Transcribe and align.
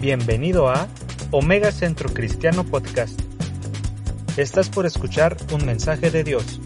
Bienvenido 0.00 0.70
a 0.70 0.88
Omega 1.30 1.70
Centro 1.70 2.08
Cristiano 2.08 2.64
Podcast. 2.64 3.20
Estás 4.38 4.70
por 4.70 4.86
escuchar 4.86 5.36
un 5.52 5.66
mensaje 5.66 6.10
de 6.10 6.24
Dios. 6.24 6.58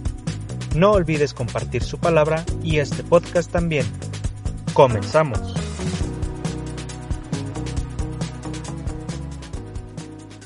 No 0.77 0.93
olvides 0.93 1.35
compartir 1.35 1.83
su 1.83 1.99
palabra 1.99 2.45
y 2.63 2.79
este 2.79 3.03
podcast 3.03 3.51
también. 3.51 3.87
Comenzamos. 4.73 5.41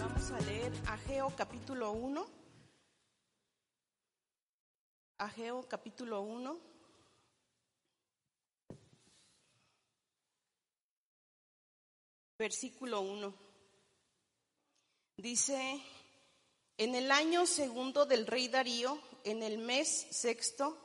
Vamos 0.00 0.30
a 0.32 0.40
leer 0.46 0.72
Ageo 0.86 1.30
capítulo 1.36 1.92
1. 1.92 2.26
Ageo 5.18 5.62
capítulo 5.68 6.22
1. 6.22 6.77
Versículo 12.38 13.00
1. 13.00 13.34
Dice, 15.16 15.82
en 16.76 16.94
el 16.94 17.10
año 17.10 17.46
segundo 17.46 18.06
del 18.06 18.28
rey 18.28 18.46
Darío, 18.46 18.96
en 19.24 19.42
el 19.42 19.58
mes 19.58 20.06
sexto, 20.12 20.78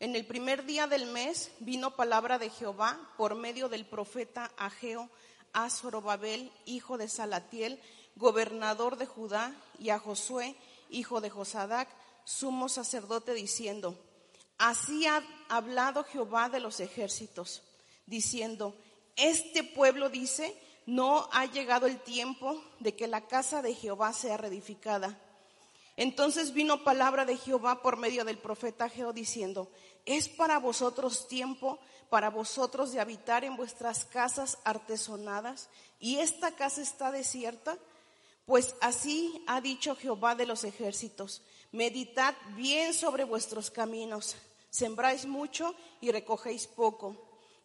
en 0.00 0.14
el 0.16 0.26
primer 0.26 0.66
día 0.66 0.86
del 0.86 1.06
mes, 1.06 1.50
vino 1.60 1.96
palabra 1.96 2.38
de 2.38 2.50
Jehová 2.50 3.14
por 3.16 3.36
medio 3.36 3.70
del 3.70 3.86
profeta 3.86 4.52
Ageo 4.58 5.08
a 5.54 5.70
Zorobabel, 5.70 6.52
hijo 6.66 6.98
de 6.98 7.08
Salatiel, 7.08 7.80
gobernador 8.16 8.98
de 8.98 9.06
Judá, 9.06 9.56
y 9.78 9.88
a 9.88 9.98
Josué, 9.98 10.56
hijo 10.90 11.22
de 11.22 11.30
Josadac, 11.30 11.88
sumo 12.24 12.68
sacerdote, 12.68 13.32
diciendo, 13.32 13.98
Así 14.58 15.06
ha 15.06 15.26
hablado 15.48 16.04
Jehová 16.04 16.50
de 16.50 16.60
los 16.60 16.80
ejércitos, 16.80 17.62
diciendo, 18.04 18.76
Este 19.16 19.64
pueblo 19.64 20.10
dice, 20.10 20.54
no 20.88 21.28
ha 21.32 21.44
llegado 21.44 21.86
el 21.86 22.00
tiempo 22.00 22.64
de 22.80 22.96
que 22.96 23.08
la 23.08 23.26
casa 23.26 23.60
de 23.60 23.74
Jehová 23.74 24.14
sea 24.14 24.38
reedificada. 24.38 25.18
Entonces 25.98 26.54
vino 26.54 26.82
palabra 26.82 27.26
de 27.26 27.36
Jehová 27.36 27.82
por 27.82 27.98
medio 27.98 28.24
del 28.24 28.38
profeta 28.38 28.86
Ageo 28.86 29.12
diciendo, 29.12 29.70
es 30.06 30.30
para 30.30 30.58
vosotros 30.58 31.28
tiempo, 31.28 31.78
para 32.08 32.30
vosotros 32.30 32.90
de 32.90 33.00
habitar 33.00 33.44
en 33.44 33.54
vuestras 33.54 34.06
casas 34.06 34.56
artesonadas, 34.64 35.68
y 36.00 36.20
esta 36.20 36.52
casa 36.52 36.80
está 36.80 37.10
desierta. 37.10 37.76
Pues 38.46 38.74
así 38.80 39.44
ha 39.46 39.60
dicho 39.60 39.94
Jehová 39.94 40.36
de 40.36 40.46
los 40.46 40.64
ejércitos, 40.64 41.42
meditad 41.70 42.34
bien 42.56 42.94
sobre 42.94 43.24
vuestros 43.24 43.70
caminos, 43.70 44.36
sembráis 44.70 45.26
mucho 45.26 45.74
y 46.00 46.12
recogéis 46.12 46.66
poco, 46.66 47.14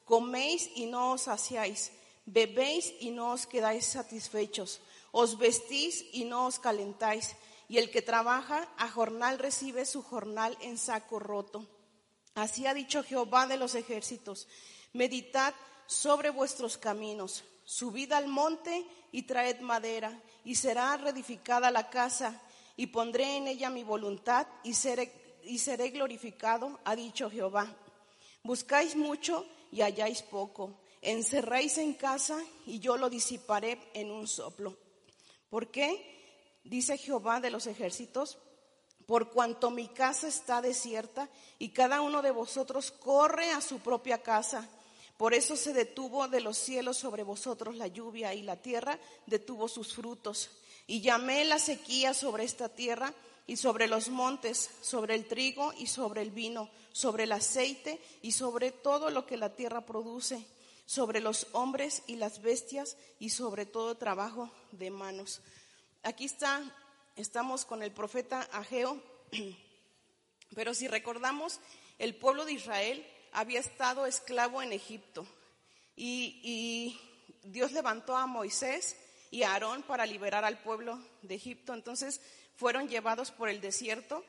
coméis 0.04 0.70
y 0.76 0.88
no 0.88 1.14
os 1.14 1.22
saciáis, 1.22 1.94
bebéis 2.26 2.94
y 3.00 3.12
no 3.12 3.32
os 3.32 3.46
quedáis 3.46 3.86
satisfechos, 3.86 4.82
os 5.12 5.38
vestís 5.38 6.06
y 6.14 6.26
no 6.26 6.48
os 6.48 6.60
calentáis, 6.60 7.36
y 7.68 7.78
el 7.78 7.90
que 7.92 8.02
trabaja 8.02 8.70
a 8.78 8.90
jornal 8.90 9.40
recibe 9.40 9.86
su 9.86 10.04
jornal 10.04 10.58
en 10.62 10.78
saco 10.78 11.20
roto. 11.20 11.68
Así 12.36 12.66
ha 12.66 12.74
dicho 12.74 13.04
Jehová 13.04 13.48
de 13.48 13.58
los 13.58 13.76
ejércitos, 13.76 14.48
meditad 14.92 15.54
sobre 15.86 16.30
vuestros 16.30 16.78
caminos, 16.78 17.44
subid 17.64 18.12
al 18.12 18.28
monte 18.28 18.86
y 19.12 19.24
traed 19.24 19.60
madera, 19.62 20.20
y 20.44 20.56
será 20.56 20.98
reedificada 20.98 21.72
la 21.72 21.90
casa, 21.90 22.42
y 22.76 22.88
pondré 22.88 23.38
en 23.38 23.48
ella 23.48 23.70
mi 23.70 23.84
voluntad, 23.84 24.48
y 24.64 24.74
seré, 24.74 25.40
y 25.44 25.60
seré 25.60 25.90
glorificado, 25.90 26.80
ha 26.84 26.96
dicho 26.96 27.30
Jehová. 27.30 27.76
Buscáis 28.44 28.96
mucho 28.96 29.46
y 29.72 29.82
halláis 29.82 30.22
poco, 30.22 30.76
encerráis 31.04 31.78
en 31.78 31.94
casa, 31.94 32.38
y 32.66 32.80
yo 32.80 32.98
lo 32.98 33.10
disiparé 33.10 33.80
en 33.94 34.12
un 34.12 34.28
soplo. 34.28 34.78
¿Por 35.50 35.70
qué? 35.70 36.60
Dice 36.64 36.98
Jehová 36.98 37.40
de 37.40 37.52
los 37.52 37.68
ejércitos, 37.68 38.38
por 39.06 39.32
cuanto 39.32 39.70
mi 39.70 39.88
casa 39.90 40.28
está 40.28 40.62
desierta 40.62 41.30
y 41.60 41.70
cada 41.70 42.02
uno 42.02 42.22
de 42.22 42.32
vosotros 42.32 42.92
corre 42.92 43.52
a 43.52 43.62
su 43.62 43.80
propia 43.80 44.22
casa. 44.22 44.70
Por 45.18 45.34
eso 45.34 45.56
se 45.56 45.74
detuvo 45.74 46.28
de 46.28 46.42
los 46.42 46.58
cielos 46.58 46.98
sobre 46.98 47.24
vosotros 47.24 47.76
la 47.76 47.88
lluvia 47.88 48.34
y 48.34 48.44
la 48.44 48.56
tierra 48.56 48.98
detuvo 49.26 49.68
sus 49.68 49.94
frutos. 49.94 50.50
Y 50.88 51.02
llamé 51.02 51.46
la 51.46 51.60
sequía 51.60 52.14
sobre 52.14 52.46
esta 52.46 52.70
tierra 52.70 53.14
y 53.46 53.58
sobre 53.58 53.88
los 53.88 54.10
montes, 54.10 54.70
sobre 54.82 55.16
el 55.16 55.28
trigo 55.28 55.74
y 55.78 55.88
sobre 55.88 56.22
el 56.22 56.32
vino, 56.32 56.70
sobre 56.94 57.24
el 57.24 57.34
aceite 57.34 58.02
y 58.22 58.32
sobre 58.32 58.72
todo 58.72 59.10
lo 59.10 59.26
que 59.26 59.38
la 59.38 59.54
tierra 59.54 59.86
produce, 59.86 60.46
sobre 60.86 61.20
los 61.20 61.48
hombres 61.54 62.04
y 62.08 62.16
las 62.18 62.42
bestias 62.42 62.98
y 63.20 63.30
sobre 63.30 63.66
todo 63.66 63.96
trabajo 63.96 64.52
de 64.72 64.92
manos. 64.92 65.42
Aquí 66.04 66.26
está 66.26 66.62
estamos 67.16 67.66
con 67.66 67.84
el 67.84 67.92
profeta 67.92 68.42
Ageo, 68.52 69.02
pero 70.56 70.74
si 70.74 70.88
recordamos, 70.88 71.60
el 72.00 72.16
pueblo 72.16 72.46
de 72.46 72.54
Israel 72.54 73.06
había 73.32 73.60
estado 73.60 74.06
esclavo 74.06 74.62
en 74.62 74.74
Egipto 74.74 75.26
y, 75.96 77.00
Dios 77.46 77.74
levantó 77.74 78.16
a 78.16 78.26
Moisés 78.26 78.96
y 79.30 79.44
a 79.44 79.52
Aarón 79.52 79.84
para 79.84 80.06
liberar 80.06 80.46
al 80.46 80.64
pueblo 80.64 80.98
de 81.24 81.36
Egipto. 81.36 81.74
Entonces 81.74 82.22
fueron 82.56 82.88
llevados 82.88 83.32
por 83.32 83.50
el 83.50 83.60
desierto 83.60 84.24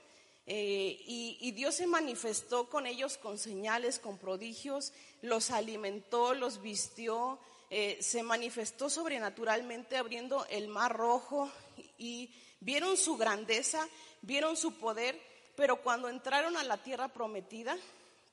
eh, 0.47 1.01
y 1.07 1.53
Dios 1.53 1.77
se 1.77 1.87
manifestó 1.87 2.69
con 2.69 2.89
ellos 2.89 3.17
con 3.17 3.39
señales, 3.39 4.01
con 4.01 4.19
prodigios, 4.19 4.93
los 5.25 5.51
alimentó, 5.51 6.35
los 6.35 6.61
vistió, 6.61 7.39
eh, 7.71 7.97
se 8.03 8.23
manifestó 8.23 8.91
sobrenaturalmente 8.91 9.97
abriendo 9.97 10.47
el 10.51 10.69
mar 10.69 10.95
rojo 10.95 11.51
y 11.97 12.31
vieron 12.61 12.99
su 12.99 13.17
grandeza, 13.17 13.89
vieron 14.21 14.55
su 14.55 14.79
poder, 14.79 15.19
pero 15.57 15.83
cuando 15.83 16.11
entraron 16.11 16.59
a 16.59 16.63
la 16.63 16.77
tierra 16.77 17.09
prometida, 17.09 17.75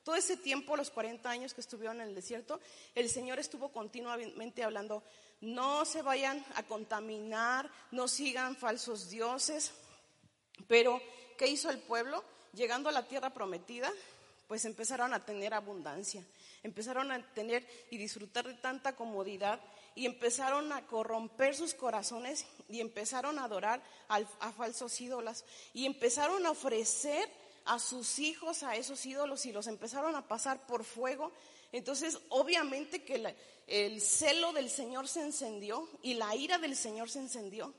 todo 0.04 0.16
ese 0.16 0.36
tiempo, 0.36 0.76
los 0.76 0.90
40 0.90 1.30
años 1.30 1.54
que 1.54 1.62
estuvieron 1.62 2.00
en 2.02 2.08
el 2.08 2.14
desierto, 2.14 2.60
el 2.94 3.08
Señor 3.08 3.38
estuvo 3.38 3.70
continuamente 3.70 4.62
hablando, 4.62 5.02
no 5.40 5.86
se 5.86 6.02
vayan 6.02 6.44
a 6.56 6.64
contaminar, 6.64 7.70
no 7.90 8.06
sigan 8.06 8.54
falsos 8.54 9.08
dioses. 9.08 9.72
Pero, 10.68 11.00
¿qué 11.38 11.46
hizo 11.46 11.70
el 11.70 11.78
pueblo? 11.78 12.22
Llegando 12.52 12.90
a 12.90 12.92
la 12.92 13.08
tierra 13.08 13.30
prometida, 13.30 13.90
pues 14.52 14.66
empezaron 14.66 15.14
a 15.14 15.24
tener 15.24 15.54
abundancia, 15.54 16.22
empezaron 16.62 17.10
a 17.10 17.22
tener 17.34 17.66
y 17.90 17.98
disfrutar 17.98 18.46
de 18.46 18.54
tanta 18.54 18.94
comodidad 18.94 19.60
y 19.94 20.06
empezaron 20.06 20.72
a 20.72 20.86
corromper 20.86 21.54
sus 21.54 21.74
corazones 21.74 22.46
y 22.68 22.80
empezaron 22.80 23.38
a 23.38 23.44
adorar 23.44 23.82
a, 24.08 24.52
falsos 24.52 25.00
ídolos 25.00 25.44
y 25.74 25.86
empezaron 25.86 26.46
a 26.46 26.50
ofrecer 26.50 27.28
a 27.64 27.78
sus 27.78 28.18
hijos 28.18 28.62
a 28.62 28.76
esos 28.76 29.04
ídolos 29.06 29.46
y 29.46 29.52
los 29.52 29.66
empezaron 29.66 30.14
a 30.16 30.26
pasar 30.26 30.66
por 30.66 30.84
fuego. 30.84 31.32
Entonces, 31.70 32.18
obviamente 32.28 33.04
que 33.04 33.34
el 33.66 34.00
celo 34.00 34.52
del 34.52 34.68
Señor 34.68 35.08
se 35.08 35.22
encendió 35.22 35.88
y 36.02 36.14
la 36.14 36.34
ira 36.34 36.58
del 36.58 36.76
Señor 36.76 37.10
se 37.10 37.20
encendió. 37.20 37.74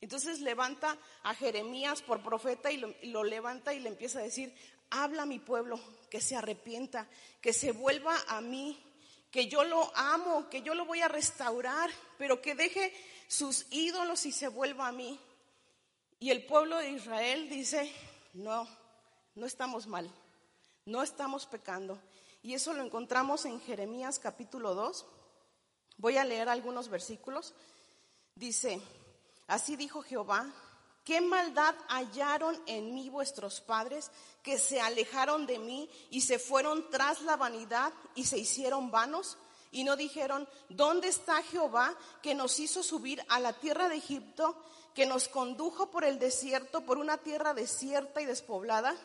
Entonces 0.00 0.40
levanta 0.40 0.98
a 1.22 1.34
Jeremías 1.34 2.02
por 2.02 2.22
profeta 2.22 2.70
y 2.70 2.76
lo, 2.76 3.24
levanta 3.24 3.72
y 3.72 3.80
le 3.80 3.88
empieza 3.88 4.18
a 4.18 4.22
decir, 4.22 4.54
habla 4.90 5.22
a 5.22 5.26
mi 5.26 5.38
pueblo, 5.38 5.80
que 6.10 6.20
se 6.20 6.36
arrepienta, 6.36 7.08
que 7.40 7.52
se 7.52 7.72
vuelva 7.72 8.16
a 8.28 8.40
mí, 8.40 8.82
que 9.30 9.48
yo 9.48 9.64
lo 9.64 9.94
amo, 9.96 10.48
que 10.48 10.62
yo 10.62 10.74
lo 10.74 10.84
voy 10.86 11.00
a 11.00 11.08
restaurar, 11.08 11.90
pero 12.18 12.40
que 12.40 12.54
deje 12.54 12.92
sus 13.28 13.66
ídolos 13.70 14.26
y 14.26 14.32
se 14.32 14.48
vuelva 14.48 14.88
a 14.88 14.92
mí. 14.92 15.18
Y 16.18 16.30
el 16.30 16.46
pueblo 16.46 16.78
de 16.78 16.90
Israel 16.90 17.48
dice, 17.48 17.92
no, 18.32 18.66
no 19.34 19.46
estamos 19.46 19.86
mal, 19.86 20.10
no 20.84 21.02
estamos 21.02 21.46
pecando. 21.46 22.00
Y 22.42 22.54
eso 22.54 22.72
lo 22.72 22.82
encontramos 22.82 23.44
en 23.44 23.60
Jeremías 23.60 24.18
capítulo 24.18 24.74
2. 24.74 25.04
Voy 25.98 26.16
a 26.16 26.24
leer 26.24 26.48
algunos 26.48 26.88
versículos. 26.88 27.54
Dice, 28.34 28.80
así 29.46 29.76
dijo 29.76 30.02
Jehová, 30.02 30.52
¿Qué 31.06 31.20
maldad 31.20 31.76
hallaron 31.86 32.60
en 32.66 32.92
mí 32.92 33.10
vuestros 33.10 33.60
padres 33.60 34.10
que 34.42 34.58
se 34.58 34.80
alejaron 34.80 35.46
de 35.46 35.60
mí 35.60 35.88
y 36.10 36.22
se 36.22 36.40
fueron 36.40 36.90
tras 36.90 37.22
la 37.22 37.36
vanidad 37.36 37.92
y 38.16 38.24
se 38.24 38.38
hicieron 38.38 38.90
vanos? 38.90 39.38
Y 39.70 39.84
no 39.84 39.94
dijeron, 39.94 40.48
¿dónde 40.68 41.06
está 41.06 41.44
Jehová 41.44 41.94
que 42.22 42.34
nos 42.34 42.58
hizo 42.58 42.82
subir 42.82 43.24
a 43.28 43.38
la 43.38 43.52
tierra 43.52 43.88
de 43.88 43.98
Egipto, 43.98 44.60
que 44.96 45.06
nos 45.06 45.28
condujo 45.28 45.92
por 45.92 46.02
el 46.02 46.18
desierto, 46.18 46.80
por 46.80 46.98
una 46.98 47.18
tierra 47.18 47.54
desierta 47.54 48.20
y 48.20 48.24
despoblada, 48.24 48.96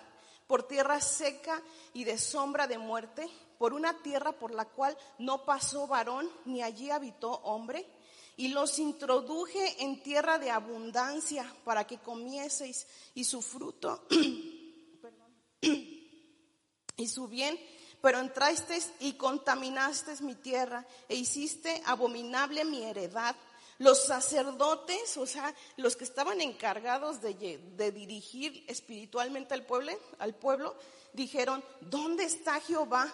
por 0.47 0.63
tierra 0.63 0.99
seca 1.01 1.61
y 1.93 2.03
de 2.03 2.17
sombra 2.17 2.65
de 2.65 2.79
muerte, 2.79 3.29
por 3.59 3.73
una 3.73 4.01
tierra 4.01 4.31
por 4.31 4.55
la 4.55 4.65
cual 4.65 4.97
no 5.19 5.45
pasó 5.45 5.85
varón 5.85 6.27
ni 6.45 6.63
allí 6.63 6.89
habitó 6.89 7.29
hombre? 7.43 7.85
Y 8.41 8.47
los 8.47 8.79
introduje 8.79 9.83
en 9.83 10.01
tierra 10.01 10.39
de 10.39 10.49
abundancia 10.49 11.45
para 11.63 11.85
que 11.85 11.99
comieseis 11.99 12.87
y 13.13 13.23
su 13.23 13.39
fruto 13.39 14.07
y 15.61 17.07
su 17.07 17.27
bien, 17.27 17.59
pero 18.01 18.19
entrasteis 18.19 18.93
y 18.99 19.13
contaminasteis 19.13 20.21
mi 20.21 20.33
tierra 20.33 20.83
e 21.07 21.17
hiciste 21.17 21.83
abominable 21.85 22.65
mi 22.65 22.81
heredad. 22.81 23.35
Los 23.77 24.05
sacerdotes, 24.05 25.17
o 25.17 25.27
sea, 25.27 25.53
los 25.77 25.95
que 25.95 26.03
estaban 26.03 26.41
encargados 26.41 27.21
de, 27.21 27.91
dirigir 27.91 28.65
espiritualmente 28.67 29.53
al 29.53 29.67
pueblo, 29.67 29.91
al 30.17 30.33
pueblo, 30.33 30.75
dijeron, 31.13 31.63
¿dónde 31.79 32.23
está 32.23 32.59
Jehová? 32.59 33.13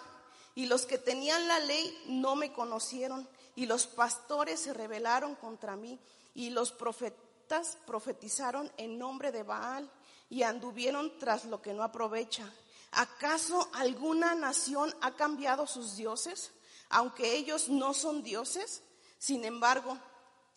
Y 0.54 0.64
los 0.64 0.86
que 0.86 0.96
tenían 0.96 1.46
la 1.48 1.58
ley 1.58 1.98
no 2.06 2.34
me 2.34 2.50
conocieron. 2.50 3.28
Y 3.58 3.66
los 3.66 3.88
pastores 3.88 4.60
se 4.60 4.72
rebelaron 4.72 5.34
contra 5.34 5.74
mí. 5.74 5.98
Y 6.32 6.50
los 6.50 6.70
profetas 6.70 7.76
profetizaron 7.88 8.70
en 8.76 9.00
nombre 9.00 9.32
de 9.32 9.42
Baal 9.42 9.90
y 10.30 10.44
anduvieron 10.44 11.18
tras 11.18 11.44
lo 11.44 11.60
que 11.60 11.74
no 11.74 11.82
aprovecha. 11.82 12.48
¿Acaso 12.92 13.68
alguna 13.74 14.36
nación 14.36 14.94
ha 15.00 15.16
cambiado 15.16 15.66
sus 15.66 15.96
dioses, 15.96 16.52
aunque 16.88 17.34
ellos 17.34 17.68
no 17.68 17.94
son 17.94 18.22
dioses? 18.22 18.84
Sin 19.18 19.44
embargo, 19.44 19.98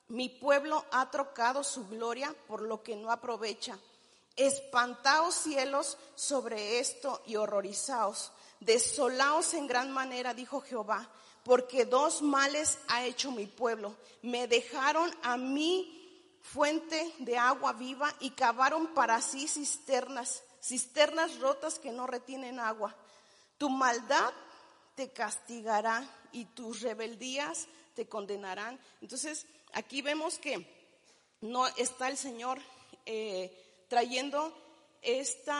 mi 0.09 0.30
pueblo 0.30 0.86
ha 0.92 1.09
trocado 1.09 1.63
su 1.63 1.88
gloria 1.88 2.36
por 2.48 2.62
lo 2.62 2.83
que 2.83 2.95
no 2.95 3.09
aprovecha. 3.09 3.80
Espantaos 4.36 5.33
cielos 5.33 5.98
sobre 6.13 6.77
esto 6.77 7.24
y 7.25 7.36
horrorizaos. 7.36 8.31
Desolaos 8.59 9.56
en 9.56 9.65
gran 9.65 9.89
manera, 9.89 10.36
dijo 10.36 10.62
Jehová, 10.62 11.09
porque 11.43 11.85
dos 11.85 12.21
males 12.21 12.77
ha 12.88 13.05
hecho 13.05 13.31
mi 13.31 13.47
pueblo. 13.47 13.95
Me 14.21 14.47
dejaron 14.47 15.11
a 15.23 15.38
mí 15.38 15.97
fuente 16.41 17.13
de 17.19 17.38
agua 17.38 17.73
viva 17.73 18.13
y 18.19 18.31
cavaron 18.31 18.93
para 18.93 19.21
sí 19.21 19.47
cisternas, 19.47 20.43
cisternas 20.61 21.39
rotas 21.39 21.79
que 21.79 21.91
no 21.91 22.07
retienen 22.07 22.59
agua. 22.59 22.95
Tu 23.57 23.69
maldad 23.69 24.31
te 24.95 25.11
castigará 25.11 26.07
y 26.31 26.45
tus 26.45 26.81
rebeldías 26.81 27.67
te 27.95 28.07
condenarán. 28.07 28.79
Entonces, 29.01 29.45
aquí 29.73 30.01
vemos 30.01 30.38
que 30.38 30.65
no 31.41 31.67
está 31.67 32.07
el 32.07 32.17
Señor 32.17 32.59
eh, 33.05 33.85
trayendo 33.88 34.55
este 35.01 35.51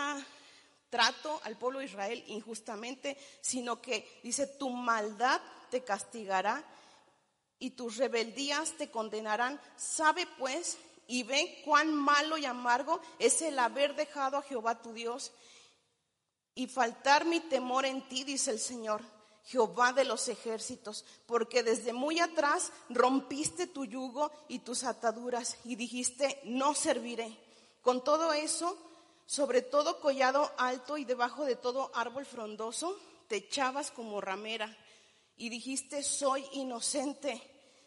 trato 0.89 1.39
al 1.44 1.57
pueblo 1.57 1.80
de 1.80 1.86
Israel 1.86 2.24
injustamente, 2.28 3.18
sino 3.42 3.81
que 3.81 4.19
dice, 4.24 4.45
tu 4.45 4.69
maldad 4.69 5.42
te 5.71 5.83
castigará 5.83 6.63
y 7.57 7.71
tus 7.71 7.97
rebeldías 7.97 8.73
te 8.73 8.91
condenarán. 8.91 9.59
Sabe 9.75 10.27
pues 10.38 10.77
y 11.07 11.23
ve 11.23 11.63
cuán 11.65 11.95
malo 11.95 12.38
y 12.38 12.45
amargo 12.45 13.01
es 13.18 13.41
el 13.41 13.57
haber 13.57 13.95
dejado 13.95 14.38
a 14.38 14.44
Jehová 14.44 14.83
tu 14.83 14.94
Dios 14.94 15.31
y 16.53 16.68
faltar 16.68 17.25
mi 17.25 17.39
temor 17.39 17.85
en 17.85 18.07
ti, 18.07 18.23
dice 18.23 18.51
el 18.51 18.59
Señor 18.59 19.01
Jehová 19.45 19.91
de 19.94 20.06
los 20.06 20.27
ejércitos, 20.27 21.03
porque 21.25 21.63
desde 21.63 21.94
muy 21.94 22.19
atrás 22.19 22.71
rompiste 22.89 23.68
tu 23.68 23.85
yugo 23.85 24.31
y 24.47 24.59
tus 24.59 24.83
ataduras 24.83 25.57
y 25.63 25.75
dijiste, 25.75 26.39
no 26.44 26.75
serviré. 26.75 27.38
Con 27.81 28.03
todo 28.03 28.33
eso, 28.33 28.77
sobre 29.25 29.62
todo 29.63 30.00
collado 30.00 30.51
alto 30.57 30.97
y 30.97 31.06
debajo 31.06 31.45
de 31.45 31.56
todo 31.56 31.91
árbol 31.95 32.25
frondoso, 32.25 32.95
te 33.27 33.38
echabas 33.38 33.89
como 33.89 34.21
ramera 34.21 34.77
y 35.42 35.50
dijiste, 35.50 36.04
soy 36.04 36.46
inocente. 36.54 37.42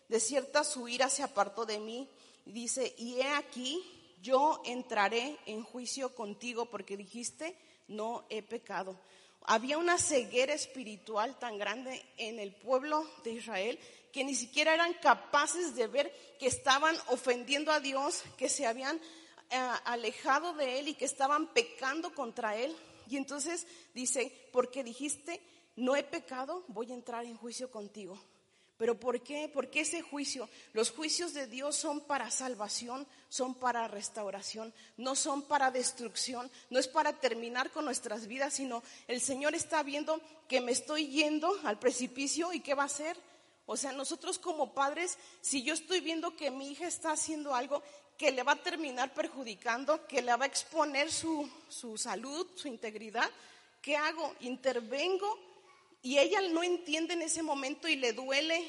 De 0.08 0.18
cierta 0.18 0.64
su 0.64 0.88
ira 0.88 1.08
se 1.08 1.22
apartó 1.22 1.64
de 1.64 1.78
mí. 1.78 2.08
Y 2.46 2.50
dice, 2.50 2.92
y 2.98 3.20
he 3.20 3.28
aquí, 3.28 3.80
yo 4.20 4.60
entraré 4.64 5.38
en 5.46 5.62
juicio 5.62 6.16
contigo 6.16 6.66
porque 6.66 6.96
dijiste, 6.96 7.56
no 7.86 8.24
he 8.28 8.42
pecado. 8.42 8.98
Había 9.42 9.78
una 9.78 9.98
ceguera 9.98 10.52
espiritual 10.52 11.38
tan 11.38 11.56
grande 11.56 12.04
en 12.16 12.40
el 12.40 12.52
pueblo 12.56 13.08
de 13.22 13.34
Israel 13.34 13.78
que 14.12 14.24
ni 14.24 14.34
siquiera 14.34 14.74
eran 14.74 14.92
capaces 14.94 15.76
de 15.76 15.86
ver 15.86 16.12
que 16.40 16.48
estaban 16.48 16.96
ofendiendo 17.06 17.70
a 17.70 17.78
Dios, 17.78 18.24
que 18.36 18.48
se 18.48 18.66
habían 18.66 18.96
eh, 18.96 19.70
alejado 19.84 20.54
de 20.54 20.80
Él 20.80 20.88
y 20.88 20.94
que 20.94 21.04
estaban 21.04 21.54
pecando 21.54 22.12
contra 22.14 22.56
Él. 22.56 22.74
Y 23.08 23.16
entonces 23.16 23.68
dice, 23.94 24.48
porque 24.50 24.82
dijiste, 24.82 25.40
no 25.76 25.96
he 25.96 26.02
pecado, 26.02 26.64
voy 26.68 26.90
a 26.90 26.94
entrar 26.94 27.24
en 27.24 27.36
juicio 27.36 27.70
contigo. 27.70 28.18
¿Pero 28.76 28.98
por 28.98 29.20
qué? 29.22 29.48
Porque 29.52 29.80
ese 29.80 30.02
juicio, 30.02 30.48
los 30.72 30.90
juicios 30.90 31.32
de 31.32 31.46
Dios 31.46 31.76
son 31.76 32.00
para 32.00 32.30
salvación, 32.30 33.06
son 33.28 33.54
para 33.54 33.86
restauración, 33.86 34.74
no 34.96 35.14
son 35.14 35.42
para 35.42 35.70
destrucción, 35.70 36.50
no 36.70 36.80
es 36.80 36.88
para 36.88 37.12
terminar 37.12 37.70
con 37.70 37.84
nuestras 37.84 38.26
vidas, 38.26 38.54
sino 38.54 38.82
el 39.06 39.20
Señor 39.20 39.54
está 39.54 39.84
viendo 39.84 40.20
que 40.48 40.60
me 40.60 40.72
estoy 40.72 41.06
yendo 41.06 41.56
al 41.64 41.78
precipicio 41.78 42.52
y 42.52 42.60
qué 42.60 42.74
va 42.74 42.82
a 42.82 42.86
hacer. 42.86 43.16
O 43.66 43.76
sea, 43.76 43.92
nosotros 43.92 44.40
como 44.40 44.74
padres, 44.74 45.18
si 45.40 45.62
yo 45.62 45.72
estoy 45.72 46.00
viendo 46.00 46.36
que 46.36 46.50
mi 46.50 46.72
hija 46.72 46.88
está 46.88 47.12
haciendo 47.12 47.54
algo 47.54 47.80
que 48.18 48.32
le 48.32 48.42
va 48.42 48.52
a 48.52 48.62
terminar 48.62 49.14
perjudicando, 49.14 50.04
que 50.06 50.20
le 50.20 50.34
va 50.34 50.44
a 50.44 50.48
exponer 50.48 51.10
su, 51.12 51.48
su 51.68 51.96
salud, 51.96 52.46
su 52.56 52.66
integridad, 52.66 53.30
¿qué 53.80 53.96
hago? 53.96 54.34
Intervengo 54.40 55.53
y 56.04 56.18
ella 56.18 56.42
no 56.42 56.62
entiende 56.62 57.14
en 57.14 57.22
ese 57.22 57.42
momento 57.42 57.88
y 57.88 57.96
le 57.96 58.12
duele 58.12 58.68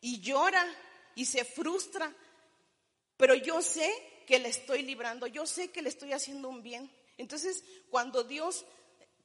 y 0.00 0.20
llora 0.20 0.66
y 1.14 1.26
se 1.26 1.44
frustra. 1.44 2.10
Pero 3.18 3.34
yo 3.34 3.60
sé 3.60 3.92
que 4.26 4.38
le 4.38 4.48
estoy 4.48 4.80
librando, 4.80 5.26
yo 5.26 5.46
sé 5.46 5.70
que 5.70 5.82
le 5.82 5.90
estoy 5.90 6.14
haciendo 6.14 6.48
un 6.48 6.62
bien. 6.62 6.90
Entonces, 7.18 7.62
cuando 7.90 8.24
Dios 8.24 8.64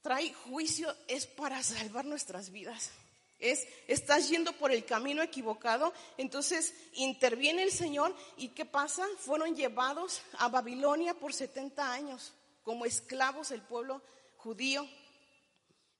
trae 0.02 0.34
juicio 0.34 0.94
es 1.08 1.26
para 1.26 1.64
salvar 1.64 2.04
nuestras 2.04 2.52
vidas. 2.52 2.92
Es, 3.40 3.66
estás 3.88 4.28
yendo 4.28 4.52
por 4.52 4.74
el 4.74 4.84
camino 4.84 5.24
equivocado, 5.24 5.94
entonces 6.18 6.74
interviene 6.96 7.64
el 7.64 7.72
Señor 7.72 8.14
y 8.36 8.50
¿qué 8.50 8.66
pasa? 8.66 9.08
Fueron 9.20 9.56
llevados 9.56 10.22
a 10.40 10.50
Babilonia 10.50 11.14
por 11.14 11.34
70 11.34 11.94
años 11.94 12.34
como 12.64 12.86
esclavos 12.86 13.52
el 13.52 13.62
pueblo 13.62 14.02
judío. 14.36 14.86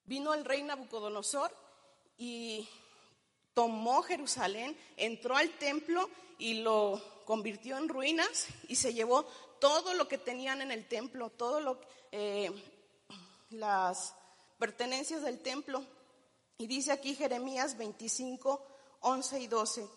Vino 0.08 0.34
el 0.34 0.46
rey 0.46 0.64
Nabucodonosor 0.64 1.52
y 2.18 2.68
tomó 3.54 4.02
Jerusalén, 4.02 4.76
entró 4.96 5.36
al 5.36 5.50
templo 5.58 6.10
y 6.40 6.56
lo 6.56 7.02
convirtió 7.26 7.78
en 7.78 7.90
ruinas 7.90 8.48
y 8.68 8.76
se 8.76 8.94
llevó 8.94 9.26
todo 9.60 9.94
lo 9.94 10.08
que 10.08 10.18
tenían 10.18 10.62
en 10.62 10.72
el 10.72 10.88
templo, 10.88 11.30
todo 11.30 11.60
lo 11.60 11.80
eh, 12.12 12.52
las 13.50 14.16
pertenencias 14.58 15.22
del 15.24 15.40
templo. 15.40 15.84
Y 16.58 16.68
dice 16.68 16.92
aquí 16.92 17.14
Jeremías 17.14 17.78
25, 17.78 18.66
11 19.02 19.40
y 19.40 19.48
12. 19.48 19.88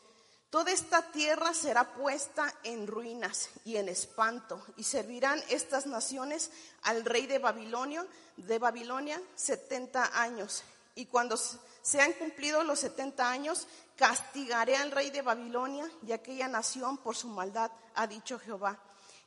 Toda 0.50 0.72
esta 0.72 1.12
tierra 1.12 1.54
será 1.54 1.94
puesta 1.94 2.52
en 2.64 2.88
ruinas 2.88 3.50
y 3.64 3.76
en 3.76 3.88
espanto, 3.88 4.60
y 4.76 4.82
servirán 4.82 5.40
estas 5.48 5.86
naciones 5.86 6.50
al 6.82 7.04
rey 7.04 7.28
de 7.28 7.38
Babilonia, 7.38 8.04
de 8.36 8.58
Babilonia 8.58 9.22
70 9.36 10.20
años. 10.20 10.64
Y 10.96 11.06
cuando 11.06 11.36
sean 11.82 12.12
cumplidos 12.14 12.66
los 12.66 12.80
70 12.80 13.30
años, 13.30 13.68
castigaré 13.94 14.76
al 14.76 14.90
rey 14.90 15.10
de 15.10 15.22
Babilonia 15.22 15.88
y 16.04 16.10
aquella 16.10 16.48
nación 16.48 16.98
por 16.98 17.16
su 17.16 17.28
maldad, 17.28 17.70
ha 17.94 18.08
dicho 18.08 18.40
Jehová. 18.40 18.76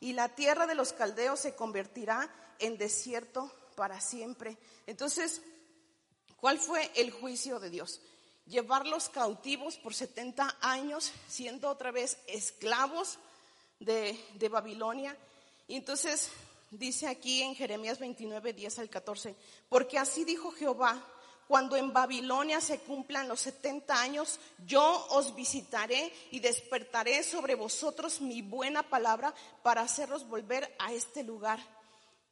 Y 0.01 0.11
la 0.11 0.27
tierra 0.27 0.67
de 0.67 0.75
los 0.75 0.91
caldeos 0.91 1.39
se 1.39 1.55
convertirá 1.55 2.29
en 2.59 2.77
desierto 2.77 3.49
para 3.75 4.01
siempre. 4.01 4.57
Entonces, 4.87 5.41
¿cuál 6.35 6.59
fue 6.59 6.91
el 6.95 7.11
juicio 7.11 7.61
de 7.61 7.69
Dios? 7.69 8.01
Llevarlos 8.45 9.09
cautivos 9.09 9.77
por 9.77 9.93
70 9.93 10.57
años, 10.61 11.11
siendo 11.27 11.69
otra 11.69 11.91
vez 11.91 12.17
esclavos 12.27 13.19
de, 13.79 14.17
Babilonia. 14.49 15.17
Y 15.67 15.75
entonces 15.75 16.31
dice 16.71 17.07
aquí 17.07 17.41
en 17.41 17.55
Jeremías 17.55 17.99
29, 17.99 18.53
10 18.53 18.79
al 18.79 18.89
14, 18.89 19.35
porque 19.69 19.97
así 19.97 20.25
dijo 20.25 20.51
Jehová, 20.51 21.01
cuando 21.47 21.75
en 21.75 21.91
Babilonia 21.91 22.61
se 22.61 22.79
cumplan 22.79 23.27
los 23.27 23.41
70 23.41 24.01
años, 24.01 24.39
yo 24.65 25.05
os 25.11 25.35
visitaré 25.35 26.11
y 26.31 26.39
despertaré 26.39 27.21
sobre 27.23 27.55
vosotros 27.55 28.21
mi 28.21 28.41
buena 28.41 28.83
palabra 28.83 29.33
para 29.61 29.81
hacerlos 29.81 30.27
volver 30.27 30.73
a 30.79 30.93
este 30.93 31.23
lugar 31.23 31.59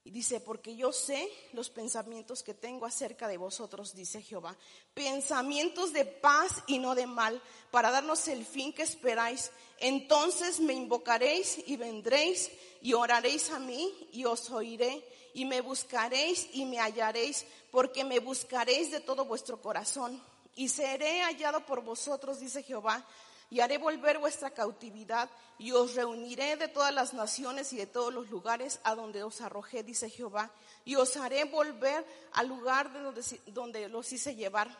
y 0.03 0.09
dice, 0.09 0.39
porque 0.39 0.75
yo 0.75 0.91
sé 0.91 1.31
los 1.53 1.69
pensamientos 1.69 2.41
que 2.41 2.55
tengo 2.55 2.87
acerca 2.87 3.27
de 3.27 3.37
vosotros, 3.37 3.93
dice 3.93 4.21
Jehová. 4.21 4.57
Pensamientos 4.95 5.93
de 5.93 6.05
paz 6.05 6.63
y 6.65 6.79
no 6.79 6.95
de 6.95 7.05
mal, 7.05 7.39
para 7.69 7.91
darnos 7.91 8.27
el 8.27 8.43
fin 8.43 8.73
que 8.73 8.81
esperáis. 8.81 9.51
Entonces 9.79 10.59
me 10.59 10.73
invocaréis 10.73 11.59
y 11.67 11.77
vendréis 11.77 12.49
y 12.81 12.93
oraréis 12.93 13.51
a 13.51 13.59
mí 13.59 13.93
y 14.11 14.25
os 14.25 14.49
oiré 14.49 15.05
y 15.35 15.45
me 15.45 15.61
buscaréis 15.61 16.49
y 16.53 16.65
me 16.65 16.79
hallaréis, 16.79 17.45
porque 17.69 18.03
me 18.03 18.19
buscaréis 18.19 18.91
de 18.91 19.01
todo 19.01 19.25
vuestro 19.25 19.61
corazón. 19.61 20.21
Y 20.55 20.69
seré 20.69 21.21
hallado 21.21 21.65
por 21.65 21.83
vosotros, 21.83 22.39
dice 22.39 22.63
Jehová 22.63 23.05
y 23.51 23.59
haré 23.59 23.77
volver 23.77 24.17
vuestra 24.17 24.49
cautividad 24.49 25.29
y 25.59 25.73
os 25.73 25.93
reuniré 25.93 26.55
de 26.55 26.69
todas 26.69 26.93
las 26.93 27.13
naciones 27.13 27.71
y 27.73 27.77
de 27.77 27.85
todos 27.85 28.11
los 28.11 28.31
lugares 28.31 28.79
a 28.83 28.95
donde 28.95 29.21
os 29.21 29.41
arrojé, 29.41 29.83
dice 29.83 30.09
Jehová, 30.09 30.51
y 30.85 30.95
os 30.95 31.15
haré 31.17 31.43
volver 31.43 32.03
al 32.31 32.47
lugar 32.47 32.91
de 32.91 33.39
donde, 33.47 33.89
los 33.89 34.11
hice 34.11 34.35
llevar. 34.35 34.75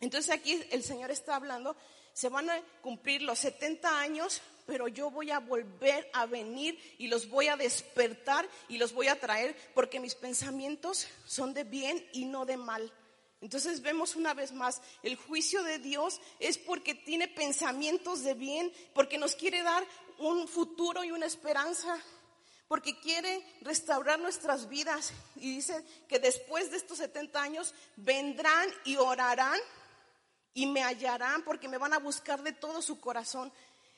Entonces 0.00 0.30
aquí 0.30 0.62
el 0.70 0.84
Señor 0.84 1.10
está 1.10 1.34
hablando 1.34 1.74
se 2.14 2.28
van 2.28 2.48
a 2.48 2.60
cumplir 2.80 3.22
los 3.22 3.40
70 3.40 3.98
años, 3.98 4.40
pero 4.66 4.86
yo 4.86 5.10
voy 5.10 5.32
a 5.32 5.40
volver 5.40 6.08
a 6.12 6.26
venir 6.26 6.78
y 6.98 7.08
los 7.08 7.28
voy 7.28 7.48
a 7.48 7.56
despertar 7.56 8.48
y 8.68 8.78
los 8.78 8.92
voy 8.92 9.08
a 9.08 9.18
traer 9.18 9.56
porque 9.74 9.98
mis 9.98 10.14
pensamientos 10.14 11.08
son 11.26 11.52
de 11.52 11.64
bien 11.64 12.06
y 12.12 12.24
no 12.24 12.46
de 12.46 12.56
mal. 12.56 12.92
Entonces 13.44 13.82
vemos 13.82 14.16
una 14.16 14.32
vez 14.32 14.52
más, 14.52 14.80
el 15.02 15.16
juicio 15.16 15.62
de 15.64 15.78
Dios 15.78 16.18
es 16.40 16.56
porque 16.56 16.94
tiene 16.94 17.28
pensamientos 17.28 18.22
de 18.22 18.32
bien, 18.32 18.72
porque 18.94 19.18
nos 19.18 19.36
quiere 19.36 19.62
dar 19.62 19.86
un 20.16 20.48
futuro 20.48 21.04
y 21.04 21.10
una 21.10 21.26
esperanza, 21.26 21.94
porque 22.68 22.98
quiere 23.00 23.44
restaurar 23.60 24.18
nuestras 24.18 24.70
vidas. 24.70 25.12
Y 25.36 25.56
dice 25.56 25.84
que 26.08 26.18
después 26.18 26.70
de 26.70 26.78
estos 26.78 26.96
70 26.96 27.42
años 27.42 27.74
vendrán 27.96 28.66
y 28.86 28.96
orarán 28.96 29.60
y 30.54 30.64
me 30.64 30.82
hallarán 30.82 31.42
porque 31.42 31.68
me 31.68 31.76
van 31.76 31.92
a 31.92 31.98
buscar 31.98 32.42
de 32.42 32.52
todo 32.52 32.80
su 32.80 32.98
corazón. 32.98 33.52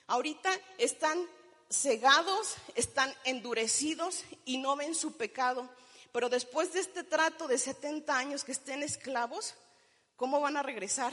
Ahorita 0.09 0.50
están 0.76 1.25
cegados, 1.71 2.57
están 2.75 3.15
endurecidos 3.23 4.25
y 4.45 4.59
no 4.59 4.75
ven 4.75 4.97
su 4.97 5.12
pecado. 5.17 5.71
Pero 6.16 6.30
después 6.30 6.73
de 6.73 6.80
este 6.80 7.04
trato 7.04 7.46
de 7.46 7.58
70 7.58 8.16
años 8.16 8.42
que 8.42 8.52
estén 8.52 8.82
esclavos, 8.82 9.52
¿cómo 10.16 10.40
van 10.40 10.56
a 10.56 10.62
regresar? 10.62 11.12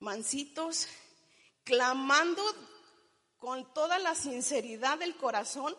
Mansitos, 0.00 0.86
clamando 1.64 2.42
con 3.38 3.72
toda 3.72 3.98
la 3.98 4.14
sinceridad 4.14 4.98
del 4.98 5.16
corazón. 5.16 5.74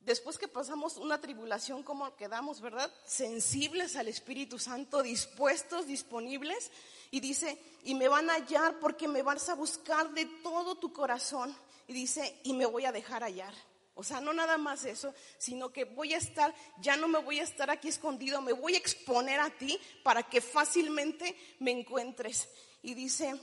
Después 0.00 0.36
que 0.36 0.46
pasamos 0.46 0.98
una 0.98 1.22
tribulación, 1.22 1.82
¿cómo 1.82 2.14
quedamos, 2.16 2.60
verdad? 2.60 2.92
Sensibles 3.06 3.96
al 3.96 4.08
Espíritu 4.08 4.58
Santo, 4.58 5.02
dispuestos, 5.02 5.86
disponibles. 5.86 6.70
Y 7.10 7.20
dice, 7.20 7.58
y 7.82 7.94
me 7.94 8.08
van 8.08 8.28
a 8.28 8.34
hallar 8.34 8.78
porque 8.78 9.08
me 9.08 9.22
vas 9.22 9.48
a 9.48 9.54
buscar 9.54 10.10
de 10.10 10.26
todo 10.42 10.74
tu 10.74 10.92
corazón. 10.92 11.56
Y 11.86 11.94
dice, 11.94 12.42
y 12.44 12.52
me 12.52 12.66
voy 12.66 12.84
a 12.84 12.92
dejar 12.92 13.22
hallar. 13.22 13.54
O 13.98 14.04
sea, 14.04 14.20
no 14.20 14.32
nada 14.32 14.58
más 14.58 14.84
eso, 14.84 15.12
sino 15.38 15.72
que 15.72 15.84
voy 15.84 16.14
a 16.14 16.18
estar, 16.18 16.54
ya 16.80 16.96
no 16.96 17.08
me 17.08 17.18
voy 17.18 17.40
a 17.40 17.42
estar 17.42 17.68
aquí 17.68 17.88
escondido, 17.88 18.40
me 18.40 18.52
voy 18.52 18.76
a 18.76 18.78
exponer 18.78 19.40
a 19.40 19.50
ti 19.50 19.76
para 20.04 20.22
que 20.22 20.40
fácilmente 20.40 21.36
me 21.58 21.72
encuentres. 21.72 22.48
Y 22.80 22.94
dice, 22.94 23.34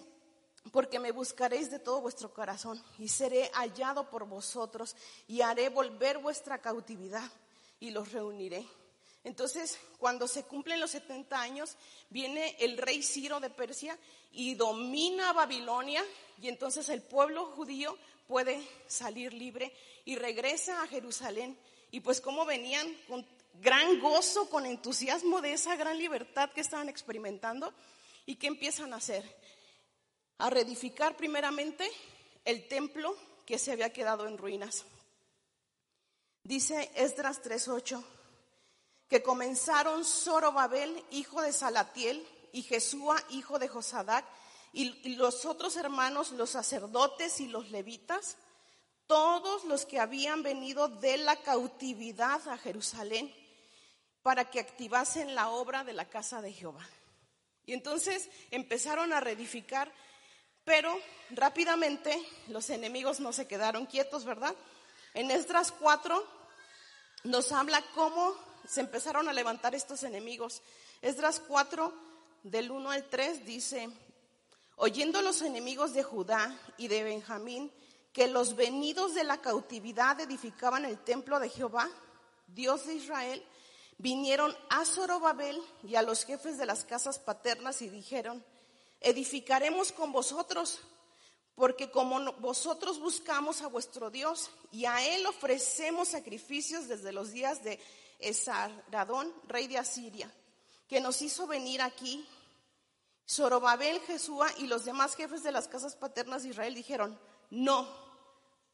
porque 0.71 0.97
me 0.97 1.11
buscaréis 1.11 1.69
de 1.71 1.79
todo 1.79 1.99
vuestro 1.99 2.33
corazón 2.33 2.81
y 2.97 3.09
seré 3.09 3.51
hallado 3.53 4.09
por 4.09 4.29
vosotros 4.29 4.95
y 5.27 5.41
haré 5.41 5.67
volver 5.67 6.19
vuestra 6.19 6.61
cautividad 6.61 7.29
y 7.81 7.91
los 7.91 8.13
reuniré. 8.13 8.65
Entonces, 9.25 9.77
cuando 9.97 10.25
se 10.25 10.43
cumplen 10.43 10.79
los 10.79 10.91
70 10.91 11.37
años, 11.37 11.75
viene 12.09 12.55
el 12.59 12.77
rey 12.77 13.03
Ciro 13.03 13.41
de 13.41 13.49
Persia 13.49 13.99
y 14.31 14.55
domina 14.55 15.33
Babilonia 15.33 16.01
y 16.41 16.47
entonces 16.47 16.87
el 16.87 17.01
pueblo 17.01 17.47
judío 17.47 17.97
puede 18.27 18.67
salir 18.87 19.33
libre 19.33 19.73
y 20.05 20.15
regresa 20.15 20.81
a 20.81 20.87
Jerusalén. 20.87 21.57
Y 21.91 21.99
pues 21.99 22.21
como 22.21 22.45
venían 22.45 22.87
con 23.07 23.25
gran 23.61 23.99
gozo, 23.99 24.49
con 24.49 24.65
entusiasmo 24.65 25.41
de 25.41 25.53
esa 25.53 25.75
gran 25.75 25.97
libertad 25.97 26.51
que 26.51 26.61
estaban 26.61 26.89
experimentando, 26.89 27.73
¿y 28.25 28.35
qué 28.35 28.47
empiezan 28.47 28.93
a 28.93 28.97
hacer? 28.97 29.23
A 30.37 30.49
reedificar 30.49 31.15
primeramente 31.15 31.89
el 32.43 32.67
templo 32.67 33.15
que 33.45 33.57
se 33.57 33.71
había 33.71 33.93
quedado 33.93 34.27
en 34.27 34.37
ruinas. 34.37 34.85
Dice 36.43 36.91
Esdras 36.95 37.41
3:8 37.41 38.03
que 39.07 39.21
comenzaron 39.21 40.03
Zorobabel, 40.03 41.03
hijo 41.11 41.41
de 41.41 41.53
Salatiel, 41.53 42.27
y 42.51 42.63
Jesúa, 42.63 43.21
hijo 43.29 43.59
de 43.59 43.67
Josadac, 43.67 44.25
y, 44.75 45.15
los 45.15 45.45
otros 45.45 45.77
hermanos, 45.77 46.31
los 46.31 46.49
sacerdotes 46.49 47.39
y 47.39 47.47
los 47.47 47.71
levitas, 47.71 48.35
todos 49.07 49.63
los 49.63 49.85
que 49.85 49.99
habían 49.99 50.43
venido 50.43 50.89
de 50.89 51.17
la 51.17 51.37
cautividad 51.37 52.45
a 52.49 52.57
Jerusalén 52.57 53.33
para 54.21 54.49
que 54.49 54.59
activasen 54.59 55.33
la 55.33 55.49
obra 55.49 55.85
de 55.85 55.93
la 55.93 56.09
casa 56.09 56.41
de 56.41 56.51
Jehová. 56.51 56.85
Y 57.65 57.71
entonces 57.71 58.29
empezaron 58.51 59.13
a 59.13 59.21
reedificar, 59.21 59.89
pero 60.65 60.93
rápidamente 61.29 62.21
los 62.47 62.69
enemigos 62.69 63.21
no 63.21 63.31
se 63.31 63.47
quedaron 63.47 63.85
quietos, 63.85 64.25
¿verdad? 64.25 64.55
En 65.13 65.31
Esdras 65.31 65.71
4 65.71 66.27
nos 67.23 67.51
habla 67.53 67.81
cómo 67.93 68.35
se 68.67 68.81
empezaron 68.81 69.29
a 69.29 69.33
levantar 69.33 69.73
estos 69.73 70.03
enemigos. 70.03 70.61
Esdras 71.01 71.41
4 71.47 71.93
del 72.43 72.71
1 72.71 72.91
al 72.91 73.05
3 73.05 73.45
dice, 73.45 73.89
Oyendo 74.77 75.21
los 75.21 75.41
enemigos 75.41 75.93
de 75.93 76.03
Judá 76.03 76.59
y 76.77 76.89
de 76.89 77.03
Benjamín 77.03 77.71
que 78.11 78.27
los 78.27 78.55
venidos 78.55 79.13
de 79.13 79.23
la 79.23 79.41
cautividad 79.41 80.19
edificaban 80.19 80.85
el 80.85 80.97
templo 80.99 81.39
de 81.39 81.49
Jehová, 81.49 81.89
Dios 82.47 82.85
de 82.85 82.95
Israel, 82.95 83.43
vinieron 83.97 84.55
a 84.69 84.83
Zorobabel 84.85 85.61
y 85.83 85.95
a 85.95 86.01
los 86.01 86.25
jefes 86.25 86.57
de 86.57 86.65
las 86.65 86.83
casas 86.83 87.19
paternas 87.19 87.81
y 87.81 87.89
dijeron, 87.89 88.43
edificaremos 88.99 89.91
con 89.91 90.11
vosotros, 90.11 90.79
porque 91.55 91.89
como 91.89 92.33
vosotros 92.33 92.99
buscamos 92.99 93.61
a 93.61 93.67
vuestro 93.67 94.09
Dios 94.09 94.49
y 94.71 94.85
a 94.85 95.05
él 95.05 95.25
ofrecemos 95.25 96.09
sacrificios 96.09 96.89
desde 96.89 97.13
los 97.13 97.31
días 97.31 97.63
de 97.63 97.79
Esaradón, 98.19 99.33
rey 99.47 99.67
de 99.67 99.77
Asiria, 99.77 100.29
que 100.89 100.99
nos 100.99 101.21
hizo 101.21 101.47
venir 101.47 101.81
aquí 101.81 102.27
Zorobabel, 103.27 103.99
Jesúa 104.01 104.49
y 104.57 104.67
los 104.67 104.85
demás 104.85 105.15
jefes 105.15 105.43
de 105.43 105.51
las 105.51 105.67
casas 105.67 105.95
paternas 105.95 106.43
de 106.43 106.49
Israel 106.49 106.75
dijeron, 106.75 107.19
no, 107.49 107.87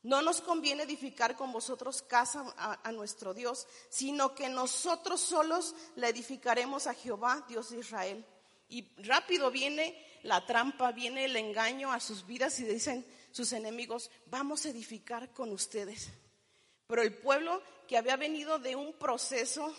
no 0.04 0.22
nos 0.22 0.42
conviene 0.42 0.84
edificar 0.84 1.36
con 1.36 1.52
vosotros 1.52 2.02
casa 2.02 2.54
a, 2.58 2.88
a, 2.88 2.92
nuestro 2.92 3.34
Dios, 3.34 3.68
sino 3.90 4.36
que 4.36 4.50
nosotros 4.50 5.22
solos 5.22 5.76
la 5.96 6.10
edificaremos 6.10 6.88
a 6.88 6.94
Jehová, 6.94 7.46
Dios 7.48 7.70
de 7.70 7.80
Israel. 7.80 8.26
Y 8.68 8.90
rápido 9.04 9.52
viene 9.52 9.98
la 10.24 10.46
trampa, 10.46 10.92
viene 10.92 11.26
el 11.26 11.36
engaño 11.36 11.92
a 11.92 12.00
sus 12.00 12.26
vidas 12.26 12.60
y 12.60 12.64
dicen 12.64 13.06
sus 13.32 13.54
enemigos, 13.54 14.12
vamos 14.28 14.66
a 14.66 14.70
edificar 14.70 15.34
con 15.34 15.52
ustedes. 15.52 16.10
Pero 16.88 17.02
el 17.02 17.14
pueblo 17.14 17.62
que 17.88 17.98
había 17.98 18.18
venido 18.18 18.60
de 18.60 18.76
un 18.76 18.94
proceso 18.94 19.74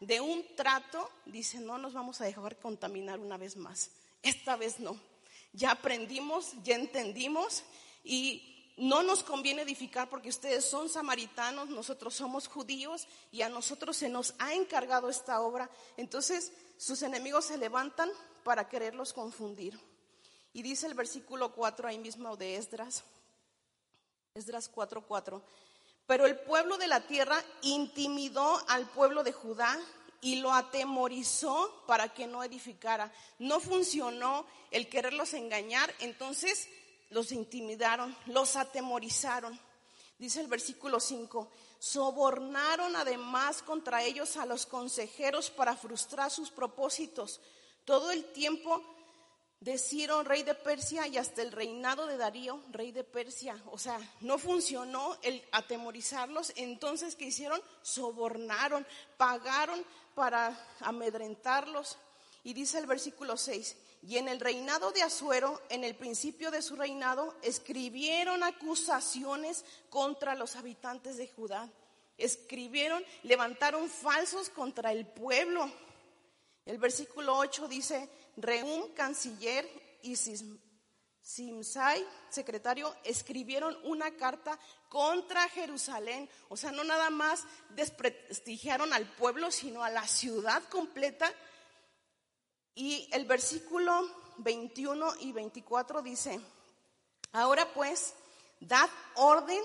de 0.00 0.20
un 0.20 0.44
trato, 0.56 1.10
dice, 1.26 1.60
no 1.60 1.78
nos 1.78 1.92
vamos 1.92 2.20
a 2.20 2.24
dejar 2.24 2.58
contaminar 2.58 3.18
una 3.20 3.36
vez 3.36 3.56
más. 3.56 3.90
Esta 4.22 4.56
vez 4.56 4.80
no. 4.80 4.98
Ya 5.52 5.72
aprendimos, 5.72 6.52
ya 6.64 6.76
entendimos 6.76 7.62
y 8.02 8.72
no 8.76 9.02
nos 9.02 9.22
conviene 9.22 9.62
edificar 9.62 10.08
porque 10.08 10.30
ustedes 10.30 10.64
son 10.64 10.88
samaritanos, 10.88 11.68
nosotros 11.68 12.14
somos 12.14 12.48
judíos 12.48 13.06
y 13.30 13.42
a 13.42 13.48
nosotros 13.48 13.96
se 13.96 14.08
nos 14.08 14.34
ha 14.38 14.54
encargado 14.54 15.10
esta 15.10 15.40
obra. 15.40 15.70
Entonces 15.96 16.52
sus 16.78 17.02
enemigos 17.02 17.44
se 17.44 17.58
levantan 17.58 18.10
para 18.42 18.68
quererlos 18.68 19.12
confundir. 19.12 19.78
Y 20.52 20.62
dice 20.62 20.86
el 20.86 20.94
versículo 20.94 21.52
4 21.52 21.88
ahí 21.88 21.98
mismo 21.98 22.36
de 22.36 22.56
Esdras, 22.56 23.04
Esdras 24.34 24.70
4:4. 24.72 25.42
Pero 26.10 26.26
el 26.26 26.36
pueblo 26.40 26.76
de 26.76 26.88
la 26.88 27.02
tierra 27.02 27.40
intimidó 27.62 28.60
al 28.66 28.84
pueblo 28.88 29.22
de 29.22 29.30
Judá 29.30 29.78
y 30.20 30.40
lo 30.40 30.52
atemorizó 30.52 31.84
para 31.86 32.12
que 32.12 32.26
no 32.26 32.42
edificara. 32.42 33.12
No 33.38 33.60
funcionó 33.60 34.44
el 34.72 34.88
quererlos 34.88 35.34
engañar, 35.34 35.94
entonces 36.00 36.68
los 37.10 37.30
intimidaron, 37.30 38.16
los 38.26 38.56
atemorizaron. 38.56 39.56
Dice 40.18 40.40
el 40.40 40.48
versículo 40.48 40.98
5, 40.98 41.48
sobornaron 41.78 42.96
además 42.96 43.62
contra 43.62 44.02
ellos 44.02 44.36
a 44.36 44.46
los 44.46 44.66
consejeros 44.66 45.48
para 45.48 45.76
frustrar 45.76 46.32
sus 46.32 46.50
propósitos. 46.50 47.40
Todo 47.84 48.10
el 48.10 48.24
tiempo 48.32 48.82
de 49.60 49.78
rey 50.24 50.42
de 50.42 50.54
Persia, 50.54 51.06
y 51.06 51.18
hasta 51.18 51.42
el 51.42 51.52
reinado 51.52 52.06
de 52.06 52.16
Darío, 52.16 52.62
rey 52.72 52.92
de 52.92 53.04
Persia. 53.04 53.62
O 53.70 53.78
sea, 53.78 53.98
no 54.20 54.38
funcionó 54.38 55.18
el 55.22 55.44
atemorizarlos. 55.52 56.52
Entonces, 56.56 57.14
¿qué 57.14 57.26
hicieron? 57.26 57.60
Sobornaron, 57.82 58.86
pagaron 59.18 59.84
para 60.14 60.58
amedrentarlos. 60.80 61.98
Y 62.42 62.54
dice 62.54 62.78
el 62.78 62.86
versículo 62.86 63.36
6, 63.36 63.76
y 64.02 64.16
en 64.16 64.28
el 64.28 64.40
reinado 64.40 64.92
de 64.92 65.02
Azuero, 65.02 65.60
en 65.68 65.84
el 65.84 65.94
principio 65.94 66.50
de 66.50 66.62
su 66.62 66.74
reinado, 66.74 67.34
escribieron 67.42 68.42
acusaciones 68.42 69.66
contra 69.90 70.34
los 70.34 70.56
habitantes 70.56 71.18
de 71.18 71.28
Judá. 71.28 71.68
Escribieron, 72.16 73.04
levantaron 73.24 73.90
falsos 73.90 74.48
contra 74.48 74.92
el 74.92 75.06
pueblo. 75.06 75.70
El 76.64 76.78
versículo 76.78 77.36
8 77.36 77.68
dice, 77.68 78.08
Reum, 78.36 78.92
canciller, 78.94 79.68
y 80.02 80.16
Simsai, 81.22 82.06
secretario, 82.30 82.94
escribieron 83.04 83.76
una 83.84 84.10
carta 84.16 84.58
contra 84.88 85.48
Jerusalén. 85.48 86.28
O 86.48 86.56
sea, 86.56 86.72
no 86.72 86.84
nada 86.84 87.10
más 87.10 87.44
desprestigiaron 87.70 88.92
al 88.92 89.06
pueblo, 89.06 89.50
sino 89.50 89.84
a 89.84 89.90
la 89.90 90.06
ciudad 90.06 90.62
completa. 90.64 91.32
Y 92.74 93.08
el 93.12 93.26
versículo 93.26 94.08
21 94.38 95.14
y 95.20 95.32
24 95.32 96.02
dice, 96.02 96.40
Ahora 97.32 97.72
pues, 97.72 98.14
dad 98.58 98.90
orden 99.14 99.62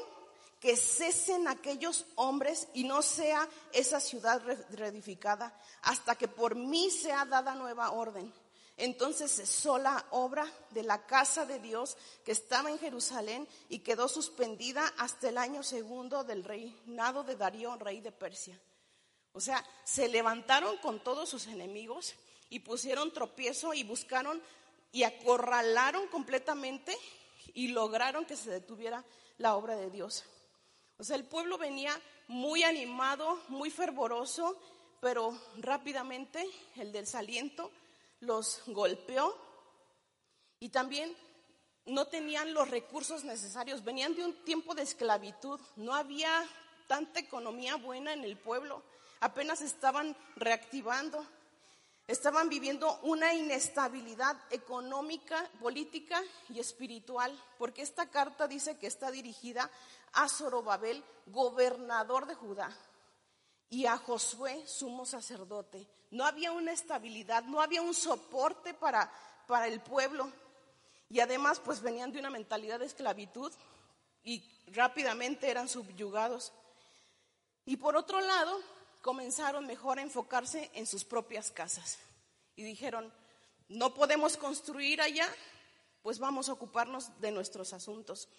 que 0.59 0.75
cesen 0.75 1.47
aquellos 1.47 2.05
hombres 2.15 2.67
y 2.73 2.83
no 2.83 3.01
sea 3.01 3.47
esa 3.71 3.99
ciudad 3.99 4.41
reedificada 4.71 5.55
hasta 5.81 6.15
que 6.15 6.27
por 6.27 6.55
mí 6.55 6.89
sea 6.91 7.25
dada 7.25 7.55
nueva 7.55 7.91
orden. 7.91 8.33
Entonces 8.77 9.31
cesó 9.31 9.77
la 9.77 10.05
obra 10.11 10.45
de 10.71 10.83
la 10.83 11.05
casa 11.05 11.45
de 11.45 11.59
Dios 11.59 11.97
que 12.25 12.33
estaba 12.33 12.69
en 12.69 12.77
Jerusalén 12.77 13.47
y 13.69 13.79
quedó 13.79 14.09
suspendida 14.09 14.85
hasta 14.97 15.29
el 15.29 15.37
año 15.37 15.63
segundo 15.63 16.23
del 16.25 16.43
reinado 16.43 17.23
de 17.23 17.37
Darío, 17.37 17.75
rey 17.77 18.01
de 18.01 18.11
Persia. 18.11 18.59
O 19.31 19.39
sea, 19.39 19.65
se 19.85 20.09
levantaron 20.09 20.77
con 20.77 21.01
todos 21.01 21.29
sus 21.29 21.47
enemigos 21.47 22.15
y 22.49 22.59
pusieron 22.59 23.11
tropiezo 23.13 23.73
y 23.73 23.83
buscaron 23.83 24.41
y 24.91 25.03
acorralaron 25.03 26.07
completamente 26.07 26.97
y 27.53 27.69
lograron 27.69 28.25
que 28.25 28.35
se 28.35 28.49
detuviera 28.49 29.03
la 29.37 29.55
obra 29.55 29.75
de 29.75 29.89
Dios. 29.89 30.25
O 30.97 31.03
sea, 31.03 31.15
el 31.15 31.25
pueblo 31.25 31.57
venía 31.57 31.99
muy 32.27 32.63
animado, 32.63 33.41
muy 33.49 33.69
fervoroso, 33.69 34.57
pero 35.01 35.37
rápidamente 35.57 36.45
el 36.75 36.91
desaliento 36.91 37.71
los 38.25 38.61
golpeó 38.67 39.35
y 40.59 40.69
también 40.69 41.15
no 41.85 42.07
tenían 42.07 42.53
los 42.53 42.69
recursos 42.69 43.23
necesarios, 43.23 43.83
venían 43.83 44.15
de 44.15 44.25
un 44.25 44.33
tiempo 44.43 44.73
de 44.73 44.81
esclavitud, 44.81 45.59
no 45.75 45.93
había 45.93 46.43
tanta 46.87 47.19
economía 47.19 47.75
buena 47.75 48.13
en 48.13 48.23
el 48.23 48.37
pueblo, 48.37 48.83
apenas 49.19 49.61
estaban 49.61 50.15
reactivando, 50.35 51.25
estaban 52.07 52.49
viviendo 52.49 52.99
una 53.03 53.33
inestabilidad 53.33 54.35
económica, 54.49 55.49
política 55.59 56.21
y 56.49 56.59
espiritual, 56.59 57.39
porque 57.57 57.81
esta 57.81 58.09
carta 58.09 58.47
dice 58.47 58.77
que 58.77 58.87
está 58.87 59.11
dirigida 59.11 59.69
a 60.13 60.27
Zorobabel, 60.29 61.03
gobernador 61.27 62.25
de 62.25 62.35
Judá, 62.35 62.75
y 63.69 63.85
a 63.85 63.97
Josué, 63.97 64.65
sumo 64.67 65.05
sacerdote. 65.05 65.87
No 66.11 66.25
había 66.25 66.51
una 66.51 66.71
estabilidad, 66.71 67.43
no 67.43 67.61
había 67.61 67.81
un 67.81 67.93
soporte 67.93 68.73
para, 68.73 69.11
para 69.47 69.67
el 69.67 69.81
pueblo. 69.81 70.31
Y 71.09 71.19
además, 71.19 71.59
pues 71.59 71.81
venían 71.81 72.11
de 72.11 72.19
una 72.19 72.29
mentalidad 72.29 72.79
de 72.79 72.85
esclavitud 72.85 73.51
y 74.23 74.43
rápidamente 74.67 75.49
eran 75.49 75.67
subyugados. 75.67 76.53
Y 77.65 77.77
por 77.77 77.95
otro 77.95 78.21
lado, 78.21 78.59
comenzaron 79.01 79.65
mejor 79.65 79.99
a 79.99 80.03
enfocarse 80.03 80.71
en 80.73 80.87
sus 80.87 81.03
propias 81.03 81.51
casas. 81.51 81.99
Y 82.55 82.63
dijeron, 82.63 83.11
no 83.67 83.93
podemos 83.93 84.37
construir 84.37 85.01
allá, 85.01 85.27
pues 86.01 86.19
vamos 86.19 86.49
a 86.49 86.53
ocuparnos 86.53 87.19
de 87.19 87.31
nuestros 87.31 87.73
asuntos. 87.73 88.29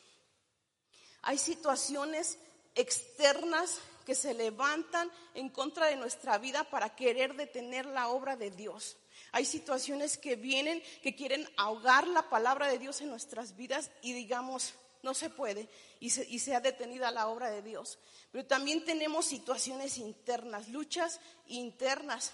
Hay 1.22 1.38
situaciones 1.38 2.38
externas 2.74 3.80
que 4.06 4.14
se 4.14 4.32
levantan 4.32 5.10
en 5.34 5.50
contra 5.50 5.86
de 5.86 5.96
nuestra 5.96 6.38
vida 6.38 6.64
para 6.70 6.94
querer 6.94 7.34
detener 7.34 7.84
la 7.84 8.08
obra 8.08 8.36
de 8.36 8.52
Dios. 8.52 8.96
Hay 9.32 9.44
situaciones 9.44 10.16
que 10.16 10.36
vienen 10.36 10.80
que 11.02 11.16
quieren 11.16 11.46
ahogar 11.56 12.06
la 12.06 12.30
palabra 12.30 12.68
de 12.68 12.78
Dios 12.78 13.00
en 13.00 13.10
nuestras 13.10 13.56
vidas 13.56 13.90
y 14.02 14.12
digamos, 14.12 14.74
no 15.02 15.12
se 15.12 15.28
puede 15.28 15.68
y 15.98 16.10
se, 16.10 16.54
ha 16.54 16.60
detenido 16.60 17.10
la 17.10 17.26
obra 17.26 17.50
de 17.50 17.62
Dios. 17.62 17.98
Pero 18.30 18.46
también 18.46 18.84
tenemos 18.84 19.26
situaciones 19.26 19.98
internas, 19.98 20.68
luchas 20.68 21.20
internas. 21.48 22.32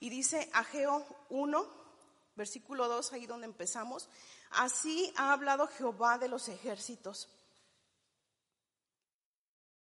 Y 0.00 0.08
dice 0.08 0.48
Ageo 0.54 1.06
1, 1.28 1.68
versículo 2.34 2.88
2, 2.88 3.12
ahí 3.12 3.26
donde 3.26 3.46
empezamos, 3.46 4.08
así 4.52 5.12
ha 5.16 5.32
hablado 5.34 5.66
Jehová 5.66 6.16
de 6.16 6.28
los 6.28 6.48
ejércitos 6.48 7.28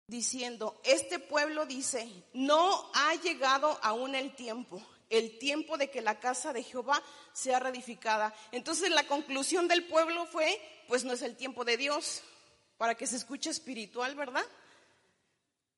diciendo, 0.07 0.79
este 0.83 1.20
pueblo 1.20 1.65
dice, 1.65 2.09
no 2.33 2.91
ha 2.94 3.15
llegado 3.15 3.79
aún 3.81 4.15
el 4.15 4.35
tiempo, 4.35 4.81
el 5.09 5.37
tiempo 5.39 5.77
de 5.77 5.89
que 5.89 6.01
la 6.01 6.20
casa 6.20 6.53
de 6.53 6.63
Jehová 6.63 7.01
sea 7.33 7.59
reedificada. 7.59 8.33
Entonces 8.51 8.89
la 8.91 9.07
conclusión 9.07 9.68
del 9.68 9.85
pueblo 9.85 10.25
fue, 10.25 10.61
pues 10.87 11.03
no 11.03 11.13
es 11.13 11.22
el 11.22 11.35
tiempo 11.35 11.65
de 11.65 11.77
Dios, 11.77 12.22
para 12.77 12.96
que 12.96 13.07
se 13.07 13.15
escuche 13.15 13.50
espiritual, 13.50 14.15
¿verdad? 14.15 14.46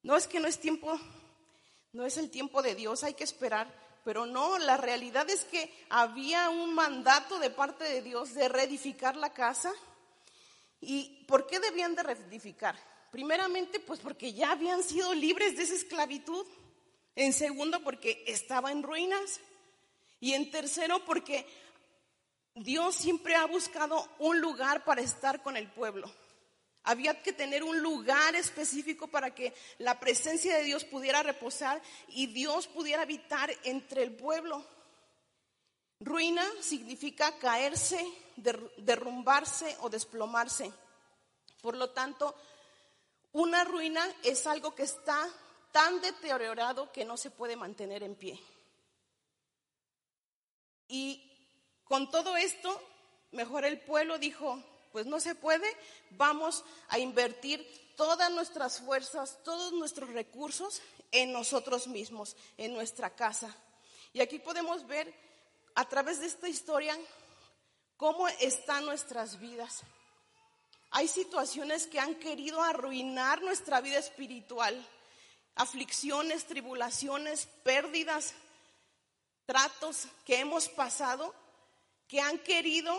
No 0.04 0.16
es 0.16 0.28
que 0.28 0.40
no 0.40 0.48
es 0.48 0.60
tiempo, 0.60 1.00
no 1.94 2.06
es 2.06 2.18
el 2.18 2.30
tiempo 2.30 2.62
de 2.62 2.76
Dios, 2.76 3.04
hay 3.04 3.14
que 3.14 3.24
esperar. 3.24 3.88
Pero 4.04 4.26
no, 4.26 4.58
la 4.58 4.78
realidad 4.78 5.30
es 5.30 5.44
que 5.44 5.70
había 5.90 6.50
un 6.50 6.74
mandato 6.74 7.40
de 7.40 7.50
parte 7.50 7.84
de 7.84 8.02
Dios 8.02 8.34
de 8.34 8.48
reedificar 8.48 9.18
la 9.18 9.34
casa. 9.34 9.72
¿Y 10.80 11.26
por 11.28 11.46
qué 11.46 11.60
debían 11.60 11.94
de 11.94 12.04
reedificar? 12.04 12.78
Primeramente, 13.12 13.80
pues 13.80 14.00
porque 14.00 14.34
ya 14.34 14.52
habían 14.52 14.84
sido 14.84 15.14
libres 15.14 15.56
de 15.58 15.64
esa 15.64 15.76
esclavitud. 15.76 16.46
En 17.16 17.34
segundo, 17.34 17.82
porque 17.84 18.24
estaba 18.28 18.72
en 18.72 18.84
ruinas. 18.84 19.40
Y 20.20 20.34
en 20.34 20.52
tercero, 20.52 21.04
porque 21.06 21.46
Dios 22.56 22.96
siempre 22.96 23.36
ha 23.36 23.46
buscado 23.46 24.08
un 24.20 24.42
lugar 24.42 24.84
para 24.84 25.02
estar 25.02 25.44
con 25.44 25.58
el 25.58 25.68
pueblo. 25.70 26.12
Había 26.84 27.22
que 27.22 27.34
tener 27.34 27.64
un 27.64 27.82
lugar 27.82 28.34
específico 28.36 29.08
para 29.08 29.36
que 29.36 29.54
la 29.78 30.00
presencia 30.00 30.56
de 30.56 30.64
Dios 30.64 30.86
pudiera 30.86 31.22
reposar 31.22 31.82
y 32.08 32.28
Dios 32.28 32.68
pudiera 32.68 33.02
habitar 33.02 33.52
entre 33.64 34.04
el 34.04 34.16
pueblo. 34.16 34.66
Ruina 36.00 36.46
significa 36.62 37.38
caerse, 37.40 38.04
derrumbarse 38.78 39.76
o 39.82 39.90
desplomarse. 39.90 40.72
Por 41.62 41.76
lo 41.76 41.90
tanto, 41.90 42.36
una 43.34 43.64
ruina 43.64 44.06
es 44.24 44.48
algo 44.48 44.74
que 44.74 44.84
está 44.84 45.28
tan 45.72 46.02
deteriorado 46.02 46.92
que 46.92 47.06
no 47.06 47.18
se 47.18 47.32
puede 47.32 47.56
mantener 47.56 48.04
en 48.04 48.16
pie. 48.16 48.40
Y 50.88 51.24
con 51.84 52.10
todo 52.10 52.38
esto, 52.38 52.82
mejor 53.32 53.66
el 53.66 53.80
pueblo 53.80 54.18
dijo, 54.18 54.62
pues 54.92 55.06
no 55.06 55.20
se 55.20 55.36
puede, 55.36 55.68
vamos 56.12 56.64
a 56.90 57.00
invertir 57.00 57.94
todas 57.96 58.32
nuestras 58.32 58.80
fuerzas, 58.80 59.40
todos 59.44 59.74
nuestros 59.74 60.10
recursos 60.10 60.82
en 61.12 61.32
nosotros 61.32 61.88
mismos, 61.88 62.36
en 62.58 62.74
nuestra 62.74 63.16
casa. 63.16 63.56
Y 64.14 64.22
aquí 64.22 64.40
podemos 64.40 64.88
ver 64.88 65.14
a 65.76 65.88
través 65.88 66.20
de 66.20 66.28
esta 66.28 66.48
historia 66.48 66.98
cómo 67.98 68.28
están 68.28 68.86
nuestras 68.86 69.40
vidas. 69.40 69.84
Hay 70.92 71.08
situaciones 71.08 71.88
que 71.88 72.00
han 72.00 72.16
querido 72.16 72.62
arruinar 72.62 73.42
nuestra 73.42 73.82
vida 73.82 73.98
espiritual. 73.98 74.86
Aflicciones, 75.56 76.46
tribulaciones, 76.46 77.48
pérdidas, 77.64 78.34
tratos 79.46 80.08
que 80.26 80.40
hemos 80.40 80.70
pasado 80.70 81.34
que 82.08 82.22
han 82.22 82.40
querido 82.40 82.94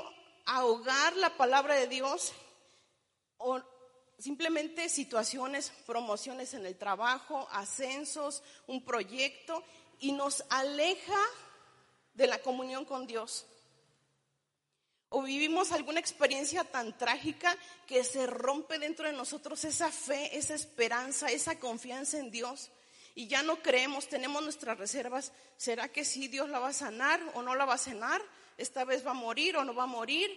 ahogar 0.44 1.16
la 1.16 1.37
palabra 1.37 1.74
de 1.74 1.88
Dios 1.88 2.33
o 3.38 3.61
simplemente 4.18 4.88
situaciones, 4.88 5.72
promociones 5.87 6.55
en 6.55 6.66
el 6.66 6.77
trabajo, 6.77 7.48
ascensos, 7.53 8.42
un 8.66 8.85
proyecto 8.85 9.62
y 10.01 10.12
nos 10.12 10.44
aleja 10.51 11.18
de 12.14 12.27
la 12.27 12.38
comunión 12.38 12.85
con 12.85 13.07
Dios. 13.07 13.46
O 15.10 15.22
vivimos 15.22 15.72
alguna 15.72 16.00
experiencia 16.00 16.64
tan 16.64 16.96
trágica 16.98 17.56
que 17.86 18.04
se 18.04 18.26
rompe 18.26 18.78
dentro 18.78 19.06
de 19.06 19.14
nosotros 19.14 19.64
esa 19.64 19.90
fe, 19.90 20.36
esa 20.36 20.54
esperanza, 20.54 21.30
esa 21.30 21.58
confianza 21.58 22.18
en 22.18 22.30
Dios. 22.30 22.70
Y 23.14 23.26
ya 23.26 23.42
no 23.42 23.62
creemos, 23.62 24.08
tenemos 24.08 24.42
nuestras 24.42 24.78
reservas. 24.78 25.32
¿Será 25.56 25.88
que 25.88 26.04
sí 26.04 26.28
Dios 26.28 26.50
la 26.50 26.58
va 26.58 26.68
a 26.68 26.72
sanar 26.74 27.20
o 27.34 27.42
no 27.42 27.54
la 27.54 27.64
va 27.64 27.74
a 27.74 27.78
sanar? 27.78 28.22
¿Esta 28.58 28.84
vez 28.84 29.06
va 29.06 29.12
a 29.12 29.14
morir 29.14 29.56
o 29.56 29.64
no 29.64 29.74
va 29.74 29.84
a 29.84 29.86
morir? 29.86 30.30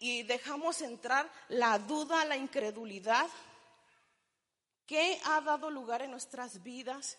Y 0.00 0.24
dejamos 0.24 0.82
entrar 0.82 1.30
la 1.48 1.78
duda, 1.78 2.24
la 2.24 2.36
incredulidad. 2.36 3.28
¿Qué 4.86 5.20
ha 5.24 5.40
dado 5.40 5.70
lugar 5.70 6.02
en 6.02 6.10
nuestras 6.10 6.62
vidas 6.62 7.16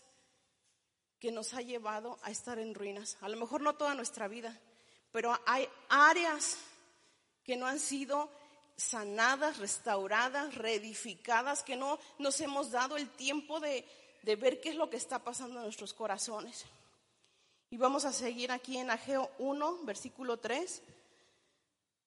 que 1.20 1.32
nos 1.32 1.54
ha 1.54 1.62
llevado 1.62 2.20
a 2.22 2.32
estar 2.32 2.60
en 2.60 2.76
ruinas? 2.76 3.18
A 3.22 3.30
lo 3.30 3.38
mejor 3.38 3.62
no 3.62 3.76
toda 3.76 3.96
nuestra 3.96 4.28
vida, 4.28 4.60
pero 5.12 5.40
hay 5.46 5.68
áreas 5.90 6.58
que 7.48 7.56
no 7.56 7.66
han 7.66 7.80
sido 7.80 8.30
sanadas, 8.76 9.58
restauradas, 9.58 10.54
reedificadas, 10.54 11.64
que 11.64 11.78
no 11.78 11.98
nos 12.20 12.42
hemos 12.42 12.72
dado 12.72 12.98
el 12.98 13.10
tiempo 13.10 13.62
de, 13.62 13.86
ver 14.24 14.60
qué 14.60 14.70
es 14.70 14.76
lo 14.76 14.90
que 14.90 14.98
está 14.98 15.20
pasando 15.20 15.56
en 15.56 15.64
nuestros 15.64 15.94
corazones. 15.94 16.66
Y 17.70 17.78
vamos 17.78 18.04
a 18.04 18.12
seguir 18.12 18.52
aquí 18.52 18.78
en 18.78 18.92
Ageo 18.92 19.32
1, 19.40 19.86
versículo 19.86 20.38
3. 20.38 20.82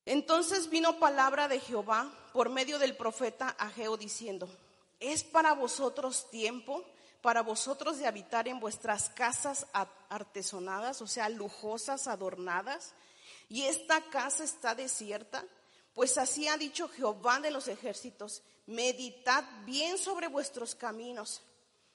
Entonces 0.04 0.68
vino 0.68 0.98
palabra 0.98 1.48
de 1.48 1.58
Jehová 1.58 2.12
por 2.34 2.50
medio 2.50 2.78
del 2.78 2.94
profeta 2.94 3.48
Ageo 3.58 3.96
diciendo, 3.96 4.46
es 5.00 5.24
para 5.24 5.54
vosotros 5.54 6.28
tiempo, 6.30 6.84
para 7.22 7.42
vosotros 7.42 7.98
de 7.98 8.06
habitar 8.06 8.46
en 8.46 8.60
vuestras 8.60 9.08
casas 9.08 9.66
artesonadas, 10.10 11.00
o 11.00 11.06
sea, 11.06 11.30
lujosas, 11.30 12.08
adornadas, 12.08 12.92
y 13.50 13.64
esta 13.64 14.00
casa 14.10 14.44
está 14.44 14.74
desierta, 14.74 15.44
Pues 15.92 16.16
así 16.18 16.46
ha 16.46 16.56
dicho 16.56 16.88
Jehová 16.88 17.40
de 17.40 17.50
los 17.50 17.66
ejércitos, 17.66 18.42
meditad 18.66 19.44
bien 19.66 19.98
sobre 19.98 20.28
vuestros 20.28 20.76
caminos. 20.76 21.42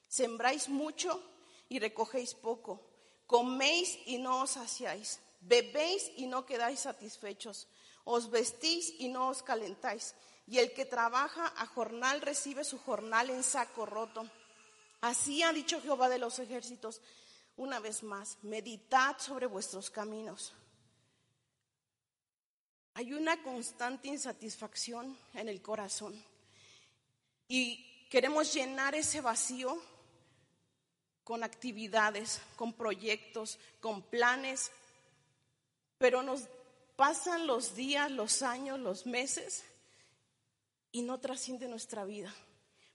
Sembráis 0.09 0.67
mucho 0.67 1.23
y 1.69 1.79
recogéis 1.79 2.35
poco. 2.35 2.85
Coméis 3.25 3.97
y 4.05 4.17
no 4.17 4.41
os 4.41 4.51
saciáis. 4.51 5.21
Bebéis 5.39 6.11
y 6.17 6.27
no 6.27 6.45
quedáis 6.45 6.81
satisfechos. 6.81 7.69
Os 8.03 8.29
vestís 8.29 8.93
y 8.99 9.07
no 9.07 9.29
os 9.29 9.41
calentáis. 9.41 10.13
Y 10.45 10.59
el 10.59 10.73
que 10.73 10.85
trabaja 10.85 11.53
a 11.55 11.65
jornal 11.65 12.19
recibe 12.21 12.65
su 12.65 12.77
jornal 12.77 13.29
en 13.29 13.43
saco 13.43 13.85
roto. 13.85 14.29
Así 14.99 15.41
ha 15.41 15.53
dicho 15.53 15.81
Jehová 15.81 16.09
de 16.09 16.19
los 16.19 16.37
ejércitos. 16.39 17.01
Una 17.55 17.79
vez 17.79 18.03
más, 18.03 18.37
meditad 18.43 19.17
sobre 19.19 19.47
vuestros 19.47 19.89
caminos. 19.89 20.53
Hay 22.97 23.13
una 23.13 23.43
constante 23.43 24.07
insatisfacción 24.07 25.17
en 25.33 25.49
el 25.49 25.61
corazón 25.61 26.15
y 27.45 28.07
queremos 28.09 28.53
llenar 28.53 28.95
ese 28.95 29.19
vacío 29.19 29.77
con 31.25 31.43
actividades, 31.43 32.39
con 32.55 32.71
proyectos, 32.71 33.59
con 33.81 34.01
planes, 34.01 34.71
pero 35.97 36.23
nos 36.23 36.43
pasan 36.95 37.47
los 37.47 37.75
días, 37.75 38.09
los 38.09 38.41
años, 38.41 38.79
los 38.79 39.05
meses 39.05 39.65
y 40.93 41.01
no 41.01 41.19
trasciende 41.19 41.67
nuestra 41.67 42.05
vida, 42.05 42.33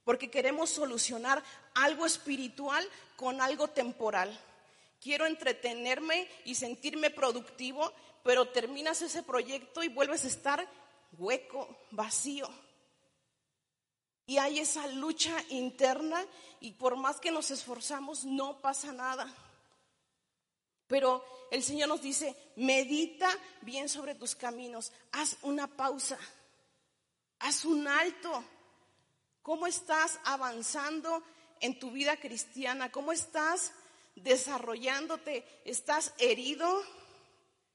porque 0.05 0.31
queremos 0.31 0.71
solucionar 0.71 1.45
algo 1.75 2.07
espiritual 2.07 2.89
con 3.17 3.43
algo 3.43 3.69
temporal. 3.69 4.35
Quiero 4.99 5.27
entretenerme 5.27 6.27
y 6.47 6.55
sentirme 6.55 7.11
productivo, 7.11 7.93
pero 8.23 8.49
terminas 8.49 9.03
ese 9.03 9.23
proyecto 9.23 9.83
y 9.83 9.89
vuelves 9.89 10.25
a 10.25 10.29
estar 10.29 10.69
hueco, 11.13 11.77
vacío. 11.91 12.49
Y 14.27 14.39
hay 14.39 14.61
esa 14.61 14.87
lucha 14.87 15.37
interna 15.49 16.25
y 16.61 16.73
por 16.73 16.97
más 16.97 17.19
que 17.19 17.31
nos 17.31 17.51
esforzamos 17.51 18.25
no 18.25 18.61
pasa 18.61 18.93
nada. 18.93 19.27
Pero 20.87 21.25
el 21.51 21.63
Señor 21.63 21.89
nos 21.89 22.03
dice, 22.03 22.37
medita 22.57 23.29
bien 23.63 23.89
sobre 23.89 24.15
tus 24.15 24.35
caminos, 24.35 24.93
haz 25.13 25.37
una 25.43 25.67
pausa, 25.67 26.19
haz 27.41 27.65
un 27.65 27.89
alto. 27.89 28.45
¿Cómo 29.43 29.67
estás 29.67 30.21
avanzando 30.25 31.23
en 31.61 31.79
tu 31.79 31.91
vida 31.91 32.17
cristiana? 32.19 32.93
¿Cómo 32.93 33.13
estás 33.13 33.73
desarrollándote? 34.15 35.45
¿Estás 35.65 36.13
herido? 36.19 36.83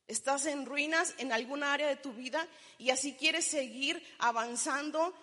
¿Estás 0.07 0.45
en 0.45 0.65
ruinas 0.65 1.15
en 1.17 1.31
alguna 1.31 1.73
área 1.73 1.87
de 1.87 1.95
tu 1.95 2.13
vida? 2.13 2.47
Y 2.77 2.89
así 2.91 3.13
quieres 3.13 3.45
seguir 3.45 4.01
avanzando 4.19 5.13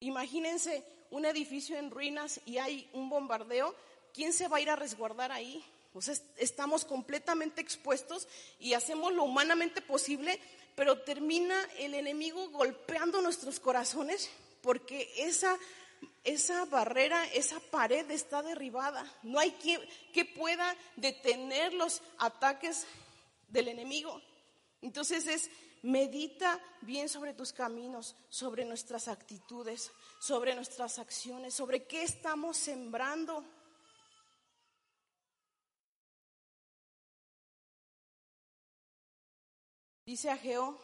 Imagínense 0.00 0.84
un 1.10 1.24
edificio 1.24 1.76
en 1.76 1.90
ruinas 1.90 2.40
y 2.46 2.58
hay 2.58 2.88
un 2.92 3.08
bombardeo, 3.08 3.74
¿quién 4.14 4.32
se 4.32 4.46
va 4.46 4.58
a 4.58 4.60
ir 4.60 4.70
a 4.70 4.76
resguardar 4.76 5.32
ahí? 5.32 5.64
estamos 6.36 6.84
completamente 6.84 7.60
expuestos 7.60 8.28
y 8.60 8.74
hacemos 8.74 9.12
lo 9.12 9.24
humanamente 9.24 9.80
posible, 9.80 10.38
pero 10.76 11.00
termina 11.00 11.60
el 11.76 11.94
enemigo 11.94 12.50
golpeando 12.50 13.20
nuestros 13.20 13.58
corazones 13.58 14.30
porque 14.60 15.12
esa, 15.16 15.58
esa 16.22 16.66
barrera, 16.66 17.24
esa 17.32 17.58
pared 17.58 18.08
está 18.12 18.44
derribada. 18.44 19.12
No 19.24 19.40
hay 19.40 19.50
quien 19.52 19.80
que 20.12 20.24
pueda 20.24 20.76
detener 20.94 21.72
los 21.72 22.00
ataques 22.18 22.86
del 23.48 23.68
enemigo. 23.68 24.20
Entonces 24.80 25.26
es 25.26 25.50
Medita 25.82 26.60
bien 26.80 27.08
sobre 27.08 27.34
tus 27.34 27.52
caminos, 27.52 28.16
sobre 28.28 28.64
nuestras 28.64 29.06
actitudes, 29.06 29.92
sobre 30.18 30.54
nuestras 30.56 30.98
acciones, 30.98 31.54
sobre 31.54 31.84
qué 31.84 32.02
estamos 32.02 32.56
sembrando. 32.56 33.44
Dice 40.04 40.30
Ageo 40.30 40.80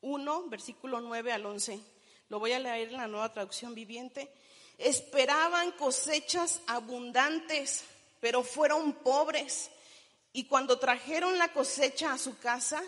1, 0.00 0.48
versículo 0.48 1.00
9 1.00 1.32
al 1.32 1.46
11. 1.46 1.80
Lo 2.28 2.40
voy 2.40 2.52
a 2.52 2.58
leer 2.58 2.88
en 2.88 2.96
la 2.96 3.06
nueva 3.06 3.32
traducción 3.32 3.74
viviente. 3.74 4.32
Esperaban 4.76 5.70
cosechas 5.72 6.62
abundantes, 6.66 7.84
pero 8.18 8.42
fueron 8.42 8.92
pobres. 8.94 9.70
Y 10.36 10.44
cuando 10.44 10.78
trajeron 10.78 11.38
la 11.38 11.50
cosecha 11.50 12.12
a 12.12 12.18
su 12.18 12.36
casa, 12.36 12.82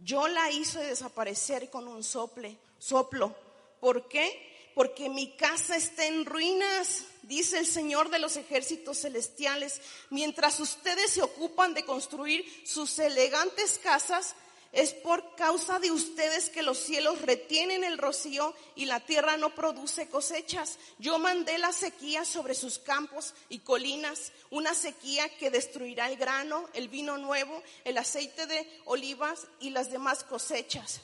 yo 0.00 0.26
la 0.26 0.50
hice 0.50 0.80
desaparecer 0.80 1.70
con 1.70 1.86
un 1.86 2.02
sople, 2.02 2.58
soplo. 2.80 3.32
¿Por 3.78 4.08
qué? 4.08 4.72
Porque 4.74 5.08
mi 5.08 5.36
casa 5.36 5.76
está 5.76 6.04
en 6.06 6.26
ruinas, 6.26 7.04
dice 7.22 7.58
el 7.58 7.66
Señor 7.66 8.10
de 8.10 8.18
los 8.18 8.36
ejércitos 8.36 9.02
celestiales. 9.02 9.80
Mientras 10.10 10.58
ustedes 10.58 11.12
se 11.12 11.22
ocupan 11.22 11.74
de 11.74 11.84
construir 11.84 12.44
sus 12.66 12.98
elegantes 12.98 13.78
casas, 13.80 14.34
es 14.72 14.94
por 14.94 15.34
causa 15.34 15.80
de 15.80 15.90
ustedes 15.90 16.48
que 16.48 16.62
los 16.62 16.78
cielos 16.78 17.22
retienen 17.22 17.82
el 17.82 17.98
rocío 17.98 18.54
y 18.76 18.84
la 18.84 19.00
tierra 19.00 19.36
no 19.36 19.52
produce 19.52 20.08
cosechas. 20.08 20.78
Yo 20.98 21.18
mandé 21.18 21.58
la 21.58 21.72
sequía 21.72 22.24
sobre 22.24 22.54
sus 22.54 22.78
campos 22.78 23.34
y 23.48 23.60
colinas, 23.60 24.32
una 24.50 24.74
sequía 24.74 25.28
que 25.38 25.50
destruirá 25.50 26.08
el 26.08 26.16
grano, 26.16 26.68
el 26.72 26.88
vino 26.88 27.18
nuevo, 27.18 27.62
el 27.84 27.98
aceite 27.98 28.46
de 28.46 28.80
olivas 28.84 29.48
y 29.58 29.70
las 29.70 29.90
demás 29.90 30.22
cosechas. 30.22 31.00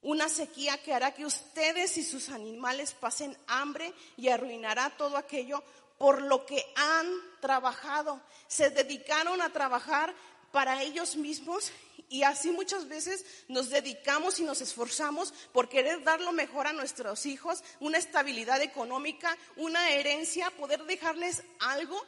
Una 0.00 0.30
sequía 0.30 0.82
que 0.82 0.94
hará 0.94 1.12
que 1.12 1.26
ustedes 1.26 1.98
y 1.98 2.04
sus 2.04 2.30
animales 2.30 2.94
pasen 2.94 3.36
hambre 3.46 3.92
y 4.16 4.28
arruinará 4.28 4.96
todo 4.96 5.18
aquello 5.18 5.62
por 5.98 6.22
lo 6.22 6.46
que 6.46 6.64
han 6.76 7.06
trabajado. 7.40 8.22
Se 8.46 8.70
dedicaron 8.70 9.42
a 9.42 9.52
trabajar 9.52 10.14
para 10.52 10.82
ellos 10.82 11.16
mismos 11.16 11.72
y 12.08 12.22
así 12.22 12.50
muchas 12.50 12.88
veces 12.88 13.24
nos 13.48 13.70
dedicamos 13.70 14.38
y 14.38 14.44
nos 14.44 14.60
esforzamos 14.60 15.32
por 15.52 15.68
querer 15.68 16.02
dar 16.04 16.20
lo 16.20 16.32
mejor 16.32 16.66
a 16.66 16.72
nuestros 16.72 17.26
hijos, 17.26 17.64
una 17.80 17.98
estabilidad 17.98 18.62
económica, 18.62 19.36
una 19.56 19.90
herencia, 19.90 20.50
poder 20.52 20.84
dejarles 20.84 21.42
algo 21.58 22.00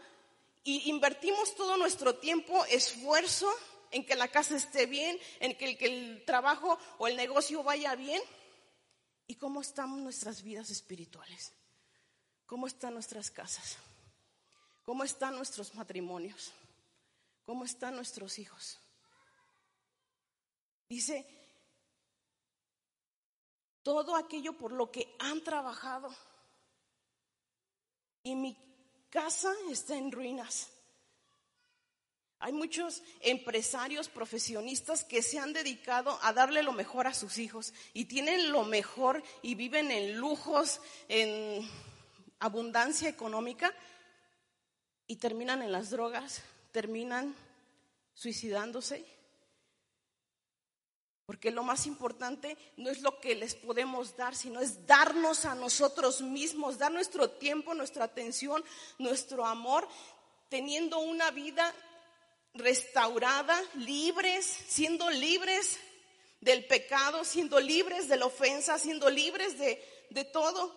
y 0.62 0.88
invertimos 0.88 1.54
todo 1.56 1.76
nuestro 1.76 2.16
tiempo, 2.16 2.64
esfuerzo 2.66 3.52
en 3.90 4.04
que 4.04 4.14
la 4.14 4.28
casa 4.28 4.56
esté 4.56 4.86
bien, 4.86 5.18
en 5.40 5.56
que 5.56 5.64
el, 5.64 5.78
que 5.78 5.86
el 5.86 6.24
trabajo 6.24 6.78
o 6.98 7.08
el 7.08 7.16
negocio 7.16 7.62
vaya 7.62 7.94
bien. 7.94 8.22
¿Y 9.26 9.34
cómo 9.34 9.60
están 9.60 10.02
nuestras 10.02 10.42
vidas 10.42 10.70
espirituales? 10.70 11.52
¿Cómo 12.46 12.66
están 12.66 12.94
nuestras 12.94 13.30
casas? 13.30 13.76
¿Cómo 14.84 15.04
están 15.04 15.36
nuestros 15.36 15.74
matrimonios? 15.74 16.52
¿Cómo 17.44 17.64
están 17.64 17.94
nuestros 17.94 18.38
hijos? 18.38 18.78
Dice, 20.88 21.26
todo 23.82 24.16
aquello 24.16 24.54
por 24.54 24.72
lo 24.72 24.90
que 24.90 25.14
han 25.18 25.42
trabajado. 25.42 26.14
Y 28.22 28.34
mi 28.34 28.56
casa 29.10 29.52
está 29.70 29.96
en 29.96 30.12
ruinas. 30.12 30.70
Hay 32.40 32.52
muchos 32.52 33.02
empresarios 33.20 34.08
profesionistas 34.08 35.02
que 35.04 35.22
se 35.22 35.38
han 35.38 35.52
dedicado 35.52 36.18
a 36.22 36.32
darle 36.32 36.62
lo 36.62 36.72
mejor 36.72 37.06
a 37.06 37.14
sus 37.14 37.38
hijos 37.38 37.74
y 37.92 38.04
tienen 38.04 38.52
lo 38.52 38.64
mejor 38.64 39.24
y 39.42 39.56
viven 39.56 39.90
en 39.90 40.18
lujos, 40.18 40.80
en 41.08 41.68
abundancia 42.38 43.08
económica 43.08 43.74
y 45.08 45.16
terminan 45.16 45.62
en 45.62 45.72
las 45.72 45.90
drogas, 45.90 46.42
terminan 46.70 47.34
suicidándose 48.14 49.17
porque 51.28 51.50
lo 51.50 51.62
más 51.62 51.86
importante 51.86 52.56
no 52.78 52.88
es 52.88 53.02
lo 53.02 53.20
que 53.20 53.34
les 53.34 53.54
podemos 53.54 54.16
dar, 54.16 54.34
sino 54.34 54.60
es 54.60 54.86
darnos 54.86 55.44
a 55.44 55.54
nosotros 55.54 56.22
mismos, 56.22 56.78
dar 56.78 56.90
nuestro 56.90 57.28
tiempo, 57.28 57.74
nuestra 57.74 58.04
atención, 58.04 58.64
nuestro 58.96 59.44
amor, 59.44 59.86
teniendo 60.48 61.00
una 61.00 61.30
vida 61.30 61.74
restaurada, 62.54 63.62
libres, 63.74 64.46
siendo 64.46 65.10
libres 65.10 65.78
del 66.40 66.64
pecado, 66.64 67.22
siendo 67.26 67.60
libres 67.60 68.08
de 68.08 68.16
la 68.16 68.24
ofensa, 68.24 68.78
siendo 68.78 69.10
libres 69.10 69.58
de, 69.58 69.84
de 70.08 70.24
todo. 70.24 70.74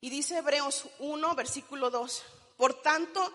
Y 0.00 0.08
dice 0.08 0.38
Hebreos 0.38 0.86
1, 0.98 1.34
versículo 1.34 1.90
2, 1.90 2.24
por 2.56 2.80
tanto, 2.80 3.30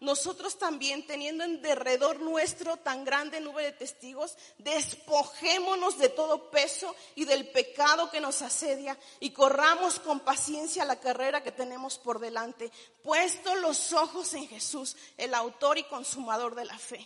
nosotros 0.00 0.58
también, 0.58 1.04
teniendo 1.06 1.42
en 1.42 1.60
derredor 1.60 2.20
nuestro 2.20 2.76
tan 2.76 3.04
grande 3.04 3.40
nube 3.40 3.64
de 3.64 3.72
testigos, 3.72 4.36
despojémonos 4.58 5.98
de 5.98 6.08
todo 6.08 6.50
peso 6.50 6.94
y 7.16 7.24
del 7.24 7.50
pecado 7.50 8.08
que 8.08 8.20
nos 8.20 8.40
asedia 8.42 8.96
y 9.18 9.30
corramos 9.30 9.98
con 9.98 10.20
paciencia 10.20 10.84
la 10.84 11.00
carrera 11.00 11.42
que 11.42 11.50
tenemos 11.50 11.98
por 11.98 12.20
delante, 12.20 12.70
puesto 13.02 13.56
los 13.56 13.92
ojos 13.92 14.34
en 14.34 14.46
Jesús, 14.46 14.96
el 15.16 15.34
autor 15.34 15.78
y 15.78 15.84
consumador 15.84 16.54
de 16.54 16.64
la 16.64 16.78
fe. 16.78 17.04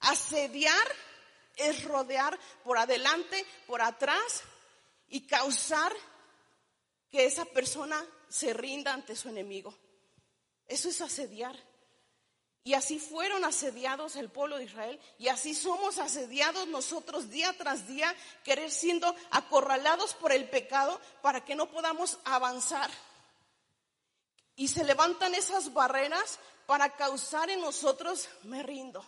Asediar 0.00 0.88
es 1.54 1.84
rodear 1.84 2.36
por 2.64 2.78
adelante, 2.78 3.46
por 3.68 3.80
atrás 3.80 4.42
y 5.08 5.24
causar 5.24 5.92
que 7.10 7.26
esa 7.26 7.44
persona 7.44 8.04
se 8.28 8.52
rinda 8.52 8.92
ante 8.92 9.14
su 9.14 9.28
enemigo. 9.28 9.72
Eso 10.66 10.88
es 10.88 11.00
asediar. 11.00 11.67
Y 12.68 12.74
así 12.74 12.98
fueron 12.98 13.46
asediados 13.46 14.16
el 14.16 14.28
pueblo 14.28 14.58
de 14.58 14.64
Israel 14.64 15.00
y 15.18 15.28
así 15.28 15.54
somos 15.54 15.98
asediados 15.98 16.68
nosotros 16.68 17.30
día 17.30 17.56
tras 17.56 17.88
día, 17.88 18.14
querer 18.44 18.70
siendo 18.70 19.16
acorralados 19.30 20.12
por 20.12 20.32
el 20.32 20.50
pecado 20.50 21.00
para 21.22 21.42
que 21.42 21.54
no 21.54 21.70
podamos 21.70 22.18
avanzar. 22.26 22.90
Y 24.54 24.68
se 24.68 24.84
levantan 24.84 25.34
esas 25.34 25.72
barreras 25.72 26.38
para 26.66 26.94
causar 26.94 27.48
en 27.48 27.62
nosotros, 27.62 28.28
me 28.42 28.62
rindo. 28.62 29.02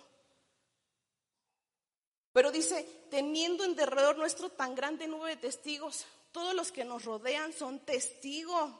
Pero 2.32 2.50
dice, 2.50 2.84
teniendo 3.10 3.64
en 3.64 3.76
derredor 3.76 4.16
nuestro 4.16 4.48
tan 4.48 4.74
grande 4.74 5.06
nube 5.06 5.28
de 5.28 5.36
testigos, 5.36 6.06
todos 6.32 6.54
los 6.54 6.72
que 6.72 6.86
nos 6.86 7.04
rodean 7.04 7.52
son 7.52 7.78
testigos. 7.80 8.72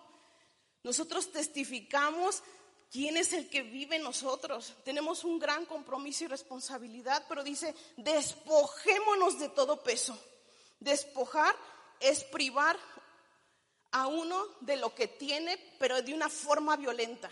Nosotros 0.83 1.31
testificamos 1.33 2.43
quién 2.91 3.17
es 3.17 3.33
el 3.33 3.49
que 3.49 3.63
vive 3.63 3.99
nosotros. 3.99 4.75
Tenemos 4.85 5.25
un 5.25 5.39
gran 5.39 5.65
compromiso 5.65 6.25
y 6.25 6.29
responsabilidad, 6.29 7.25
pero 7.29 7.45
dice, 7.45 7.75
despojémonos 7.97 9.39
de 9.39 9.49
todo 9.51 9.83
peso. 9.83 10.19
Despojar 10.81 11.55
es 12.01 12.25
privar 12.25 12.77
a 13.93 14.07
uno 14.07 14.45
de 14.61 14.77
lo 14.77 14.95
que 14.95 15.09
tiene, 15.09 15.59
pero 15.79 16.03
de 16.03 16.15
una 16.15 16.29
forma 16.29 16.77
violenta. 16.77 17.31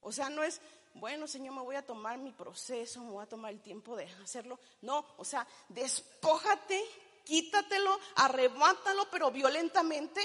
O 0.00 0.12
sea, 0.12 0.28
no 0.28 0.42
es, 0.42 0.60
bueno, 0.94 1.26
Señor, 1.26 1.54
me 1.54 1.62
voy 1.62 1.76
a 1.76 1.86
tomar 1.86 2.18
mi 2.18 2.32
proceso, 2.32 3.00
me 3.00 3.10
voy 3.10 3.22
a 3.22 3.28
tomar 3.28 3.52
el 3.52 3.60
tiempo 3.60 3.96
de 3.96 4.04
hacerlo. 4.22 4.58
No, 4.82 5.04
o 5.16 5.24
sea, 5.24 5.46
despójate, 5.68 6.82
quítatelo, 7.24 7.98
arrebátalo, 8.16 9.08
pero 9.10 9.30
violentamente. 9.30 10.20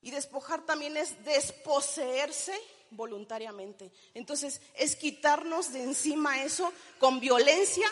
Y 0.00 0.10
despojar 0.10 0.64
también 0.64 0.96
es 0.96 1.24
desposeerse 1.24 2.58
voluntariamente. 2.90 3.90
Entonces, 4.14 4.60
es 4.74 4.96
quitarnos 4.96 5.72
de 5.72 5.82
encima 5.82 6.42
eso 6.42 6.72
con 6.98 7.20
violencia, 7.20 7.88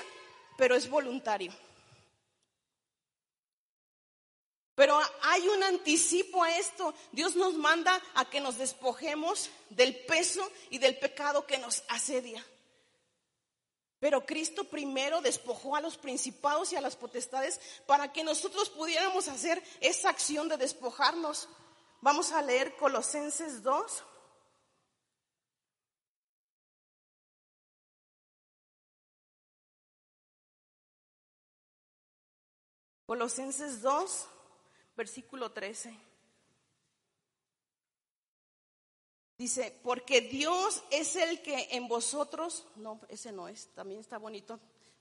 pero 0.56 0.74
es 0.74 0.88
voluntario. 0.88 1.52
Pero 4.76 5.00
hay 5.22 5.48
un 5.48 5.62
anticipo 5.62 6.44
a 6.44 6.56
esto. 6.59 6.94
Dios 7.11 7.35
nos 7.35 7.54
manda 7.54 8.00
a 8.14 8.28
que 8.28 8.40
nos 8.40 8.59
despojemos 8.59 9.50
del 9.70 9.96
peso 10.04 10.48
y 10.70 10.78
del 10.78 10.98
pecado 10.98 11.46
que 11.46 11.56
nos 11.56 11.82
asedia. 11.88 12.44
Pero 13.98 14.26
Cristo 14.26 14.64
primero 14.64 15.22
despojó 15.22 15.76
a 15.76 15.80
los 15.80 15.96
principados 15.96 16.72
y 16.72 16.76
a 16.76 16.82
las 16.82 16.94
potestades 16.94 17.59
para 17.87 18.12
que 18.12 18.22
nosotros 18.22 18.68
pudiéramos 18.68 19.28
hacer 19.28 19.62
esa 19.80 20.11
acción 20.11 20.48
de 20.48 20.59
despojarnos. 20.59 21.48
Vamos 22.02 22.32
a 22.32 22.42
leer 22.42 22.76
Colosenses 22.76 23.62
2. 23.62 24.04
Colosenses 33.07 33.83
2, 33.83 34.27
versículo 34.97 35.53
13. 35.53 35.97
Dice, 39.38 39.79
porque 39.83 40.23
Dios 40.23 40.83
es 40.90 41.14
el 41.14 41.42
que 41.42 41.69
en 41.73 41.88
vosotros, 41.88 42.66
no, 42.77 43.01
ese 43.09 43.33
no 43.33 43.49
es, 43.49 43.69
también 43.75 44.01
está 44.01 44.19
bonito, 44.19 44.59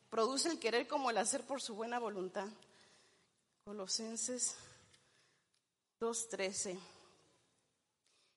produce 0.09 0.49
el 0.49 0.59
querer 0.59 0.87
como 0.87 1.09
el 1.09 1.17
hacer 1.17 1.43
por 1.45 1.61
su 1.61 1.73
buena 1.73 1.99
voluntad. 1.99 2.47
Colosenses 3.63 4.55
2.13. 5.99 6.77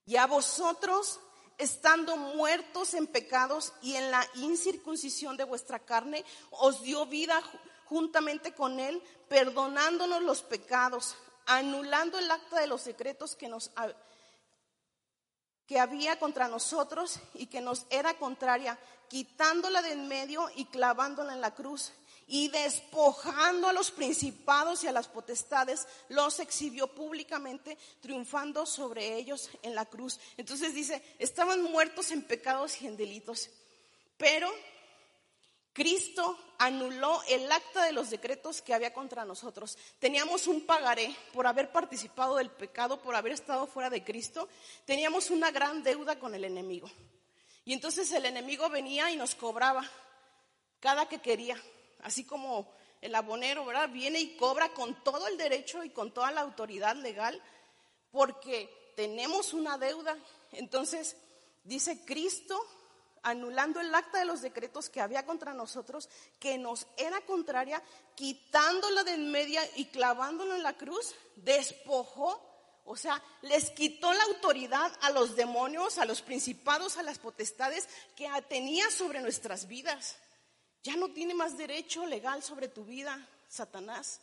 Y 0.06 0.16
a 0.16 0.26
vosotros, 0.26 1.20
estando 1.58 2.16
muertos 2.16 2.94
en 2.94 3.06
pecados 3.06 3.74
y 3.82 3.96
en 3.96 4.10
la 4.10 4.26
incircuncisión 4.36 5.36
de 5.36 5.44
vuestra 5.44 5.80
carne, 5.80 6.24
os 6.50 6.80
dio 6.82 7.04
vida 7.04 7.42
juntamente 7.88 8.54
con 8.54 8.80
Él, 8.80 9.02
perdonándonos 9.28 10.22
los 10.22 10.42
pecados 10.42 11.16
anulando 11.48 12.18
el 12.18 12.30
acta 12.30 12.60
de 12.60 12.66
los 12.66 12.82
secretos 12.82 13.34
que 13.34 13.48
nos 13.48 13.70
que 15.66 15.78
había 15.78 16.18
contra 16.18 16.48
nosotros 16.48 17.20
y 17.34 17.46
que 17.46 17.60
nos 17.60 17.84
era 17.90 18.14
contraria, 18.14 18.78
quitándola 19.08 19.82
de 19.82 19.92
en 19.92 20.08
medio 20.08 20.48
y 20.56 20.64
clavándola 20.66 21.34
en 21.34 21.42
la 21.42 21.54
cruz 21.54 21.92
y 22.26 22.48
despojando 22.48 23.68
a 23.68 23.74
los 23.74 23.90
principados 23.90 24.82
y 24.84 24.88
a 24.88 24.92
las 24.92 25.08
potestades, 25.08 25.86
los 26.08 26.40
exhibió 26.40 26.88
públicamente, 26.88 27.76
triunfando 28.00 28.64
sobre 28.64 29.16
ellos 29.16 29.50
en 29.62 29.74
la 29.74 29.84
cruz. 29.84 30.18
Entonces 30.38 30.74
dice, 30.74 31.02
estaban 31.18 31.62
muertos 31.62 32.10
en 32.12 32.22
pecados 32.22 32.80
y 32.80 32.86
en 32.86 32.96
delitos, 32.96 33.50
pero 34.16 34.50
Cristo 35.78 36.36
anuló 36.58 37.22
el 37.28 37.52
acta 37.52 37.84
de 37.84 37.92
los 37.92 38.10
decretos 38.10 38.60
que 38.62 38.74
había 38.74 38.92
contra 38.92 39.24
nosotros. 39.24 39.78
Teníamos 40.00 40.48
un 40.48 40.66
pagaré 40.66 41.14
por 41.32 41.46
haber 41.46 41.70
participado 41.70 42.34
del 42.34 42.50
pecado, 42.50 43.00
por 43.00 43.14
haber 43.14 43.30
estado 43.30 43.64
fuera 43.68 43.88
de 43.88 44.02
Cristo. 44.02 44.48
Teníamos 44.84 45.30
una 45.30 45.52
gran 45.52 45.84
deuda 45.84 46.18
con 46.18 46.34
el 46.34 46.44
enemigo. 46.44 46.90
Y 47.64 47.74
entonces 47.74 48.10
el 48.10 48.26
enemigo 48.26 48.68
venía 48.68 49.12
y 49.12 49.16
nos 49.16 49.36
cobraba 49.36 49.88
cada 50.80 51.08
que 51.08 51.20
quería, 51.20 51.56
así 52.02 52.24
como 52.24 52.72
el 53.00 53.14
abonero, 53.14 53.64
¿verdad? 53.64 53.88
Viene 53.88 54.18
y 54.18 54.36
cobra 54.36 54.70
con 54.70 55.04
todo 55.04 55.28
el 55.28 55.38
derecho 55.38 55.84
y 55.84 55.90
con 55.90 56.12
toda 56.12 56.32
la 56.32 56.40
autoridad 56.40 56.96
legal, 56.96 57.40
porque 58.10 58.92
tenemos 58.96 59.52
una 59.52 59.78
deuda. 59.78 60.18
Entonces, 60.50 61.16
dice 61.62 62.04
Cristo 62.04 62.60
anulando 63.30 63.80
el 63.80 63.94
acta 63.94 64.18
de 64.18 64.24
los 64.24 64.40
decretos 64.40 64.88
que 64.88 65.00
había 65.00 65.26
contra 65.26 65.54
nosotros, 65.54 66.08
que 66.38 66.58
nos 66.58 66.86
era 66.96 67.20
contraria, 67.22 67.82
quitándola 68.14 69.04
de 69.04 69.14
en 69.14 69.30
media 69.30 69.62
y 69.76 69.86
clavándola 69.86 70.56
en 70.56 70.62
la 70.62 70.76
cruz, 70.76 71.14
despojó, 71.36 72.40
o 72.84 72.96
sea, 72.96 73.22
les 73.42 73.70
quitó 73.70 74.12
la 74.12 74.24
autoridad 74.24 74.92
a 75.02 75.10
los 75.10 75.36
demonios, 75.36 75.98
a 75.98 76.04
los 76.04 76.22
principados, 76.22 76.96
a 76.96 77.02
las 77.02 77.18
potestades 77.18 77.88
que 78.16 78.28
tenía 78.48 78.90
sobre 78.90 79.20
nuestras 79.20 79.68
vidas. 79.68 80.16
Ya 80.82 80.96
no 80.96 81.10
tiene 81.10 81.34
más 81.34 81.58
derecho 81.58 82.06
legal 82.06 82.42
sobre 82.42 82.68
tu 82.68 82.84
vida, 82.84 83.28
Satanás. 83.48 84.20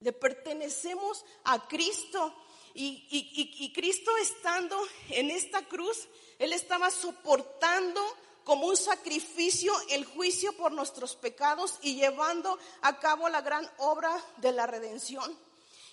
Le 0.00 0.12
pertenecemos 0.12 1.24
a 1.44 1.66
Cristo 1.66 2.34
y, 2.74 3.72
Cristo 3.74 4.10
estando 4.18 4.78
en 5.10 5.30
esta 5.30 5.62
cruz, 5.62 6.08
Él 6.38 6.52
estaba 6.52 6.90
soportando 6.90 8.00
como 8.44 8.68
un 8.68 8.76
sacrificio 8.76 9.72
el 9.90 10.04
juicio 10.04 10.56
por 10.56 10.72
nuestros 10.72 11.16
pecados 11.16 11.78
y 11.82 11.96
llevando 11.96 12.58
a 12.82 13.00
cabo 13.00 13.28
la 13.28 13.40
gran 13.40 13.68
obra 13.78 14.16
de 14.36 14.52
la 14.52 14.66
redención. 14.66 15.36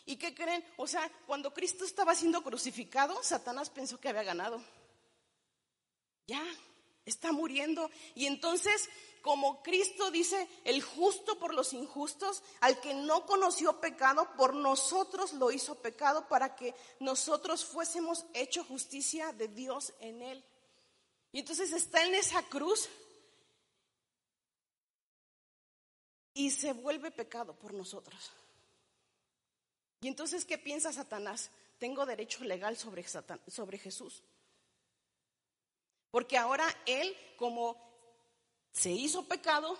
¿Y 0.05 0.17
qué 0.17 0.35
creen? 0.35 0.63
O 0.77 0.85
sea, 0.85 1.09
cuando 1.25 1.53
Cristo 1.53 1.85
estaba 1.85 2.13
siendo 2.13 2.43
crucificado, 2.43 3.23
Satanás 3.23 3.69
pensó 3.69 3.99
que 3.99 4.09
había 4.09 4.23
ganado. 4.23 4.61
Ya, 6.27 6.43
está 7.05 7.31
muriendo. 7.31 7.89
Y 8.13 8.25
entonces 8.25 8.89
como 9.23 9.63
Cristo 9.63 10.11
dice, 10.11 10.49
el 10.65 10.83
justo 10.83 11.39
por 11.39 11.53
los 11.53 11.71
injustos, 11.71 12.43
al 12.59 12.81
que 12.81 12.93
no 12.93 13.25
conoció 13.25 13.79
pecado, 13.79 14.27
por 14.35 14.53
nosotros 14.53 15.31
lo 15.31 15.49
hizo 15.49 15.75
pecado 15.75 16.27
para 16.27 16.57
que 16.57 16.75
nosotros 16.99 17.63
fuésemos 17.63 18.25
hecho 18.33 18.65
justicia 18.65 19.31
de 19.31 19.47
Dios 19.47 19.93
en 20.01 20.21
él. 20.21 20.43
Y 21.31 21.39
entonces 21.39 21.71
está 21.71 22.03
en 22.03 22.15
esa 22.15 22.43
cruz 22.43 22.89
y 26.33 26.51
se 26.51 26.73
vuelve 26.73 27.09
pecado 27.09 27.53
por 27.53 27.73
nosotros. 27.73 28.29
Y 30.01 30.09
entonces, 30.09 30.43
¿qué 30.43 30.57
piensa 30.57 30.91
Satanás? 30.91 31.49
Tengo 31.79 32.05
derecho 32.05 32.43
legal 32.43 32.75
sobre, 32.75 33.05
sobre 33.47 33.77
Jesús. 33.77 34.21
Porque 36.11 36.37
ahora 36.37 36.67
él, 36.85 37.15
como 37.37 37.92
se 38.73 38.89
hizo 38.89 39.23
pecado, 39.27 39.77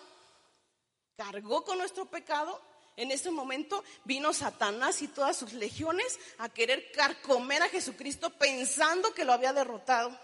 cargó 1.17 1.65
con 1.65 1.79
nuestro 1.79 2.05
pecado. 2.05 2.61
En 2.95 3.11
ese 3.11 3.31
momento 3.31 3.83
vino 4.03 4.33
Satanás 4.33 5.01
y 5.01 5.07
todas 5.07 5.35
sus 5.35 5.53
legiones 5.53 6.19
a 6.37 6.47
querer 6.47 6.91
carcomer 6.91 7.63
a 7.63 7.69
Jesucristo 7.69 8.29
pensando 8.29 9.13
que 9.15 9.25
lo 9.25 9.33
había 9.33 9.51
derrotado. 9.51 10.17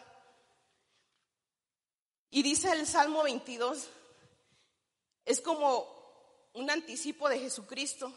Y 2.30 2.44
dice 2.44 2.72
el 2.72 2.86
Salmo 2.86 3.24
22, 3.24 3.90
es 5.26 5.42
como 5.42 5.88
un 6.54 6.70
anticipo 6.70 7.28
de 7.28 7.40
Jesucristo 7.40 8.14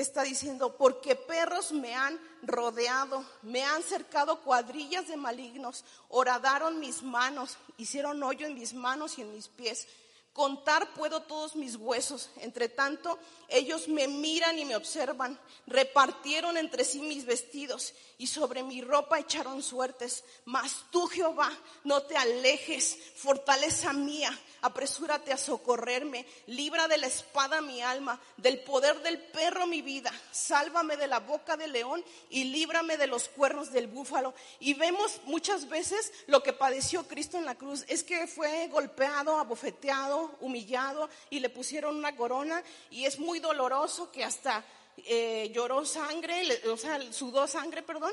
está 0.00 0.22
diciendo, 0.22 0.76
porque 0.76 1.16
perros 1.16 1.72
me 1.72 1.94
han 1.94 2.18
rodeado, 2.42 3.24
me 3.42 3.62
han 3.62 3.82
cercado 3.82 4.40
cuadrillas 4.40 5.08
de 5.08 5.16
malignos, 5.16 5.84
horadaron 6.08 6.80
mis 6.80 7.02
manos, 7.02 7.58
hicieron 7.76 8.22
hoyo 8.22 8.46
en 8.46 8.54
mis 8.54 8.72
manos 8.72 9.18
y 9.18 9.22
en 9.22 9.32
mis 9.32 9.48
pies, 9.48 9.86
Contar 10.32 10.94
puedo 10.94 11.20
todos 11.22 11.56
mis 11.56 11.76
huesos. 11.76 12.30
Entre 12.36 12.70
tanto, 12.70 13.18
ellos 13.48 13.86
me 13.86 14.08
miran 14.08 14.58
y 14.58 14.64
me 14.64 14.76
observan. 14.76 15.38
Repartieron 15.66 16.56
entre 16.56 16.84
sí 16.84 17.00
mis 17.00 17.26
vestidos 17.26 17.92
y 18.16 18.26
sobre 18.28 18.62
mi 18.62 18.80
ropa 18.80 19.18
echaron 19.18 19.62
suertes. 19.62 20.24
Mas 20.46 20.86
tú, 20.90 21.06
Jehová, 21.06 21.50
no 21.84 22.02
te 22.04 22.16
alejes, 22.16 22.96
fortaleza 23.16 23.92
mía, 23.92 24.36
apresúrate 24.62 25.34
a 25.34 25.36
socorrerme. 25.36 26.24
Libra 26.46 26.88
de 26.88 26.96
la 26.96 27.08
espada 27.08 27.60
mi 27.60 27.82
alma, 27.82 28.18
del 28.38 28.60
poder 28.60 29.02
del 29.02 29.18
perro 29.18 29.66
mi 29.66 29.82
vida. 29.82 30.12
Sálvame 30.30 30.96
de 30.96 31.08
la 31.08 31.20
boca 31.20 31.58
del 31.58 31.72
león 31.72 32.02
y 32.30 32.44
líbrame 32.44 32.96
de 32.96 33.06
los 33.06 33.28
cuernos 33.28 33.70
del 33.70 33.86
búfalo. 33.86 34.32
Y 34.60 34.72
vemos 34.72 35.20
muchas 35.24 35.68
veces 35.68 36.10
lo 36.26 36.42
que 36.42 36.54
padeció 36.54 37.06
Cristo 37.06 37.36
en 37.36 37.44
la 37.44 37.56
cruz. 37.56 37.84
Es 37.86 38.02
que 38.02 38.26
fue 38.26 38.68
golpeado, 38.68 39.36
abofeteado 39.36 40.21
humillado 40.40 41.08
y 41.30 41.40
le 41.40 41.50
pusieron 41.50 41.96
una 41.96 42.16
corona 42.16 42.62
y 42.90 43.04
es 43.04 43.18
muy 43.18 43.40
doloroso 43.40 44.10
que 44.10 44.24
hasta 44.24 44.64
eh, 44.96 45.50
lloró 45.54 45.84
sangre, 45.84 46.42
o 46.68 46.76
sea, 46.76 47.12
sudó 47.12 47.46
sangre, 47.46 47.82
perdón. 47.82 48.12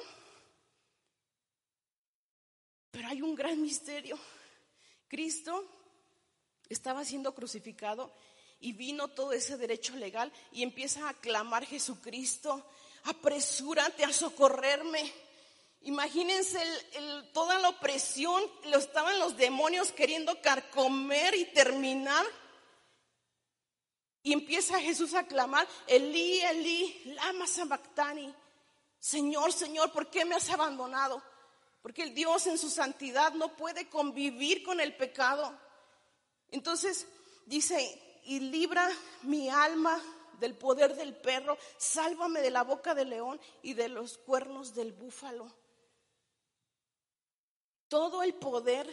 Pero 2.91 3.07
hay 3.07 3.21
un 3.21 3.35
gran 3.35 3.61
misterio. 3.61 4.17
Cristo 5.07 5.65
estaba 6.69 7.03
siendo 7.03 7.33
crucificado 7.33 8.13
y 8.59 8.73
vino 8.73 9.07
todo 9.07 9.33
ese 9.33 9.57
derecho 9.57 9.95
legal 9.95 10.31
y 10.51 10.63
empieza 10.63 11.09
a 11.09 11.13
clamar 11.13 11.65
Jesucristo, 11.65 12.65
apresúrate 13.03 14.03
a 14.03 14.13
socorrerme. 14.13 15.11
Imagínense 15.81 16.59
toda 17.33 17.57
la 17.59 17.69
opresión, 17.69 18.43
lo 18.65 18.77
estaban 18.77 19.17
los 19.19 19.37
demonios 19.37 19.91
queriendo 19.91 20.41
carcomer 20.41 21.33
y 21.35 21.45
terminar. 21.45 22.25
Y 24.21 24.33
empieza 24.33 24.79
Jesús 24.79 25.13
a 25.13 25.25
clamar, 25.25 25.67
Elí, 25.87 26.41
Elí, 26.41 27.01
lama 27.15 27.47
sabactani. 27.47 28.33
Señor, 28.99 29.53
Señor, 29.53 29.93
¿por 29.93 30.09
qué 30.09 30.25
me 30.25 30.35
has 30.35 30.49
abandonado? 30.49 31.23
Porque 31.81 32.03
el 32.03 32.13
Dios 32.13 32.45
en 32.47 32.57
su 32.57 32.69
santidad 32.69 33.31
no 33.33 33.55
puede 33.55 33.87
convivir 33.87 34.63
con 34.63 34.81
el 34.81 34.95
pecado. 34.97 35.57
Entonces 36.51 37.07
dice, 37.45 38.19
y 38.25 38.41
libra 38.41 38.89
mi 39.23 39.49
alma 39.49 40.01
del 40.39 40.55
poder 40.55 40.95
del 40.95 41.15
perro, 41.15 41.57
sálvame 41.77 42.41
de 42.41 42.51
la 42.51 42.63
boca 42.63 42.93
del 42.93 43.09
león 43.09 43.39
y 43.61 43.73
de 43.73 43.87
los 43.87 44.17
cuernos 44.17 44.75
del 44.75 44.91
búfalo. 44.91 45.58
Todo 47.89 48.23
el 48.23 48.33
poder 48.35 48.87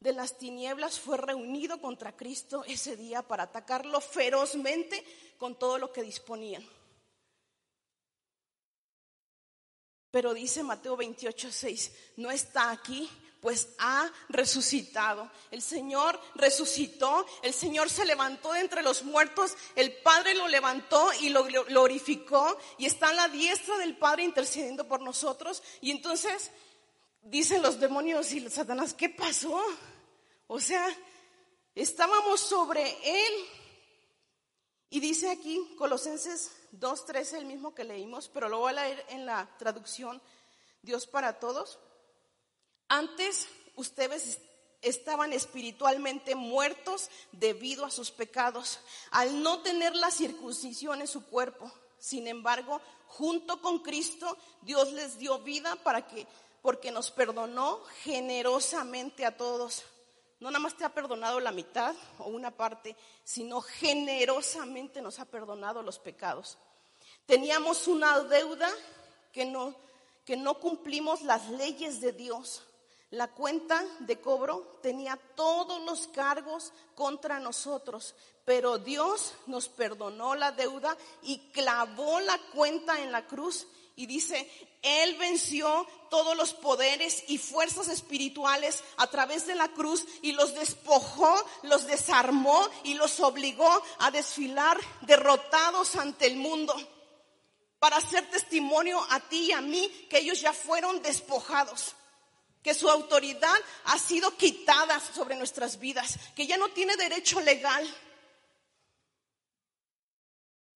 de 0.00 0.12
las 0.12 0.38
tinieblas 0.38 1.00
fue 1.00 1.16
reunido 1.18 1.80
contra 1.80 2.16
Cristo 2.16 2.64
ese 2.66 2.96
día 2.96 3.22
para 3.22 3.44
atacarlo 3.44 4.00
ferozmente 4.00 5.04
con 5.36 5.58
todo 5.58 5.78
lo 5.78 5.92
que 5.92 6.02
disponían. 6.02 6.64
Pero 10.10 10.32
dice 10.32 10.62
Mateo 10.62 10.96
28, 10.96 11.50
6, 11.50 11.92
no 12.18 12.30
está 12.30 12.70
aquí, 12.70 13.10
pues 13.40 13.70
ha 13.78 14.10
resucitado. 14.28 15.30
El 15.50 15.60
Señor 15.60 16.20
resucitó, 16.34 17.26
el 17.42 17.52
Señor 17.52 17.90
se 17.90 18.04
levantó 18.04 18.52
de 18.52 18.60
entre 18.60 18.82
los 18.82 19.02
muertos, 19.02 19.56
el 19.74 19.92
Padre 19.96 20.34
lo 20.34 20.46
levantó 20.48 21.10
y 21.20 21.30
lo 21.30 21.44
glorificó 21.44 22.56
y 22.78 22.86
está 22.86 23.08
a 23.08 23.12
la 23.14 23.28
diestra 23.28 23.76
del 23.78 23.96
Padre 23.96 24.22
intercediendo 24.22 24.86
por 24.86 25.00
nosotros. 25.00 25.62
Y 25.80 25.90
entonces 25.90 26.52
dicen 27.24 27.62
los 27.62 27.80
demonios 27.80 28.32
y 28.32 28.48
Satanás, 28.48 28.94
¿qué 28.94 29.08
pasó? 29.08 29.60
O 30.46 30.60
sea, 30.60 30.86
estábamos 31.74 32.40
sobre 32.40 32.82
él. 33.04 33.34
Y 34.90 35.00
dice 35.00 35.30
aquí 35.30 35.74
Colosenses 35.76 36.52
2.13, 36.78 37.38
el 37.38 37.46
mismo 37.46 37.74
que 37.74 37.82
leímos, 37.82 38.28
pero 38.28 38.48
lo 38.48 38.58
voy 38.58 38.70
a 38.70 38.84
leer 38.84 39.04
en 39.08 39.26
la 39.26 39.50
traducción 39.58 40.22
Dios 40.82 41.06
para 41.06 41.40
todos. 41.40 41.78
Antes 42.88 43.48
ustedes 43.74 44.38
estaban 44.82 45.32
espiritualmente 45.32 46.34
muertos 46.34 47.10
debido 47.32 47.84
a 47.86 47.90
sus 47.90 48.10
pecados, 48.10 48.78
al 49.10 49.42
no 49.42 49.62
tener 49.62 49.96
la 49.96 50.10
circuncisión 50.10 51.00
en 51.00 51.08
su 51.08 51.24
cuerpo. 51.24 51.72
Sin 51.98 52.28
embargo, 52.28 52.80
junto 53.06 53.60
con 53.62 53.78
Cristo, 53.78 54.36
Dios 54.60 54.92
les 54.92 55.18
dio 55.18 55.38
vida 55.38 55.74
para 55.76 56.06
que 56.06 56.26
porque 56.64 56.90
nos 56.90 57.10
perdonó 57.10 57.82
generosamente 58.04 59.26
a 59.26 59.36
todos. 59.36 59.84
No 60.40 60.50
nada 60.50 60.60
más 60.60 60.74
te 60.74 60.86
ha 60.86 60.88
perdonado 60.88 61.38
la 61.38 61.52
mitad 61.52 61.94
o 62.18 62.30
una 62.30 62.50
parte, 62.52 62.96
sino 63.22 63.60
generosamente 63.60 65.02
nos 65.02 65.18
ha 65.18 65.26
perdonado 65.26 65.82
los 65.82 65.98
pecados. 65.98 66.56
Teníamos 67.26 67.86
una 67.86 68.18
deuda 68.20 68.70
que 69.30 69.44
no, 69.44 69.74
que 70.24 70.38
no 70.38 70.58
cumplimos 70.58 71.20
las 71.20 71.50
leyes 71.50 72.00
de 72.00 72.12
Dios. 72.12 72.62
La 73.10 73.30
cuenta 73.30 73.84
de 73.98 74.18
cobro 74.18 74.78
tenía 74.80 75.20
todos 75.34 75.82
los 75.82 76.08
cargos 76.08 76.72
contra 76.94 77.40
nosotros, 77.40 78.14
pero 78.46 78.78
Dios 78.78 79.34
nos 79.46 79.68
perdonó 79.68 80.34
la 80.34 80.50
deuda 80.50 80.96
y 81.20 81.40
clavó 81.50 82.20
la 82.20 82.38
cuenta 82.54 83.02
en 83.02 83.12
la 83.12 83.26
cruz 83.26 83.66
y 83.96 84.06
dice, 84.06 84.50
Él 84.84 85.16
venció 85.16 85.88
todos 86.10 86.36
los 86.36 86.52
poderes 86.52 87.24
y 87.26 87.38
fuerzas 87.38 87.88
espirituales 87.88 88.84
a 88.98 89.06
través 89.06 89.46
de 89.46 89.54
la 89.54 89.68
cruz 89.68 90.06
y 90.20 90.32
los 90.32 90.54
despojó, 90.54 91.34
los 91.62 91.86
desarmó 91.86 92.68
y 92.84 92.94
los 92.94 93.18
obligó 93.20 93.82
a 93.98 94.10
desfilar 94.10 94.78
derrotados 95.00 95.96
ante 95.96 96.26
el 96.26 96.36
mundo 96.36 96.74
para 97.78 97.96
hacer 97.96 98.30
testimonio 98.30 99.04
a 99.10 99.20
ti 99.20 99.46
y 99.46 99.52
a 99.52 99.60
mí 99.62 99.88
que 100.10 100.18
ellos 100.18 100.40
ya 100.40 100.52
fueron 100.52 101.02
despojados 101.02 101.94
que 102.62 102.74
su 102.74 102.88
autoridad 102.88 103.56
ha 103.84 103.98
sido 103.98 104.36
quitada 104.38 104.98
sobre 104.98 105.36
nuestras 105.36 105.78
vidas, 105.78 106.18
que 106.34 106.46
ya 106.46 106.56
no 106.56 106.70
tiene 106.70 106.96
derecho 106.96 107.40
legal 107.42 107.86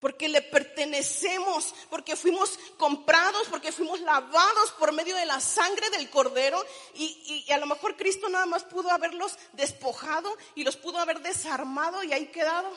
porque 0.00 0.28
le 0.28 0.42
pertenecemos, 0.42 1.74
porque 1.90 2.14
fuimos 2.14 2.58
comprados, 2.76 3.48
porque 3.48 3.72
fuimos 3.72 4.00
lavados 4.00 4.70
por 4.72 4.92
medio 4.92 5.16
de 5.16 5.26
la 5.26 5.40
sangre 5.40 5.90
del 5.90 6.08
cordero 6.08 6.64
y, 6.94 7.44
a 7.50 7.58
lo 7.58 7.66
mejor 7.66 7.96
Cristo 7.96 8.28
nada 8.28 8.46
más 8.46 8.64
pudo 8.64 8.90
haberlos 8.90 9.36
despojado 9.52 10.36
y 10.54 10.62
los 10.62 10.76
pudo 10.76 10.98
haber 10.98 11.20
desarmado 11.20 12.02
y 12.04 12.12
ahí 12.12 12.26
quedado. 12.26 12.70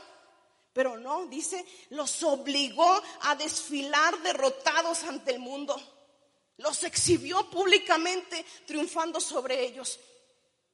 Pero 0.73 0.97
no, 0.97 1.25
dice, 1.27 1.65
los 1.89 2.23
obligó 2.23 3.01
a 3.21 3.35
desfilar 3.35 4.17
derrotados 4.19 5.03
ante 5.03 5.31
el 5.31 5.39
mundo. 5.39 5.79
Los 6.57 6.83
exhibió 6.83 7.49
públicamente 7.49 8.45
triunfando 8.65 9.19
sobre 9.19 9.63
ellos 9.63 9.99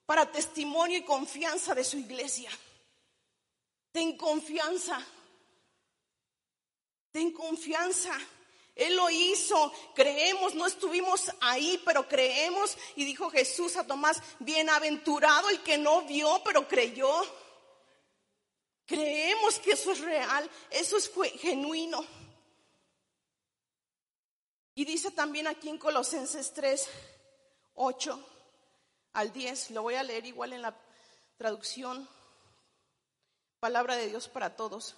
para 0.05 0.31
testimonio 0.31 0.99
y 0.99 1.03
confianza 1.03 1.75
de 1.75 1.83
su 1.83 1.97
iglesia. 1.97 2.51
Ten 3.91 4.15
confianza 4.15 5.03
Ten 7.17 7.31
confianza. 7.31 8.15
Él 8.75 8.95
lo 8.95 9.09
hizo, 9.09 9.73
creemos, 9.95 10.53
no 10.53 10.67
estuvimos 10.67 11.31
ahí, 11.41 11.81
pero 11.83 12.07
creemos. 12.07 12.77
Y 12.95 13.05
dijo 13.05 13.31
Jesús 13.31 13.75
a 13.75 13.87
Tomás, 13.87 14.21
bienaventurado 14.37 15.49
el 15.49 15.63
que 15.63 15.79
no 15.79 16.03
vio, 16.03 16.43
pero 16.45 16.67
creyó. 16.67 17.09
Creemos 18.85 19.57
que 19.57 19.71
eso 19.71 19.93
es 19.93 20.01
real, 20.01 20.47
eso 20.69 20.95
es 20.95 21.11
genuino. 21.39 22.05
Y 24.75 24.85
dice 24.85 25.09
también 25.09 25.47
aquí 25.47 25.69
en 25.69 25.79
Colosenses 25.79 26.53
3, 26.53 26.87
8 27.73 28.29
al 29.13 29.33
10, 29.33 29.71
lo 29.71 29.81
voy 29.81 29.95
a 29.95 30.03
leer 30.03 30.27
igual 30.27 30.53
en 30.53 30.61
la 30.61 30.79
traducción, 31.35 32.07
palabra 33.59 33.95
de 33.95 34.05
Dios 34.05 34.29
para 34.29 34.55
todos. 34.55 34.95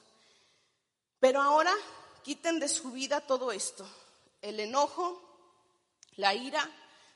Pero 1.22 1.41
ahora 1.41 1.74
quiten 2.30 2.59
de 2.59 2.67
su 2.67 2.91
vida 2.91 3.21
todo 3.21 3.51
esto, 3.51 3.89
el 4.43 4.59
enojo, 4.59 5.19
la 6.15 6.36
ira, 6.36 6.69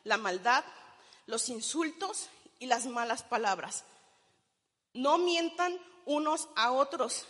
la 0.05 0.17
maldad, 0.17 0.63
los 1.27 1.49
insultos 1.49 2.29
y 2.57 2.65
las 2.65 2.87
malas 2.87 3.21
palabras. 3.21 3.83
No 4.91 5.19
mientan 5.19 5.79
unos 6.07 6.49
a 6.55 6.71
otros. 6.71 7.25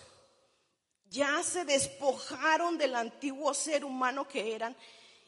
Ya 1.10 1.44
se 1.44 1.66
despojaron 1.66 2.78
del 2.78 2.96
antiguo 2.96 3.54
ser 3.54 3.84
humano 3.84 4.30
que 4.30 4.56
eran 4.56 4.78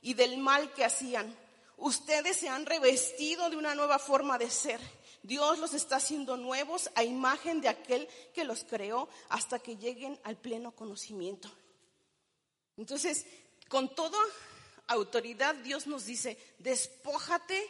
y 0.01 0.13
del 0.13 0.37
mal 0.37 0.71
que 0.71 0.85
hacían. 0.85 1.35
Ustedes 1.75 2.37
se 2.37 2.47
han 2.47 2.65
revestido 2.65 3.49
de 3.49 3.57
una 3.57 3.75
nueva 3.75 3.99
forma 3.99 4.37
de 4.37 4.49
ser. 4.49 4.79
Dios 5.23 5.59
los 5.59 5.73
está 5.73 5.97
haciendo 5.97 6.37
nuevos 6.37 6.89
a 6.95 7.03
imagen 7.03 7.59
de 7.59 7.67
aquel 7.67 8.07
que 8.33 8.45
los 8.45 8.63
creó 8.63 9.09
hasta 9.27 9.59
que 9.59 9.75
lleguen 9.75 10.17
al 10.23 10.37
pleno 10.37 10.71
conocimiento. 10.71 11.51
Entonces, 12.77 13.25
con 13.69 13.93
toda 13.95 14.19
autoridad 14.87 15.55
Dios 15.55 15.87
nos 15.87 16.05
dice, 16.05 16.37
despójate 16.59 17.69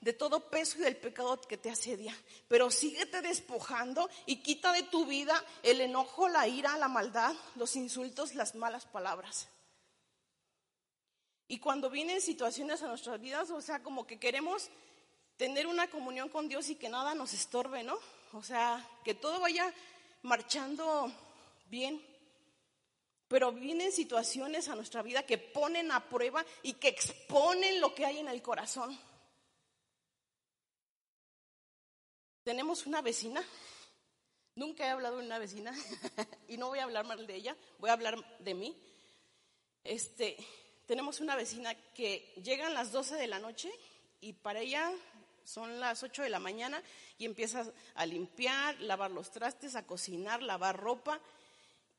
de 0.00 0.12
todo 0.12 0.50
peso 0.50 0.78
y 0.78 0.82
del 0.82 0.96
pecado 0.96 1.40
que 1.40 1.56
te 1.56 1.70
asedia. 1.70 2.16
Pero 2.48 2.70
síguete 2.70 3.22
despojando 3.22 4.08
y 4.26 4.36
quita 4.36 4.72
de 4.72 4.82
tu 4.84 5.06
vida 5.06 5.42
el 5.62 5.80
enojo, 5.80 6.28
la 6.28 6.46
ira, 6.46 6.76
la 6.78 6.88
maldad, 6.88 7.34
los 7.54 7.76
insultos, 7.76 8.34
las 8.34 8.54
malas 8.54 8.86
palabras. 8.86 9.48
Y 11.48 11.58
cuando 11.58 11.90
vienen 11.90 12.20
situaciones 12.20 12.82
a 12.82 12.88
nuestras 12.88 13.20
vidas, 13.20 13.50
o 13.50 13.60
sea, 13.60 13.82
como 13.82 14.06
que 14.06 14.18
queremos 14.18 14.68
tener 15.36 15.66
una 15.66 15.88
comunión 15.88 16.28
con 16.28 16.48
Dios 16.48 16.68
y 16.70 16.74
que 16.74 16.88
nada 16.88 17.14
nos 17.14 17.32
estorbe, 17.32 17.84
¿no? 17.84 17.98
O 18.32 18.42
sea, 18.42 18.84
que 19.04 19.14
todo 19.14 19.40
vaya 19.40 19.72
marchando 20.22 21.12
bien. 21.68 22.04
Pero 23.28 23.52
vienen 23.52 23.92
situaciones 23.92 24.68
a 24.68 24.76
nuestra 24.76 25.02
vida 25.02 25.24
que 25.24 25.38
ponen 25.38 25.90
a 25.90 26.08
prueba 26.08 26.44
y 26.62 26.74
que 26.74 26.88
exponen 26.88 27.80
lo 27.80 27.94
que 27.94 28.06
hay 28.06 28.18
en 28.18 28.28
el 28.28 28.40
corazón. 28.42 28.98
Tenemos 32.44 32.86
una 32.86 33.02
vecina, 33.02 33.44
nunca 34.54 34.86
he 34.86 34.90
hablado 34.90 35.18
de 35.18 35.26
una 35.26 35.38
vecina 35.40 35.74
y 36.48 36.56
no 36.56 36.68
voy 36.68 36.78
a 36.78 36.84
hablar 36.84 37.04
mal 37.04 37.26
de 37.26 37.34
ella, 37.34 37.56
voy 37.78 37.90
a 37.90 37.94
hablar 37.94 38.38
de 38.38 38.54
mí. 38.54 38.76
Este, 39.82 40.36
tenemos 40.86 41.18
una 41.20 41.34
vecina 41.34 41.74
que 41.92 42.32
llegan 42.44 42.74
las 42.74 42.92
12 42.92 43.16
de 43.16 43.26
la 43.26 43.40
noche 43.40 43.68
y 44.20 44.32
para 44.32 44.60
ella 44.60 44.92
son 45.44 45.80
las 45.80 46.02
8 46.04 46.22
de 46.22 46.28
la 46.28 46.38
mañana 46.38 46.82
y 47.18 47.24
empieza 47.24 47.64
a 47.94 48.06
limpiar, 48.06 48.80
lavar 48.80 49.10
los 49.10 49.30
trastes, 49.32 49.74
a 49.74 49.86
cocinar, 49.86 50.42
lavar 50.42 50.76
ropa 50.76 51.20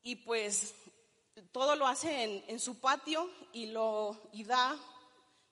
y 0.03 0.15
pues 0.15 0.73
todo 1.51 1.75
lo 1.75 1.87
hace 1.87 2.43
en, 2.47 2.59
su 2.59 2.79
patio 2.79 3.29
y 3.53 3.67
lo 3.67 4.29
y 4.33 4.43
da 4.43 4.77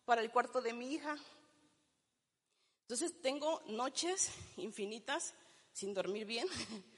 para 0.05 0.21
el 0.21 0.31
cuarto 0.31 0.61
de 0.61 0.73
mi 0.73 0.93
hija. 0.93 1.17
Entonces 2.81 3.21
tengo 3.21 3.61
noches 3.67 4.31
infinitas 4.57 5.33
sin 5.73 5.93
dormir 5.93 6.25
bien. 6.25 6.47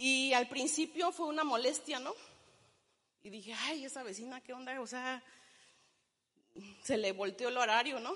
Y 0.00 0.32
al 0.32 0.48
principio 0.48 1.10
fue 1.10 1.26
una 1.26 1.42
molestia, 1.42 1.98
¿no? 1.98 2.14
Y 3.20 3.30
dije, 3.30 3.52
ay, 3.52 3.84
esa 3.84 4.04
vecina, 4.04 4.40
¿qué 4.40 4.52
onda? 4.52 4.80
O 4.80 4.86
sea, 4.86 5.24
se 6.84 6.96
le 6.96 7.10
volteó 7.10 7.48
el 7.48 7.56
horario, 7.56 7.98
¿no? 7.98 8.14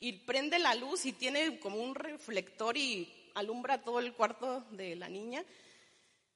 Y 0.00 0.12
prende 0.12 0.58
la 0.58 0.74
luz 0.74 1.06
y 1.06 1.14
tiene 1.14 1.58
como 1.60 1.78
un 1.78 1.94
reflector 1.94 2.76
y 2.76 3.30
alumbra 3.34 3.82
todo 3.82 4.00
el 4.00 4.12
cuarto 4.12 4.66
de 4.72 4.94
la 4.96 5.08
niña. 5.08 5.42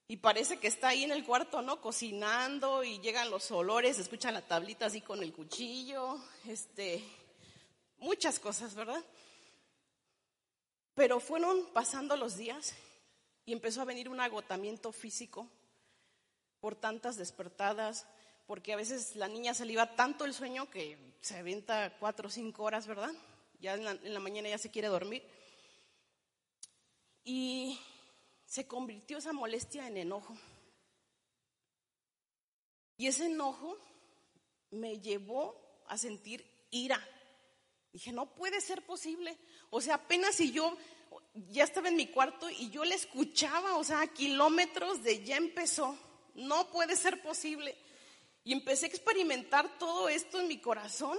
Y 0.08 0.18
parece 0.18 0.58
que 0.58 0.68
está 0.68 0.88
ahí 0.88 1.02
en 1.02 1.10
el 1.10 1.24
cuarto, 1.24 1.62
¿no? 1.62 1.80
Cocinando 1.80 2.84
y 2.84 3.00
llegan 3.00 3.30
los 3.30 3.50
olores, 3.50 3.98
escuchan 3.98 4.34
la 4.34 4.46
tablita 4.46 4.86
así 4.86 5.00
con 5.00 5.20
el 5.20 5.32
cuchillo, 5.32 6.20
este, 6.46 7.02
muchas 7.98 8.38
cosas, 8.38 8.76
¿verdad? 8.76 9.04
Pero 10.94 11.18
fueron 11.18 11.66
pasando 11.72 12.16
los 12.16 12.36
días 12.36 12.74
y 13.44 13.52
empezó 13.52 13.82
a 13.82 13.84
venir 13.86 14.08
un 14.08 14.20
agotamiento 14.20 14.92
físico 14.92 15.48
por 16.60 16.76
tantas 16.76 17.16
despertadas, 17.16 18.06
porque 18.46 18.72
a 18.72 18.76
veces 18.76 19.16
la 19.16 19.26
niña 19.26 19.54
se 19.54 19.64
le 19.64 19.72
iba 19.72 19.96
tanto 19.96 20.24
el 20.24 20.34
sueño 20.34 20.70
que 20.70 20.98
se 21.20 21.36
aventa 21.36 21.98
cuatro 21.98 22.28
o 22.28 22.30
cinco 22.30 22.62
horas, 22.62 22.86
¿verdad? 22.86 23.10
Ya 23.60 23.74
en 23.74 23.84
la, 23.84 23.90
en 23.90 24.14
la 24.14 24.20
mañana 24.20 24.48
ya 24.48 24.58
se 24.58 24.70
quiere 24.70 24.86
dormir. 24.86 25.24
Y 27.24 27.80
se 28.46 28.66
convirtió 28.66 29.18
esa 29.18 29.32
molestia 29.32 29.86
en 29.86 29.98
enojo. 29.98 30.34
Y 32.96 33.08
ese 33.08 33.26
enojo 33.26 33.76
me 34.70 35.00
llevó 35.00 35.84
a 35.88 35.98
sentir 35.98 36.44
ira. 36.70 37.06
Dije, 37.92 38.12
no 38.12 38.34
puede 38.34 38.60
ser 38.60 38.84
posible. 38.86 39.36
O 39.70 39.80
sea, 39.80 39.96
apenas 39.96 40.36
si 40.36 40.52
yo 40.52 40.76
ya 41.50 41.64
estaba 41.64 41.88
en 41.88 41.96
mi 41.96 42.06
cuarto 42.06 42.48
y 42.48 42.70
yo 42.70 42.84
le 42.84 42.94
escuchaba, 42.94 43.76
o 43.76 43.84
sea, 43.84 44.00
a 44.00 44.06
kilómetros 44.06 45.02
de 45.02 45.22
ya 45.24 45.36
empezó 45.36 45.98
no 46.36 46.70
puede 46.70 46.96
ser 46.96 47.22
posible. 47.22 47.76
Y 48.44 48.52
empecé 48.52 48.86
a 48.86 48.88
experimentar 48.88 49.78
todo 49.78 50.08
esto 50.08 50.40
en 50.40 50.48
mi 50.48 50.60
corazón. 50.60 51.18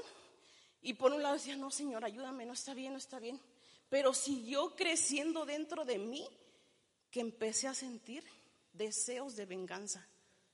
Y 0.82 0.94
por 0.94 1.12
un 1.12 1.22
lado 1.22 1.36
decía, 1.36 1.56
no, 1.58 1.70
Señor, 1.72 2.06
ayúdame, 2.06 2.46
no 2.46 2.54
está 2.54 2.74
bien, 2.74 2.94
no 2.94 2.98
está 2.98 3.20
bien. 3.20 3.42
Pero 3.90 4.14
siguió 4.14 4.76
creciendo 4.76 5.46
dentro 5.46 5.84
de 5.84 5.98
mí 5.98 6.28
que 7.12 7.20
empecé 7.20 7.68
a 7.68 7.74
sentir 7.74 8.24
deseos 8.74 9.36
de 9.36 9.46
venganza. 9.46 10.08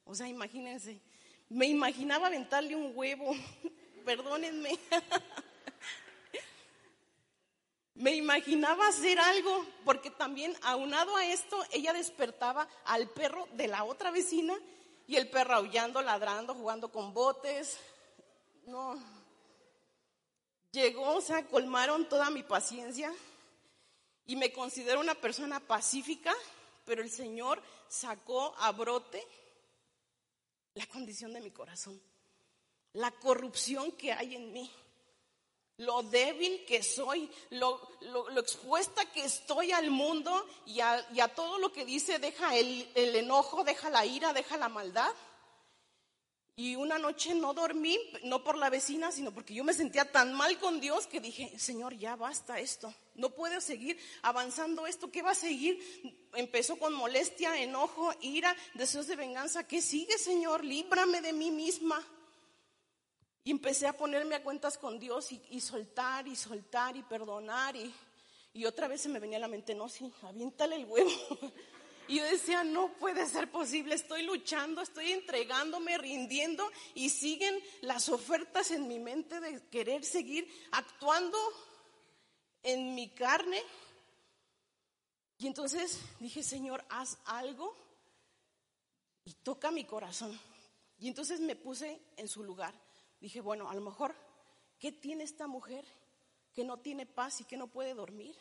O 0.06 0.16
sea, 0.16 0.28
imagínense, 0.28 1.02
me 1.50 1.68
imaginaba 1.68 2.28
aventarle 2.28 2.76
un 2.76 2.92
huevo, 2.96 3.36
perdónenme. 4.06 4.78
me 7.96 8.16
imaginaba 8.16 8.88
hacer 8.88 9.20
algo, 9.20 9.66
porque 9.86 10.10
también 10.10 10.56
aunado 10.64 11.16
a 11.16 11.26
esto, 11.26 11.64
ella 11.72 11.94
despertaba 11.94 12.68
al 12.86 13.10
perro 13.10 13.48
de 13.54 13.68
la 13.68 13.84
otra 13.84 14.12
vecina 14.12 14.56
y 15.08 15.16
el 15.16 15.30
perro 15.30 15.56
aullando, 15.56 16.02
ladrando, 16.02 16.56
jugando 16.56 16.92
con 16.92 17.14
botes. 17.14 17.78
No. 18.66 18.96
Llegó, 20.72 21.16
o 21.16 21.22
sea, 21.22 21.46
colmaron 21.46 22.10
toda 22.10 22.30
mi 22.30 22.42
paciencia 22.42 23.14
y 24.26 24.36
me 24.36 24.52
considero 24.52 25.00
una 25.00 25.16
persona 25.16 25.60
pacífica, 25.60 26.34
pero 26.86 27.02
el 27.02 27.12
Señor 27.12 27.62
sacó 27.88 28.56
a 28.58 28.72
brote 28.72 29.26
la 30.76 30.86
condición 30.88 31.34
de 31.34 31.42
mi 31.42 31.52
corazón, 31.52 32.02
la 32.94 33.12
corrupción 33.12 33.92
que 33.94 34.12
hay 34.12 34.36
en 34.36 34.54
mí 34.54 34.72
lo 35.78 36.04
débil 36.04 36.66
que 36.66 36.84
soy, 36.84 37.30
lo, 37.52 37.80
expuesta 38.38 39.06
que 39.12 39.26
estoy 39.26 39.72
al 39.72 39.90
mundo 39.90 40.46
y 40.66 40.80
a, 40.80 41.04
todo 41.36 41.58
lo 41.58 41.72
que 41.72 41.86
dice, 41.86 42.20
deja 42.20 42.56
el, 42.56 42.90
el, 42.94 43.16
enojo, 43.16 43.64
deja 43.64 43.90
la 43.90 44.06
ira, 44.06 44.34
deja 44.34 44.58
la 44.58 44.70
maldad. 44.70 45.12
Y 46.56 46.76
una 46.76 47.00
noche 47.00 47.34
no 47.34 47.54
dormí, 47.56 47.98
no 48.24 48.44
por 48.44 48.58
la 48.58 48.70
vecina, 48.70 49.12
sino 49.12 49.32
porque 49.32 49.56
yo 49.56 49.64
me 49.64 49.74
sentía 49.74 50.12
tan 50.12 50.34
mal 50.34 50.60
con 50.60 50.80
Dios 50.80 51.08
que 51.08 51.20
dije, 51.20 51.58
Señor, 51.58 51.98
ya 51.98 52.16
basta 52.16 52.60
esto, 52.60 52.94
no 53.16 53.30
puedo 53.30 53.62
seguir 53.62 53.98
avanzando 54.22 54.88
esto, 54.88 55.12
¿qué 55.12 55.22
va 55.22 55.32
a 55.32 55.36
seguir? 55.36 55.80
Empezó 56.34 56.78
con 56.78 56.94
molestia, 56.94 57.62
enojo, 57.62 58.12
ira, 58.22 58.56
deseos 58.74 59.08
de 59.08 59.16
venganza, 59.16 59.68
¿qué 59.68 59.82
sigue, 59.82 60.18
Señor? 60.18 60.64
Líbrame 60.64 61.22
de 61.22 61.34
mí 61.34 61.52
misma. 61.52 62.04
Y 63.44 63.52
empecé 63.52 63.88
a 63.88 63.98
ponerme 63.98 64.36
a 64.36 64.44
cuentas 64.44 64.78
con 64.78 65.00
Dios 65.00 65.32
y, 65.32 65.60
soltar 65.60 66.28
y 66.28 66.36
soltar 66.36 66.96
y 66.96 67.04
perdonar. 67.04 67.76
Y, 67.76 67.94
y, 68.54 68.66
otra 68.66 68.88
vez 68.88 69.02
se 69.02 69.10
me 69.10 69.20
venía 69.20 69.38
a 69.38 69.42
la 69.42 69.48
mente, 69.48 69.76
no, 69.76 69.90
sí, 69.90 70.12
aviéntale 70.24 70.78
el 70.78 70.86
huevo. 70.86 71.12
Y 72.06 72.18
yo 72.18 72.26
decía, 72.26 72.66
no 72.66 72.92
puede 72.96 73.26
ser 73.28 73.50
posible, 73.50 73.96
estoy 73.96 74.24
luchando, 74.24 74.82
estoy 74.82 75.14
entregándome, 75.14 75.98
rindiendo 75.98 76.70
y 76.94 77.10
siguen 77.10 77.58
las 77.80 78.10
ofertas 78.10 78.72
en 78.72 78.90
mi 78.90 79.00
mente 79.00 79.40
de 79.40 79.66
querer 79.70 80.04
seguir 80.04 80.46
actuando 80.72 81.38
en 82.64 82.96
mi 82.96 83.10
carne. 83.10 83.62
Y 85.38 85.48
entonces 85.48 86.00
dije, 86.20 86.42
Señor, 86.42 86.84
haz 86.90 87.18
algo 87.26 87.76
y 89.26 89.34
toca 89.34 89.72
mi 89.72 89.86
corazón. 89.86 90.40
Y 90.98 91.08
entonces 91.08 91.40
me 91.40 91.56
puse 91.56 92.02
en 92.18 92.28
su 92.28 92.44
lugar 92.44 92.74
dije, 93.24 93.40
bueno, 93.40 93.70
a 93.70 93.74
lo 93.74 93.80
mejor, 93.80 94.14
¿qué 94.78 94.92
tiene 94.92 95.24
esta 95.24 95.48
mujer 95.48 95.86
que 96.54 96.66
no 96.66 96.80
tiene 96.80 97.06
paz 97.06 97.40
y 97.40 97.46
que 97.46 97.56
no 97.56 97.68
puede 97.68 97.94
dormir? 97.94 98.36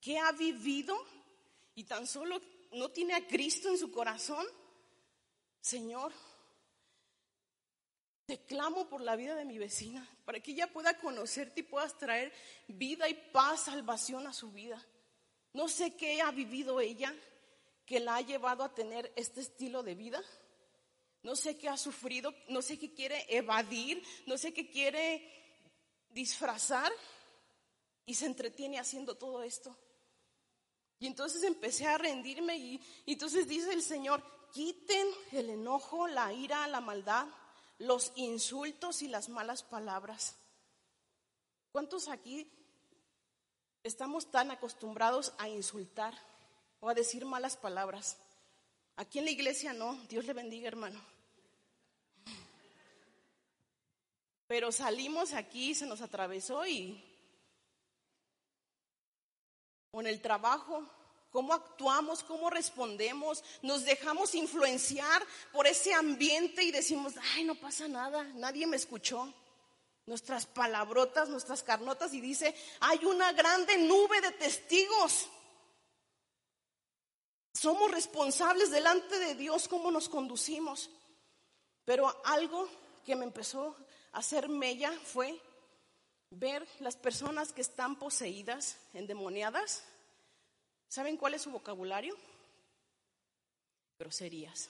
¿Qué 0.00 0.18
ha 0.18 0.32
vivido 0.32 0.96
y 1.76 1.84
tan 1.84 2.08
solo 2.08 2.40
no 2.72 2.90
tiene 2.90 3.14
a 3.14 3.24
Cristo 3.24 3.68
en 3.68 3.78
su 3.78 3.92
corazón? 3.92 4.44
Señor, 5.60 6.12
te 8.28 8.38
clamo 8.44 8.88
por 8.88 9.00
la 9.00 9.16
vida 9.16 9.34
de 9.34 9.44
mi 9.44 9.58
vecina, 9.58 10.08
para 10.24 10.38
que 10.38 10.52
ella 10.52 10.72
pueda 10.72 10.96
conocerte 10.98 11.60
y 11.60 11.64
puedas 11.64 11.98
traer 11.98 12.32
vida 12.68 13.08
y 13.08 13.14
paz, 13.14 13.64
salvación 13.64 14.28
a 14.28 14.32
su 14.32 14.52
vida. 14.52 14.80
No 15.52 15.66
sé 15.66 15.96
qué 15.96 16.22
ha 16.22 16.30
vivido 16.30 16.78
ella 16.78 17.12
que 17.84 17.98
la 17.98 18.14
ha 18.14 18.20
llevado 18.20 18.62
a 18.62 18.72
tener 18.72 19.12
este 19.16 19.40
estilo 19.40 19.82
de 19.82 19.96
vida 19.96 20.22
no 21.22 21.36
sé 21.36 21.58
qué 21.58 21.68
ha 21.68 21.76
sufrido, 21.76 22.34
no 22.48 22.62
sé 22.62 22.78
qué 22.78 22.94
quiere 22.94 23.26
evadir, 23.28 24.02
no 24.26 24.38
sé 24.38 24.52
qué 24.54 24.70
quiere 24.70 25.22
disfrazar 26.10 26.90
y 28.06 28.14
se 28.14 28.26
entretiene 28.26 28.78
haciendo 28.78 29.16
todo 29.16 29.42
esto. 29.42 29.76
Y 31.00 31.06
entonces 31.06 31.42
empecé 31.42 31.86
a 31.86 31.98
rendirme 31.98 32.56
y, 32.56 32.80
entonces 33.06 33.46
dice 33.46 33.72
el 33.72 33.82
Señor, 33.82 34.22
quiten 34.52 35.06
el 35.32 35.50
enojo, 35.50 36.06
la 36.06 36.32
ira, 36.32 36.66
la 36.66 36.80
maldad, 36.80 37.26
los 37.78 38.12
insultos 38.16 39.02
y 39.02 39.08
las 39.08 39.28
malas 39.28 39.62
palabras. 39.62 40.36
¿Cuántos 41.72 42.08
aquí 42.08 42.50
estamos 43.82 44.30
tan 44.30 44.50
acostumbrados 44.50 45.32
a 45.38 45.48
insultar 45.48 46.14
o 46.80 46.88
a 46.88 46.94
decir 46.94 47.24
malas 47.24 47.56
palabras? 47.56 48.18
Aquí 48.96 49.20
en 49.20 49.26
la 49.26 49.30
iglesia 49.30 49.72
no, 49.72 49.94
Dios 50.08 50.24
le 50.24 50.32
bendiga 50.32 50.66
hermano. 50.68 51.00
Pero 54.48 54.72
salimos 54.72 55.34
aquí, 55.34 55.74
se 55.74 55.86
nos 55.86 56.00
atravesó 56.00 56.66
y... 56.66 57.04
Con 59.90 60.06
el 60.06 60.20
trabajo, 60.20 60.88
cómo 61.30 61.52
actuamos, 61.52 62.22
cómo 62.24 62.50
respondemos, 62.50 63.44
nos 63.62 63.84
dejamos 63.84 64.34
influenciar 64.34 65.24
por 65.52 65.66
ese 65.66 65.94
ambiente 65.94 66.62
y 66.62 66.70
decimos, 66.70 67.14
ay, 67.34 67.44
no 67.44 67.54
pasa 67.54 67.88
nada, 67.88 68.24
nadie 68.34 68.66
me 68.66 68.76
escuchó. 68.76 69.32
Nuestras 70.06 70.46
palabrotas, 70.46 71.28
nuestras 71.28 71.62
carnotas 71.62 72.14
y 72.14 72.22
dice, 72.22 72.54
hay 72.80 73.04
una 73.04 73.32
grande 73.32 73.76
nube 73.76 74.22
de 74.22 74.32
testigos. 74.32 75.28
Somos 77.52 77.90
responsables 77.90 78.70
delante 78.70 79.18
de 79.18 79.34
Dios 79.34 79.68
cómo 79.68 79.90
nos 79.90 80.08
conducimos. 80.08 80.88
Pero 81.84 82.22
algo 82.24 82.68
que 83.04 83.16
me 83.16 83.24
empezó 83.24 83.76
a 84.12 84.18
hacer 84.18 84.48
mella 84.48 84.92
fue 85.04 85.38
ver 86.30 86.66
las 86.80 86.96
personas 86.96 87.52
que 87.52 87.60
están 87.60 87.96
poseídas, 87.96 88.76
endemoniadas, 88.94 89.84
¿Saben 90.88 91.16
cuál 91.16 91.34
es 91.34 91.42
su 91.42 91.50
vocabulario? 91.50 92.16
Groserías. 93.98 94.68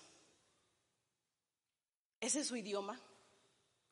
Ese 2.20 2.40
es 2.40 2.48
su 2.48 2.56
idioma. 2.56 3.00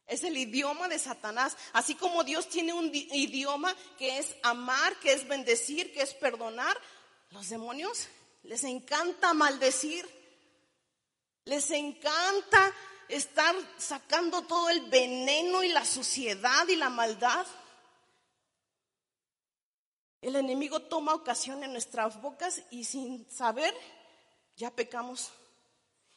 Es 0.07 0.25
el 0.25 0.37
idioma 0.37 0.89
de 0.89 0.99
Satanás. 0.99 1.57
Así 1.73 1.95
como 1.95 2.25
Dios 2.25 2.49
tiene 2.49 2.73
un 2.73 2.91
idioma 2.93 3.75
que 3.99 4.19
es 4.19 4.37
amar, 4.43 4.97
que 5.01 5.13
es 5.13 5.27
bendecir, 5.27 5.93
que 5.93 6.03
es 6.03 6.15
perdonar, 6.15 6.77
los 7.31 7.49
demonios 7.49 8.09
les 8.45 8.65
encanta 8.65 9.35
maldecir. 9.35 10.09
Les 11.45 11.71
encanta 11.71 12.73
estar 13.09 13.55
sacando 13.79 14.43
todo 14.43 14.69
el 14.71 14.83
veneno 14.83 15.63
y 15.63 15.69
la 15.69 15.85
suciedad 15.85 16.67
y 16.69 16.77
la 16.77 16.91
maldad. 16.91 17.47
El 20.21 20.37
enemigo 20.37 20.81
toma 20.81 21.15
ocasión 21.15 21.63
en 21.63 21.73
nuestras 21.73 22.21
bocas 22.21 22.63
y 22.71 22.85
sin 22.85 23.31
saber 23.31 23.75
ya 24.57 24.71
pecamos. 24.71 25.31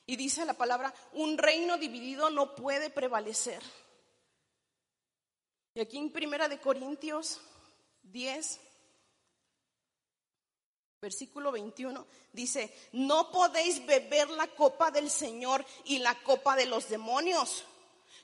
Y 0.06 0.16
dice 0.16 0.46
la 0.46 0.54
palabra, 0.54 0.94
un 1.14 1.38
reino 1.38 1.78
dividido 1.78 2.30
no 2.30 2.56
puede 2.56 2.90
prevalecer. 2.90 3.62
Y 5.76 5.82
aquí 5.82 5.98
en 5.98 6.12
Primera 6.12 6.48
de 6.48 6.60
Corintios 6.60 7.40
10, 8.04 8.60
versículo 11.00 11.52
21, 11.52 12.06
dice, 12.34 12.74
no 12.94 13.32
podéis 13.32 13.86
beber 13.86 14.30
la 14.32 14.48
copa 14.48 14.90
del 14.90 15.10
Señor 15.10 15.66
y 15.86 16.00
la 16.00 16.16
copa 16.24 16.56
de 16.56 16.66
los 16.66 16.90
demonios. 16.90 17.66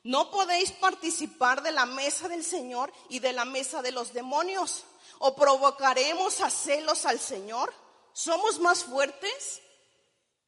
No 0.03 0.32
podéis 0.32 0.71
participar 0.71 1.61
de 1.61 1.71
la 1.71 1.86
mesa 1.86 2.28
del 2.28 2.43
Señor 2.43 2.91
y 3.09 3.19
de 3.19 3.34
la 3.34 3.45
mesa 3.45 3.82
de 3.82 3.91
los 3.91 4.13
demonios. 4.13 4.86
¿O 5.20 5.36
provocaremos 5.36 6.41
a 6.41 6.49
celos 6.49 7.05
al 7.05 7.20
Señor? 7.20 7.74
¿Somos 8.13 8.59
más 8.59 8.84
fuertes? 8.84 9.61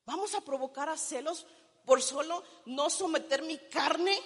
¿Vamos 0.05 0.34
a 0.36 0.41
provocar 0.41 0.89
a 0.89 0.97
celos 0.97 1.45
por 1.86 2.01
solo 2.01 2.43
no 2.65 2.89
someter 2.89 3.41
mi 3.43 3.57
carne? 3.70 4.18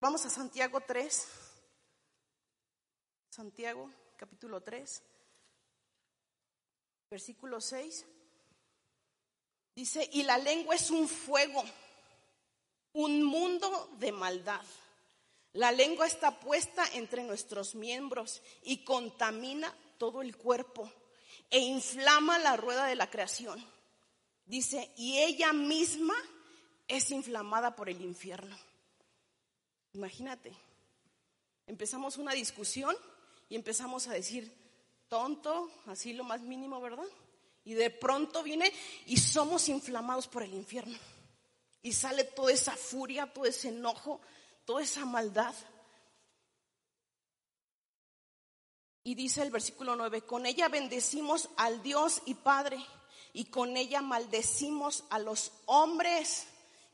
Vamos 0.00 0.24
a 0.24 0.30
Santiago 0.30 0.80
3. 0.80 1.26
Santiago 3.30 3.90
capítulo 4.16 4.62
3, 4.62 5.02
versículo 7.10 7.60
6. 7.60 8.06
Dice, 9.74 10.08
y 10.10 10.22
la 10.22 10.38
lengua 10.38 10.74
es 10.74 10.90
un 10.90 11.06
fuego, 11.06 11.62
un 12.94 13.22
mundo 13.22 13.90
de 13.98 14.10
maldad. 14.10 14.64
La 15.56 15.72
lengua 15.72 16.06
está 16.06 16.38
puesta 16.38 16.86
entre 16.92 17.22
nuestros 17.22 17.74
miembros 17.74 18.42
y 18.62 18.84
contamina 18.84 19.74
todo 19.96 20.20
el 20.20 20.36
cuerpo 20.36 20.92
e 21.48 21.58
inflama 21.58 22.38
la 22.38 22.58
rueda 22.58 22.84
de 22.84 22.94
la 22.94 23.08
creación. 23.08 23.64
Dice, 24.44 24.92
y 24.98 25.16
ella 25.16 25.54
misma 25.54 26.14
es 26.86 27.10
inflamada 27.10 27.74
por 27.74 27.88
el 27.88 28.02
infierno. 28.02 28.54
Imagínate, 29.94 30.52
empezamos 31.66 32.18
una 32.18 32.34
discusión 32.34 32.94
y 33.48 33.56
empezamos 33.56 34.08
a 34.08 34.12
decir, 34.12 34.54
tonto, 35.08 35.70
así 35.86 36.12
lo 36.12 36.24
más 36.24 36.42
mínimo, 36.42 36.82
¿verdad? 36.82 37.08
Y 37.64 37.72
de 37.72 37.88
pronto 37.88 38.42
viene 38.42 38.70
y 39.06 39.16
somos 39.16 39.70
inflamados 39.70 40.28
por 40.28 40.42
el 40.42 40.52
infierno. 40.52 40.98
Y 41.80 41.94
sale 41.94 42.24
toda 42.24 42.52
esa 42.52 42.76
furia, 42.76 43.32
todo 43.32 43.46
ese 43.46 43.68
enojo, 43.68 44.20
toda 44.66 44.82
esa 44.82 45.06
maldad. 45.06 45.54
Y 49.04 49.14
dice 49.14 49.40
el 49.42 49.50
versículo 49.50 49.96
9, 49.96 50.22
con 50.22 50.44
ella 50.44 50.68
bendecimos 50.68 51.48
al 51.56 51.82
Dios 51.82 52.20
y 52.26 52.34
Padre 52.34 52.84
y 53.32 53.44
con 53.46 53.76
ella 53.76 54.02
maldecimos 54.02 55.04
a 55.10 55.18
los 55.20 55.52
hombres 55.66 56.48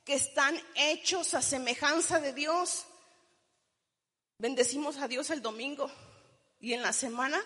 que 0.04 0.14
están 0.14 0.60
hechos 0.74 1.34
a 1.34 1.40
semejanza 1.40 2.20
de 2.20 2.34
Dios. 2.34 2.84
Bendecimos 4.38 4.98
a 4.98 5.08
Dios 5.08 5.30
el 5.30 5.40
domingo 5.40 5.90
y 6.60 6.74
en 6.74 6.82
la 6.82 6.92
semana. 6.92 7.42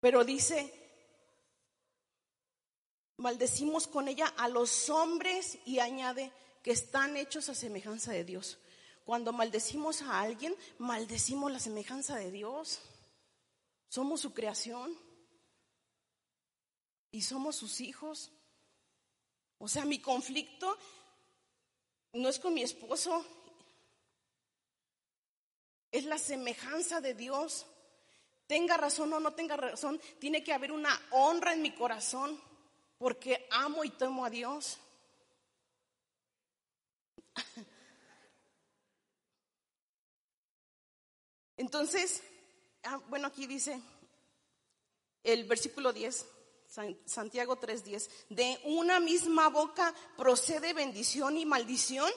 Pero 0.00 0.24
dice, 0.24 0.72
maldecimos 3.18 3.86
con 3.86 4.08
ella 4.08 4.32
a 4.36 4.48
los 4.48 4.90
hombres 4.90 5.58
y 5.66 5.80
añade, 5.80 6.32
que 6.62 6.70
están 6.70 7.16
hechos 7.16 7.48
a 7.48 7.54
semejanza 7.54 8.12
de 8.12 8.24
Dios. 8.24 8.58
Cuando 9.04 9.32
maldecimos 9.32 10.02
a 10.02 10.20
alguien, 10.20 10.54
maldecimos 10.78 11.50
la 11.50 11.60
semejanza 11.60 12.16
de 12.16 12.30
Dios. 12.30 12.80
Somos 13.88 14.20
su 14.20 14.34
creación 14.34 14.94
y 17.10 17.22
somos 17.22 17.56
sus 17.56 17.80
hijos. 17.80 18.30
O 19.58 19.66
sea, 19.66 19.84
mi 19.84 19.98
conflicto 19.98 20.76
no 22.12 22.28
es 22.28 22.38
con 22.38 22.54
mi 22.54 22.62
esposo, 22.62 23.24
es 25.90 26.04
la 26.04 26.18
semejanza 26.18 27.00
de 27.00 27.14
Dios. 27.14 27.66
Tenga 28.46 28.76
razón 28.76 29.12
o 29.12 29.20
no 29.20 29.32
tenga 29.34 29.56
razón, 29.56 30.00
tiene 30.18 30.42
que 30.42 30.52
haber 30.52 30.72
una 30.72 30.98
honra 31.10 31.52
en 31.52 31.62
mi 31.62 31.74
corazón 31.74 32.40
porque 32.98 33.46
amo 33.50 33.84
y 33.84 33.90
temo 33.90 34.24
a 34.24 34.30
Dios. 34.30 34.78
Entonces, 41.56 42.22
ah, 42.84 43.00
bueno, 43.08 43.26
aquí 43.26 43.46
dice 43.46 43.80
el 45.24 45.44
versículo 45.44 45.92
10, 45.92 46.24
Santiago 47.04 47.56
3:10, 47.58 48.08
de 48.28 48.60
una 48.64 49.00
misma 49.00 49.48
boca 49.48 49.94
procede 50.16 50.72
bendición 50.72 51.36
y 51.36 51.44
maldición. 51.44 52.10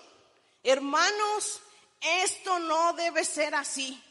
Hermanos, 0.63 1.61
esto 2.23 2.59
no 2.59 2.93
debe 2.93 3.25
ser 3.25 3.55
así. 3.55 4.01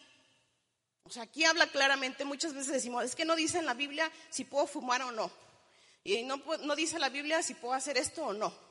O 1.05 1.11
sea, 1.11 1.25
aquí 1.25 1.45
habla 1.45 1.67
claramente, 1.71 2.25
muchas 2.25 2.55
veces 2.55 2.73
decimos, 2.73 3.05
es 3.05 3.15
que 3.15 3.25
no 3.25 3.37
dice 3.37 3.59
en 3.59 3.67
la 3.67 3.75
Biblia 3.75 4.11
si 4.31 4.45
puedo 4.45 4.67
fumar 4.67 5.03
o 5.03 5.13
no. 5.13 5.31
Y 6.03 6.23
no, 6.23 6.41
no 6.63 6.75
dice 6.77 6.99
la 6.99 7.09
Biblia 7.09 7.43
si 7.43 7.55
puedo 7.55 7.75
hacer 7.75 7.99
esto 7.99 8.27
o 8.27 8.33
no. 8.33 8.70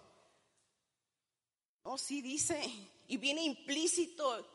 No, 1.84 1.97
sí 1.97 2.21
dice, 2.21 2.59
y 3.07 3.17
viene 3.17 3.43
implícito. 3.43 4.45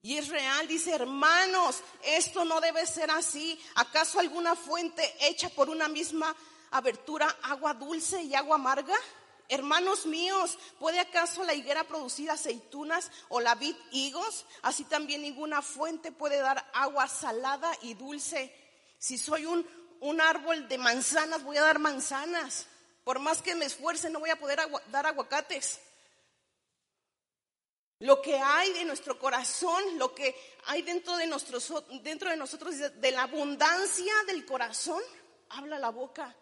Y 0.00 0.16
es 0.16 0.28
real, 0.28 0.68
dice, 0.68 0.92
hermanos, 0.94 1.82
esto 2.02 2.44
no 2.44 2.60
debe 2.60 2.86
ser 2.86 3.10
así. 3.10 3.60
¿Acaso 3.74 4.20
alguna 4.20 4.54
fuente 4.54 5.02
hecha 5.20 5.48
por 5.48 5.68
una 5.68 5.88
misma 5.88 6.34
abertura, 6.70 7.26
agua 7.42 7.74
dulce 7.74 8.22
y 8.22 8.34
agua 8.34 8.56
amarga? 8.56 8.94
Hermanos 9.48 10.04
míos, 10.04 10.58
¿puede 10.78 11.00
acaso 11.00 11.42
la 11.42 11.54
higuera 11.54 11.84
producir 11.84 12.30
aceitunas 12.30 13.10
o 13.28 13.40
la 13.40 13.54
vid 13.54 13.74
higos? 13.90 14.44
Así 14.62 14.84
también 14.84 15.22
ninguna 15.22 15.62
fuente 15.62 16.12
puede 16.12 16.36
dar 16.36 16.70
agua 16.74 17.08
salada 17.08 17.72
y 17.80 17.94
dulce. 17.94 18.54
Si 18.98 19.16
soy 19.16 19.46
un, 19.46 19.66
un 20.00 20.20
árbol 20.20 20.68
de 20.68 20.76
manzanas, 20.78 21.42
voy 21.42 21.56
a 21.56 21.62
dar 21.62 21.78
manzanas. 21.78 22.66
Por 23.04 23.20
más 23.20 23.40
que 23.40 23.54
me 23.54 23.64
esfuerce, 23.64 24.10
no 24.10 24.20
voy 24.20 24.30
a 24.30 24.38
poder 24.38 24.60
dar 24.92 25.06
aguacates. 25.06 25.80
Lo 28.00 28.22
que 28.22 28.38
hay 28.38 28.72
de 28.74 28.84
nuestro 28.84 29.18
corazón, 29.18 29.98
lo 29.98 30.14
que 30.14 30.34
hay 30.66 30.82
dentro 30.82 31.16
de, 31.16 31.26
dentro 32.02 32.30
de 32.30 32.36
nosotros, 32.36 32.76
de 32.78 33.10
la 33.10 33.22
abundancia 33.22 34.12
del 34.26 34.44
corazón, 34.46 35.02
habla 35.48 35.78
la 35.78 35.90
boca. 35.90 36.34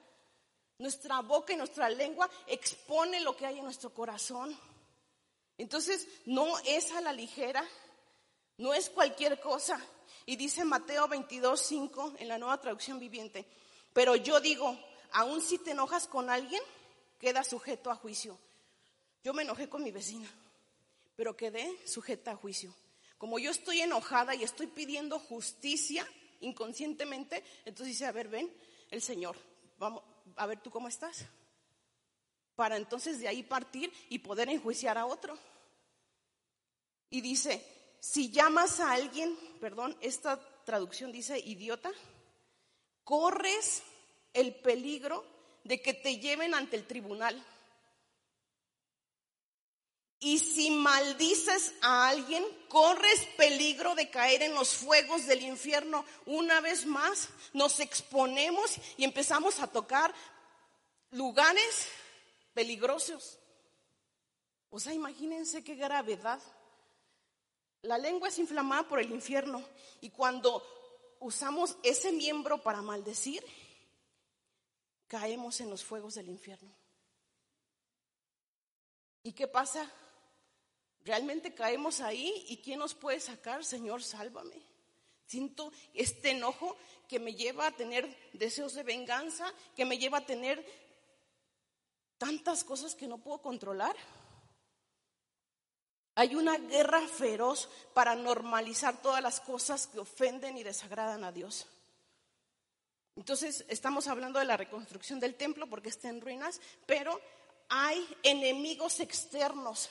Nuestra 0.79 1.21
boca 1.23 1.55
y 1.55 1.57
nuestra 1.57 1.89
lengua 1.89 2.29
expone 2.47 3.21
lo 3.21 3.35
que 3.35 3.47
hay 3.47 3.59
en 3.59 3.65
nuestro 3.65 3.95
corazón. 3.95 4.55
Entonces, 5.57 6.07
no 6.27 6.59
es 6.67 6.93
a 6.93 7.01
la 7.01 7.15
ligera, 7.15 7.67
no 8.59 8.75
es 8.75 8.91
cualquier 8.91 9.41
cosa. 9.41 9.81
Y 10.27 10.37
dice 10.37 10.65
Mateo 10.65 11.09
22, 11.09 11.59
5 11.59 12.15
en 12.19 12.29
la 12.29 12.37
nueva 12.37 12.61
traducción 12.61 12.99
viviente. 12.99 13.47
Pero 13.95 14.17
yo 14.17 14.41
digo, 14.41 14.79
aun 15.13 15.41
si 15.41 15.59
te 15.59 15.71
enojas 15.71 16.07
con 16.07 16.29
alguien, 16.29 16.63
queda 17.19 17.43
sujeto 17.43 17.91
a 17.91 17.95
juicio. 17.95 18.39
yo 19.25 19.33
me 19.33 19.43
enojé 19.43 19.69
con 19.69 19.83
mi 19.83 19.91
vecina, 19.91 20.29
pero 21.17 21.37
quedé 21.37 21.77
sujeta 21.87 22.33
a 22.33 22.37
juicio. 22.37 22.75
Como 23.19 23.39
yo 23.39 23.51
estoy 23.51 23.81
enojada 23.81 24.35
y 24.35 24.43
estoy 24.43 24.67
pidiendo 24.67 25.19
justicia 25.19 26.07
inconscientemente, 26.41 27.43
entonces 27.65 27.95
dice, 27.95 28.07
a 28.07 28.13
ver, 28.13 28.29
ven, 28.29 28.53
el 28.91 29.01
Señor, 29.01 29.37
vamos, 29.79 30.03
a 30.37 30.47
ver 30.47 30.61
tú 30.61 30.71
cómo 30.71 30.89
estás. 30.89 31.27
Para 32.55 32.77
entonces 32.77 33.19
de 33.19 33.29
ahí 33.29 33.43
partir 33.43 33.93
y 34.09 34.19
poder 34.19 34.49
enjuiciar 34.49 34.99
a 34.99 35.07
otro. 35.07 35.39
Y 37.11 37.21
dice, 37.21 37.65
si 38.01 38.31
llamas 38.31 38.81
a 38.81 38.93
alguien, 38.93 39.37
perdón, 39.61 39.97
esta 40.01 40.39
traducción 40.65 41.13
dice 41.13 41.39
idiota, 41.39 41.91
corres 43.05 43.83
el 44.33 44.55
peligro 44.55 45.25
de 45.65 45.81
que 45.81 45.95
te 45.95 46.19
lleven 46.19 46.55
ante 46.55 46.77
el 46.77 46.87
tribunal. 46.87 47.43
Y 50.19 50.39
si 50.39 50.71
maldices 50.71 51.75
a 51.83 52.09
alguien, 52.09 52.45
corres 52.69 53.27
peligro 53.37 53.95
de 53.95 54.11
caer 54.11 54.43
en 54.43 54.55
los 54.55 54.71
fuegos 54.71 55.27
del 55.27 55.43
infierno. 55.43 56.05
Una 56.25 56.61
vez 56.61 56.87
más, 56.87 57.29
nos 57.53 57.81
exponemos 57.81 58.77
y 58.97 59.05
empezamos 59.05 59.61
a 59.61 59.67
tocar 59.67 60.15
lugares 61.11 61.89
peligrosos. 62.55 63.39
O 64.71 64.81
sea, 64.81 64.95
imagínense 64.95 65.63
qué 65.63 65.75
gravedad. 65.75 66.41
La 67.83 67.99
lengua 67.99 68.29
es 68.29 68.39
inflamada 68.39 68.89
por 68.89 68.99
el 68.99 69.13
infierno 69.13 69.63
y 70.01 70.11
cuando 70.11 70.63
usamos 71.21 71.77
ese 71.83 72.11
miembro 72.11 72.63
para 72.63 72.83
maldecir, 72.83 73.45
caemos 75.09 75.61
en 75.61 75.71
los 75.71 75.85
fuegos 75.85 76.15
del 76.15 76.29
infierno. 76.29 76.75
¿Y 79.23 79.33
qué 79.33 79.47
pasa? 79.47 79.91
Realmente 81.07 81.55
caemos 81.55 82.01
ahí 82.01 82.45
y 82.49 82.57
¿quién 82.57 82.81
nos 82.81 82.93
puede 82.93 83.21
sacar? 83.21 83.65
Señor, 83.65 84.03
sálvame. 84.03 84.61
Siento 85.25 85.73
este 85.95 86.33
enojo 86.33 86.77
que 87.09 87.21
me 87.21 87.37
lleva 87.37 87.69
a 87.69 87.71
tener 87.71 88.13
deseos 88.33 88.75
de 88.75 88.83
venganza, 88.83 89.55
que 89.77 89.85
me 89.85 89.99
lleva 89.99 90.19
a 90.19 90.27
tener 90.27 90.67
tantas 92.19 92.65
cosas 92.65 92.97
que 92.97 93.07
no 93.07 93.19
puedo 93.19 93.41
controlar. 93.41 93.95
Hay 96.17 96.35
una 96.35 96.59
guerra 96.59 97.07
feroz 97.07 97.69
para 97.95 98.17
normalizar 98.17 99.01
todas 99.01 99.23
las 99.23 99.39
cosas 99.39 99.87
que 99.87 100.01
ofenden 100.01 100.59
y 100.59 100.65
desagradan 100.65 101.23
a 101.23 101.31
Dios. 101.31 101.67
Entonces, 103.15 103.65
estamos 103.69 104.09
hablando 104.09 104.41
de 104.41 104.45
la 104.45 104.57
reconstrucción 104.57 105.21
del 105.21 105.37
templo 105.37 105.69
porque 105.69 105.89
está 105.89 106.09
en 106.09 106.21
ruinas, 106.21 106.61
pero 106.85 107.21
hay 107.69 108.05
enemigos 108.25 108.99
externos 108.99 109.89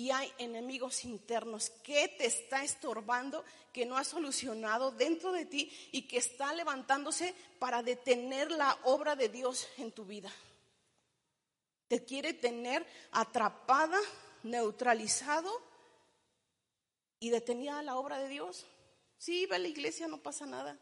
y 0.00 0.10
hay 0.12 0.32
enemigos 0.38 1.04
internos. 1.04 1.68
¿Qué 1.84 2.08
te 2.08 2.24
está 2.24 2.64
estorbando 2.64 3.44
que 3.70 3.84
no 3.84 3.98
has 3.98 4.08
solucionado 4.08 4.92
dentro 4.92 5.30
de 5.30 5.44
ti 5.44 5.70
y 5.92 6.08
que 6.08 6.16
está 6.16 6.54
levantándose 6.54 7.34
para 7.58 7.82
detener 7.82 8.50
la 8.50 8.78
obra 8.84 9.14
de 9.14 9.28
Dios 9.28 9.68
en 9.76 9.92
tu 9.92 10.06
vida? 10.06 10.32
Te 11.86 12.02
quiere 12.02 12.32
tener 12.32 12.86
atrapada, 13.12 13.98
neutralizado 14.42 15.52
y 17.18 17.28
detenida 17.28 17.82
la 17.82 17.96
obra 17.96 18.20
de 18.20 18.28
Dios. 18.30 18.64
Sí, 19.18 19.44
va 19.44 19.56
a 19.56 19.58
la 19.58 19.68
iglesia, 19.68 20.08
no 20.08 20.22
pasa 20.22 20.46
nada. 20.46 20.78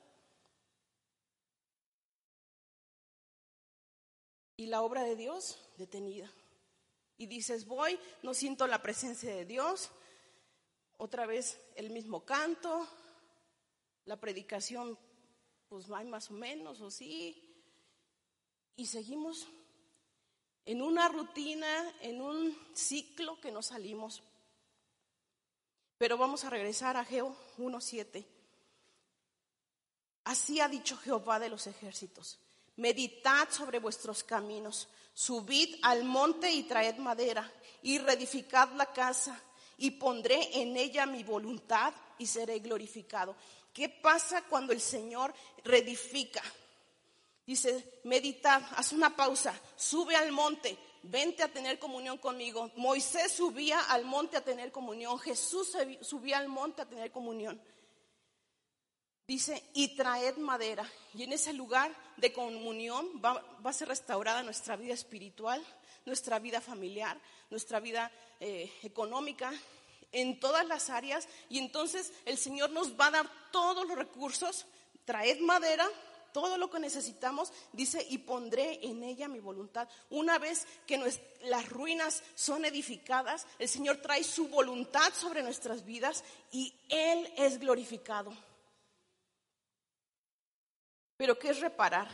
y 4.60 4.66
la 4.66 4.82
obra 4.82 5.04
de 5.04 5.14
Dios 5.14 5.56
detenida. 5.76 6.28
Y 7.18 7.26
dices, 7.26 7.66
voy, 7.66 7.98
no 8.22 8.32
siento 8.32 8.66
la 8.66 8.80
presencia 8.80 9.34
de 9.34 9.44
Dios, 9.44 9.90
otra 10.96 11.26
vez 11.26 11.60
el 11.74 11.90
mismo 11.90 12.24
canto, 12.24 12.88
la 14.06 14.18
predicación, 14.18 14.98
pues 15.68 15.88
más 15.88 16.30
o 16.30 16.34
menos, 16.34 16.80
o 16.80 16.90
sí, 16.90 17.44
y 18.76 18.86
seguimos 18.86 19.48
en 20.64 20.80
una 20.80 21.08
rutina, 21.08 21.94
en 22.00 22.20
un 22.20 22.56
ciclo 22.74 23.40
que 23.40 23.50
no 23.50 23.62
salimos. 23.62 24.22
Pero 25.98 26.16
vamos 26.16 26.44
a 26.44 26.50
regresar 26.50 26.96
a 26.96 27.04
Geo 27.04 27.36
1.7. 27.58 28.24
Así 30.24 30.60
ha 30.60 30.68
dicho 30.68 30.96
Jehová 30.96 31.38
de 31.40 31.48
los 31.48 31.66
ejércitos 31.66 32.38
meditad 32.78 33.48
sobre 33.50 33.80
vuestros 33.80 34.24
caminos, 34.24 34.88
subid 35.18 35.80
al 35.82 36.04
monte 36.04 36.48
y 36.48 36.62
traed 36.62 36.98
madera, 36.98 37.50
y 37.82 37.98
reedificad 37.98 38.70
la 38.74 38.92
casa, 38.92 39.36
y 39.76 39.90
pondré 39.90 40.60
en 40.60 40.76
ella 40.76 41.06
mi 41.06 41.24
voluntad 41.24 41.92
y 42.18 42.26
seré 42.26 42.60
glorificado. 42.60 43.34
¿Qué 43.72 43.88
pasa 43.88 44.42
cuando 44.42 44.72
el 44.72 44.80
Señor 44.80 45.34
reedifica? 45.64 46.40
Dice, 47.44 48.00
meditad, 48.04 48.62
haz 48.76 48.92
una 48.92 49.16
pausa, 49.16 49.60
sube 49.74 50.14
al 50.14 50.30
monte, 50.30 50.78
vente 51.02 51.42
a 51.42 51.52
tener 51.52 51.80
comunión 51.80 52.18
conmigo. 52.18 52.70
Moisés 52.76 53.32
subía 53.32 53.80
al 53.80 54.04
monte 54.04 54.36
a 54.36 54.44
tener 54.44 54.70
comunión, 54.70 55.18
Jesús 55.18 55.76
subía 56.00 56.38
al 56.38 56.46
monte 56.46 56.82
a 56.82 56.88
tener 56.88 57.10
comunión. 57.10 57.60
Dice, 59.28 59.62
y 59.74 59.88
traed 59.88 60.38
madera. 60.38 60.90
Y 61.12 61.22
en 61.22 61.34
ese 61.34 61.52
lugar 61.52 61.94
de 62.16 62.32
comunión 62.32 63.06
va, 63.22 63.44
a 63.62 63.72
ser 63.74 63.88
restaurada 63.88 64.42
nuestra 64.42 64.74
vida 64.74 64.94
espiritual, 64.94 65.62
nuestra 66.06 66.38
vida 66.38 66.62
familiar, 66.62 67.20
nuestra 67.50 67.78
vida 67.78 68.10
eh, 68.40 68.72
económica, 68.82 69.52
en 70.12 70.40
todas 70.40 70.66
las 70.66 70.88
áreas. 70.88 71.28
Y 71.50 71.58
entonces 71.58 72.10
el 72.24 72.38
Señor 72.38 72.70
nos 72.70 72.98
va 72.98 73.08
a 73.08 73.10
dar 73.10 73.30
todos 73.52 73.86
los 73.86 73.98
recursos. 73.98 74.64
Traed 75.04 75.40
madera, 75.40 75.86
todo 76.32 76.56
lo 76.56 76.70
que 76.70 76.78
necesitamos, 76.78 77.52
dice, 77.74 78.06
y 78.08 78.16
pondré 78.16 78.82
en 78.82 79.02
ella 79.02 79.28
mi 79.28 79.40
voluntad. 79.40 79.90
Una 80.08 80.38
vez 80.38 80.66
que 80.86 80.98
las 81.42 81.68
ruinas 81.68 82.22
son 82.34 82.64
edificadas, 82.64 83.46
el 83.58 83.68
Señor 83.68 83.98
trae 83.98 84.24
su 84.24 84.48
voluntad 84.48 85.12
sobre 85.12 85.42
nuestras 85.42 85.84
vidas 85.84 86.24
y 86.50 86.74
Él 86.88 87.30
es 87.36 87.58
glorificado. 87.58 88.47
Pero 91.18 91.38
¿qué 91.38 91.50
es 91.50 91.60
reparar? 91.60 92.08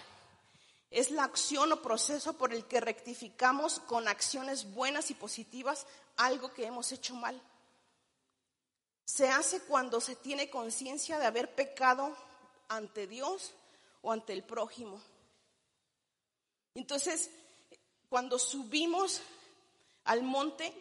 Es 0.90 1.10
la 1.10 1.24
acción 1.24 1.70
o 1.72 1.82
proceso 1.82 2.32
por 2.32 2.54
el 2.54 2.64
que 2.64 2.80
rectificamos 2.80 3.78
con 3.80 4.08
acciones 4.08 4.72
buenas 4.72 5.10
y 5.10 5.14
positivas 5.14 5.86
algo 6.16 6.52
que 6.52 6.64
hemos 6.64 6.90
hecho 6.90 7.14
mal. 7.14 7.40
Se 9.04 9.28
hace 9.28 9.60
cuando 9.64 10.00
se 10.00 10.16
tiene 10.16 10.48
conciencia 10.48 11.18
de 11.18 11.26
haber 11.26 11.54
pecado 11.54 12.16
ante 12.68 13.06
Dios 13.06 13.52
o 14.00 14.10
ante 14.10 14.32
el 14.32 14.42
prójimo. 14.42 14.98
Entonces, 16.74 17.30
cuando 18.08 18.38
subimos 18.38 19.20
al 20.04 20.22
monte, 20.22 20.72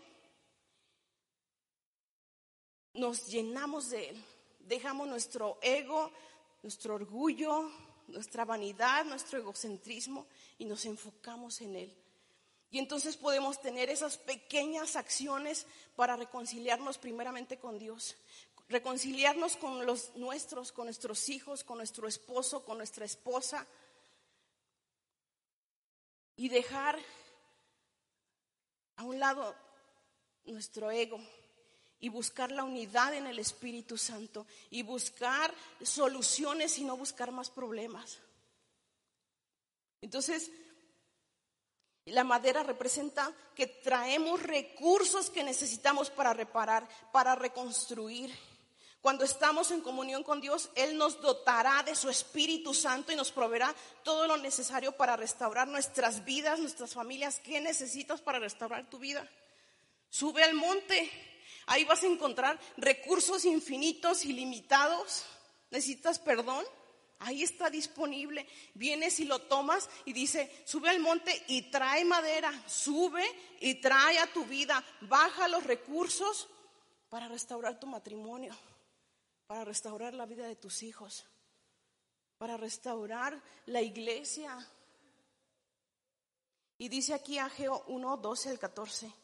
nos 2.94 3.28
llenamos 3.28 3.90
de 3.90 4.12
Él. 4.12 4.26
Dejamos 4.60 5.10
nuestro 5.10 5.58
ego, 5.62 6.10
nuestro 6.62 6.96
orgullo, 6.96 7.70
nuestra 8.08 8.46
vanidad, 8.46 9.06
nuestro 9.06 9.40
egocentrismo 9.40 10.28
y 10.58 10.66
nos 10.66 10.86
enfocamos 10.86 11.62
en 11.62 11.76
Él. 11.76 11.96
Y 12.72 12.80
entonces 12.80 13.18
podemos 13.18 13.62
tener 13.62 13.90
esas 13.90 14.18
pequeñas 14.18 14.96
acciones 14.96 15.68
para 15.96 16.16
reconciliarnos 16.16 16.98
primeramente 16.98 17.58
con 17.58 17.78
Dios, 17.78 18.16
reconciliarnos 18.68 19.58
con 19.58 19.86
los 19.86 20.16
nuestros, 20.16 20.72
con 20.72 20.86
nuestros 20.86 21.30
hijos, 21.30 21.64
con 21.64 21.78
nuestro 21.78 22.08
esposo, 22.08 22.66
con 22.66 22.78
nuestra 22.78 23.06
esposa 23.06 23.68
y 26.36 26.50
dejar 26.50 26.98
a 28.96 29.04
un 29.04 29.20
lado 29.20 29.56
nuestro 30.46 30.90
ego 30.92 31.20
y 32.04 32.10
buscar 32.10 32.52
la 32.52 32.66
unidad 32.66 33.14
en 33.14 33.28
el 33.28 33.40
Espíritu 33.40 33.98
Santo 33.98 34.46
y 34.70 34.84
buscar 34.84 35.54
soluciones 35.82 36.78
y 36.78 36.84
no 36.84 36.98
buscar 36.98 37.32
más 37.32 37.50
problemas. 37.50 38.20
Entonces, 40.02 40.52
la 42.04 42.26
madera 42.26 42.62
representa 42.62 43.32
que 43.56 43.68
traemos 43.68 44.44
recursos 44.44 45.30
que 45.30 45.46
necesitamos 45.46 46.10
para 46.10 46.34
reparar, 46.34 46.86
para 47.14 47.36
reconstruir. 47.36 48.38
Cuando 49.02 49.24
estamos 49.24 49.72
en 49.72 49.80
comunión 49.80 50.24
con 50.24 50.42
Dios, 50.42 50.72
Él 50.76 50.98
nos 50.98 51.22
dotará 51.22 51.84
de 51.84 51.96
su 51.96 52.10
Espíritu 52.10 52.74
Santo 52.74 53.14
y 53.14 53.16
nos 53.16 53.32
proveerá 53.32 53.74
todo 54.04 54.28
lo 54.28 54.36
necesario 54.36 54.92
para 54.92 55.16
restaurar 55.16 55.70
nuestras 55.70 56.26
vidas, 56.26 56.60
nuestras 56.60 56.94
familias. 56.94 57.40
¿Qué 57.40 57.62
necesitas 57.62 58.20
para 58.20 58.40
restaurar 58.40 58.90
tu 58.90 59.00
vida? 59.00 59.26
Sube 60.10 60.44
al 60.44 60.54
monte, 60.54 61.33
Ahí 61.66 61.86
vas 61.86 62.04
a 62.04 62.08
encontrar 62.08 62.60
recursos 62.78 63.46
infinitos, 63.46 64.26
ilimitados. 64.26 65.26
¿Necesitas 65.72 66.20
perdón? 66.20 66.66
Ahí 67.20 67.42
está 67.42 67.70
disponible. 67.70 68.48
Vienes 68.74 69.20
y 69.20 69.26
lo 69.26 69.40
tomas 69.40 69.90
y 70.06 70.14
dice, 70.14 70.64
sube 70.66 70.90
al 70.90 71.00
monte 71.00 71.44
y 71.48 71.72
trae 71.72 72.04
madera, 72.04 72.52
sube 72.68 73.24
y 73.62 73.76
trae 73.76 74.20
a 74.20 74.32
tu 74.34 74.46
vida, 74.46 74.84
baja 75.02 75.48
los 75.48 75.64
recursos 75.64 76.50
para 77.10 77.30
restaurar 77.30 77.80
tu 77.80 77.88
matrimonio, 77.88 78.54
para 79.48 79.64
restaurar 79.64 80.14
la 80.14 80.26
vida 80.26 80.48
de 80.48 80.58
tus 80.58 80.84
hijos, 80.84 81.26
para 82.38 82.58
restaurar 82.58 83.42
la 83.68 83.82
iglesia. 83.82 84.58
Y 86.78 86.90
dice 86.90 87.14
aquí 87.14 87.38
Ageo 87.38 87.86
1, 87.88 88.18
12 88.18 88.50
al 88.50 88.60
14. 88.60 89.23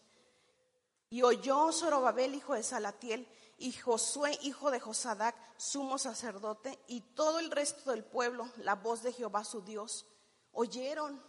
Y 1.10 1.24
oyó 1.24 1.72
Zorobabel, 1.72 2.36
hijo 2.36 2.54
de 2.54 2.64
Salatiel, 2.64 3.28
y 3.58 3.74
Josué, 3.74 4.38
hijo 4.42 4.72
de 4.72 4.80
Josadac, 4.80 5.36
sumo 5.58 5.98
sacerdote, 5.98 6.80
y 6.88 7.02
todo 7.02 7.40
el 7.40 7.52
resto 7.52 7.92
del 7.92 8.04
pueblo, 8.04 8.50
la 8.58 8.76
voz 8.76 9.04
de 9.04 9.12
Jehová 9.12 9.44
su 9.44 9.62
Dios, 9.62 10.06
oyeron. 10.54 11.22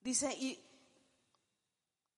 Dice, 0.00 0.32
y, 0.34 0.62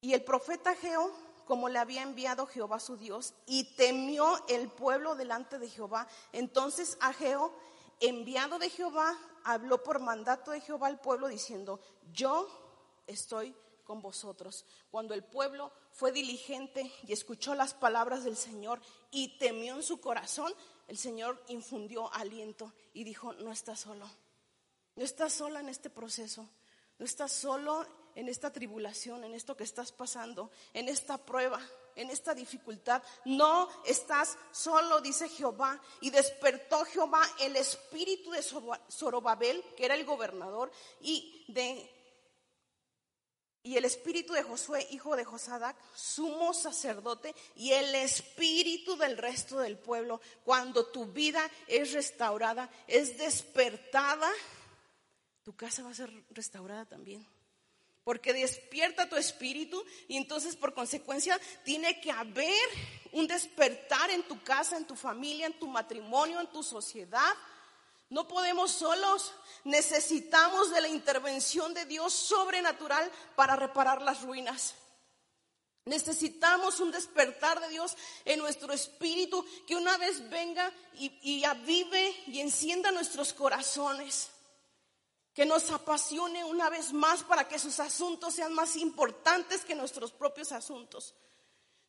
y 0.01 0.13
el 0.13 0.25
profeta 0.25 0.71
Ageo, 0.71 1.11
como 1.47 1.71
le 1.71 1.79
había 1.79 2.03
enviado 2.03 2.47
Jehová 2.47 2.79
su 2.81 2.99
Dios, 2.99 3.33
y 3.47 3.75
temió 3.77 4.45
el 4.49 4.71
pueblo 4.71 5.15
delante 5.15 5.59
de 5.59 5.71
Jehová. 5.71 6.07
Entonces 6.33 6.99
Ageo, 7.01 7.55
enviado 8.01 8.59
de 8.59 8.69
Jehová, 8.69 9.17
habló 9.45 9.83
por 9.83 10.01
mandato 10.01 10.51
de 10.51 10.61
Jehová 10.61 10.89
al 10.89 11.01
pueblo, 11.01 11.29
diciendo, 11.29 11.81
yo 12.13 12.47
estoy 13.07 13.57
con 13.89 14.03
vosotros. 14.03 14.67
Cuando 14.91 15.15
el 15.15 15.25
pueblo 15.25 15.73
fue 15.93 16.13
diligente 16.13 16.93
y 17.07 17.15
escuchó 17.15 17.55
las 17.55 17.73
palabras 17.73 18.23
del 18.23 18.37
Señor 18.37 18.83
y 19.11 19.39
temió 19.39 19.77
en 19.77 19.83
su 19.83 19.99
corazón, 19.99 20.53
el 20.89 20.99
Señor 20.99 21.43
infundió 21.49 22.13
aliento 22.13 22.75
y 22.93 23.03
dijo, 23.03 23.33
no 23.33 23.51
estás 23.51 23.81
solo, 23.81 24.07
no 24.95 25.03
estás 25.03 25.33
sola 25.33 25.61
en 25.61 25.71
este 25.71 25.89
proceso, 25.89 26.47
no 26.99 27.07
estás 27.07 27.33
solo 27.33 27.87
en 28.15 28.29
esta 28.29 28.53
tribulación, 28.53 29.25
en 29.25 29.33
esto 29.33 29.57
que 29.57 29.65
estás 29.65 29.91
pasando, 29.91 30.51
en 30.75 30.91
esta 30.91 31.17
prueba, 31.17 31.59
en 31.95 32.11
esta 32.11 32.35
dificultad. 32.35 33.03
No 33.25 33.71
estás 33.87 34.37
solo, 34.51 35.01
dice 35.01 35.29
Jehová. 35.29 35.81
Y 36.01 36.11
despertó 36.11 36.85
Jehová 36.85 37.23
el 37.41 37.57
espíritu 37.57 38.33
de 38.33 38.43
Zorobabel, 38.43 39.65
que 39.77 39.85
era 39.85 39.95
el 39.95 40.05
gobernador, 40.05 40.71
y 41.01 41.45
de 41.49 41.98
y 43.69 43.77
el 43.77 43.85
espíritu 43.85 44.33
de 44.33 44.43
Josué, 44.43 44.89
hijo 44.93 45.15
de 45.15 45.27
Josadac, 45.27 45.77
sumo 45.95 46.55
sacerdote, 46.55 47.35
y 47.55 47.73
el 47.73 47.95
espíritu 47.97 48.97
del 48.97 49.19
resto 49.19 49.59
del 49.59 49.77
pueblo, 49.77 50.23
cuando 50.43 50.87
tu 50.87 51.05
vida 51.05 51.47
es 51.67 51.93
restaurada, 51.93 52.71
es 52.87 53.19
despertada, 53.19 54.31
tu 55.43 55.55
casa 55.55 55.83
va 55.83 55.91
a 55.91 55.95
ser 55.95 56.11
restaurada 56.31 56.87
también. 56.87 57.27
Porque 58.05 58.33
despierta 58.33 59.11
tu 59.11 59.17
espíritu 59.17 59.85
y 60.09 60.17
entonces 60.17 60.57
por 60.57 60.73
consecuencia 60.73 61.39
tiene 61.63 62.01
que 62.01 62.11
haber 62.11 62.69
un 63.13 63.27
despertar 63.27 64.09
en 64.09 64.23
tu 64.23 64.43
casa, 64.43 64.79
en 64.79 64.87
tu 64.87 64.97
familia, 64.97 65.45
en 65.45 65.59
tu 65.59 65.69
matrimonio, 65.69 66.41
en 66.41 66.51
tu 66.51 66.63
sociedad 66.63 67.35
no 68.11 68.27
podemos 68.27 68.71
solos, 68.71 69.35
necesitamos 69.65 70.71
de 70.71 70.81
la 70.81 70.89
intervención 70.89 71.75
de 71.75 71.85
Dios 71.85 72.13
sobrenatural 72.13 73.11
para 73.37 73.55
reparar 73.55 74.01
las 74.01 74.23
ruinas. 74.23 74.75
Necesitamos 75.85 76.81
un 76.81 76.91
despertar 76.91 77.61
de 77.61 77.69
Dios 77.69 77.97
en 78.25 78.39
nuestro 78.39 78.73
espíritu 78.73 79.45
que 79.67 79.77
una 79.77 79.97
vez 79.97 80.29
venga 80.31 80.73
y, 80.95 81.45
avive 81.45 82.15
y 82.27 82.41
encienda 82.41 82.91
nuestros 82.93 83.33
corazones. 83.33 84.31
Que 85.35 85.47
nos 85.47 85.71
apasione 85.71 86.45
una 86.45 86.69
vez 86.69 86.93
más 86.93 87.23
para 87.23 87.47
que 87.47 87.59
sus 87.59 87.79
asuntos 87.79 88.35
sean 88.35 88.53
más 88.55 88.77
importantes 88.77 89.65
que 89.65 89.75
nuestros 89.75 90.13
propios 90.13 90.53
asuntos. 90.53 91.15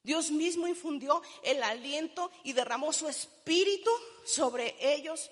Dios 0.03 0.31
mismo 0.31 0.67
infundió 0.67 1.21
el 1.43 1.61
aliento 1.63 2.31
y 2.43 2.53
derramó 2.53 2.93
su 2.93 3.07
espíritu 3.07 3.91
sobre 4.23 4.75
ellos 4.79 5.29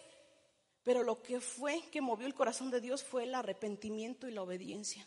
pero 0.88 1.04
lo 1.04 1.22
que 1.22 1.42
fue 1.42 1.82
que 1.92 2.00
movió 2.00 2.26
el 2.26 2.34
corazón 2.34 2.72
de 2.72 2.80
Dios 2.80 3.04
fue 3.04 3.24
el 3.24 3.36
arrepentimiento 3.36 4.26
y 4.26 4.32
la 4.32 4.42
obediencia. 4.42 5.06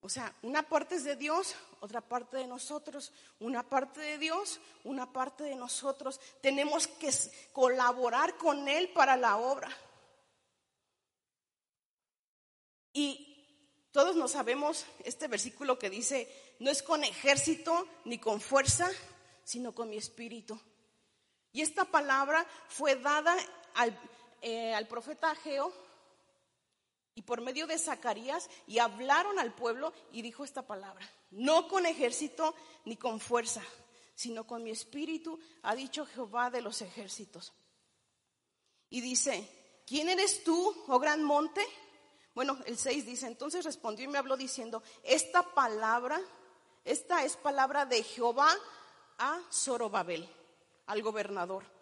O 0.00 0.10
sea, 0.10 0.36
una 0.42 0.62
parte 0.62 0.96
es 0.96 1.04
de 1.04 1.16
Dios, 1.16 1.54
otra 1.80 2.02
parte 2.02 2.36
de 2.36 2.46
nosotros, 2.46 3.14
una 3.38 3.66
parte 3.66 4.02
de 4.02 4.18
Dios, 4.18 4.60
una 4.84 5.10
parte 5.10 5.44
de 5.44 5.54
nosotros. 5.54 6.20
Tenemos 6.42 6.86
que 6.86 7.10
colaborar 7.54 8.36
con 8.36 8.68
Él 8.68 8.90
para 8.90 9.16
la 9.16 9.38
obra. 9.38 9.74
Y 12.92 13.88
todos 13.90 14.16
nos 14.16 14.32
sabemos 14.32 14.84
este 15.02 15.28
versículo 15.28 15.78
que 15.78 15.88
dice, 15.88 16.28
no 16.58 16.70
es 16.70 16.82
con 16.82 17.04
ejército 17.04 17.88
ni 18.04 18.18
con 18.18 18.42
fuerza, 18.42 18.90
sino 19.44 19.74
con 19.74 19.88
mi 19.88 19.96
espíritu. 19.96 20.60
Y 21.52 21.62
esta 21.62 21.84
palabra 21.84 22.46
fue 22.68 22.96
dada 22.96 23.34
eh, 24.42 24.74
al, 24.74 24.86
profeta 24.86 25.30
Ageo 25.30 25.72
y 27.14 27.22
por 27.22 27.40
medio 27.40 27.66
de 27.66 27.78
Zacarías 27.78 28.48
y 28.66 28.78
hablaron 28.78 29.38
al 29.38 29.54
pueblo 29.54 29.92
y 30.12 30.22
dijo 30.22 30.44
esta 30.44 30.66
palabra, 30.66 31.08
no 31.30 31.68
con 31.68 31.86
ejército 31.86 32.54
ni 32.84 32.96
con 32.96 33.20
fuerza, 33.20 33.62
sino 34.14 34.46
con 34.46 34.62
mi 34.62 34.70
espíritu, 34.70 35.38
ha 35.62 35.74
dicho 35.74 36.06
Jehová 36.06 36.50
de 36.50 36.62
los 36.62 36.82
ejércitos. 36.82 37.52
Y 38.88 39.00
dice, 39.00 39.82
¿quién 39.86 40.08
eres 40.08 40.42
tú, 40.44 40.84
oh 40.88 40.98
gran 40.98 41.22
monte? 41.22 41.64
Bueno, 42.34 42.58
el 42.66 42.78
6 42.78 43.06
dice, 43.06 43.26
entonces 43.26 43.64
respondió 43.64 44.04
y 44.04 44.08
me 44.08 44.18
habló 44.18 44.36
diciendo, 44.36 44.82
esta 45.02 45.42
palabra, 45.54 46.20
esta 46.84 47.24
es 47.24 47.36
palabra 47.36 47.86
de 47.86 48.02
Jehová 48.02 48.50
a 49.18 49.40
Zorobabel, 49.52 50.28
al 50.86 51.02
gobernador 51.02 51.79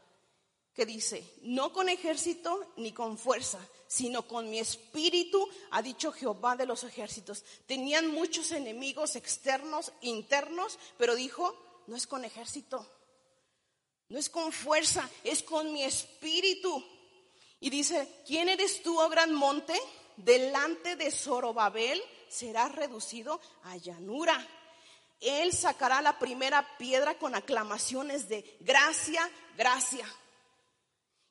que 0.79 0.87
dice, 0.87 1.25
no 1.43 1.73
con 1.73 1.89
ejército 1.89 2.73
ni 2.77 2.93
con 2.93 3.19
fuerza, 3.19 3.59
sino 3.89 4.29
con 4.29 4.49
mi 4.49 4.61
espíritu, 4.61 5.45
ha 5.73 5.83
dicho 5.83 6.13
Jehová 6.13 6.55
de 6.55 6.67
los 6.67 6.85
ejércitos. 6.85 7.43
Tenían 7.67 8.15
muchos 8.15 8.53
enemigos 8.53 9.17
externos, 9.17 9.91
internos, 10.03 10.79
pero 10.97 11.17
dijo, 11.17 11.83
no 11.89 11.97
es 11.97 12.07
con 12.07 12.25
ejército, 12.25 12.89
no 14.09 14.21
es 14.21 14.31
con 14.31 14.53
fuerza, 14.53 15.11
es 15.25 15.43
con 15.43 15.73
mi 15.73 15.83
espíritu. 15.83 16.81
Y 17.59 17.71
dice, 17.71 18.23
¿quién 18.25 18.49
eres 18.49 18.81
tú, 18.85 19.01
oh 19.01 19.09
gran 19.09 19.35
monte? 19.35 19.77
Delante 20.17 20.95
de 20.95 21.11
Zorobabel 21.11 22.01
serás 22.29 22.73
reducido 22.73 23.41
a 23.65 23.77
llanura. 23.79 24.47
Él 25.19 25.53
sacará 25.53 26.01
la 26.03 26.21
primera 26.21 26.79
piedra 26.79 27.19
con 27.19 27.35
aclamaciones 27.35 28.29
de 28.29 28.59
gracia, 28.61 29.29
gracia. 29.57 30.07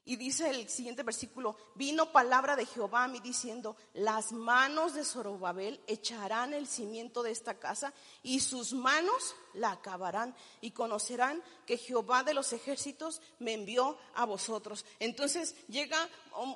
Y 0.07 0.15
dice 0.15 0.49
el 0.49 0.69
siguiente 0.69 1.03
versículo, 1.03 1.57
vino 1.75 2.13
palabra 2.13 2.55
de 2.55 2.65
Jehová 2.65 3.03
a 3.03 3.07
mí 3.09 3.19
diciendo, 3.19 3.75
las 3.93 4.31
manos 4.31 4.93
de 4.93 5.03
Zorobabel 5.03 5.81
echarán 5.85 6.53
el 6.53 6.65
cimiento 6.65 7.23
de 7.23 7.31
esta 7.31 7.59
casa 7.59 7.93
y 8.23 8.39
sus 8.39 8.71
manos 8.71 9.35
la 9.53 9.71
acabarán 9.71 10.33
y 10.61 10.71
conocerán 10.71 11.43
que 11.65 11.77
Jehová 11.77 12.23
de 12.23 12.33
los 12.33 12.53
ejércitos 12.53 13.21
me 13.39 13.51
envió 13.51 13.97
a 14.15 14.23
vosotros. 14.23 14.85
Entonces 14.99 15.57
llega 15.67 16.07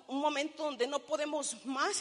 un 0.07 0.21
momento 0.21 0.63
donde 0.63 0.87
no 0.87 0.99
podemos 0.99 1.57
más, 1.65 1.97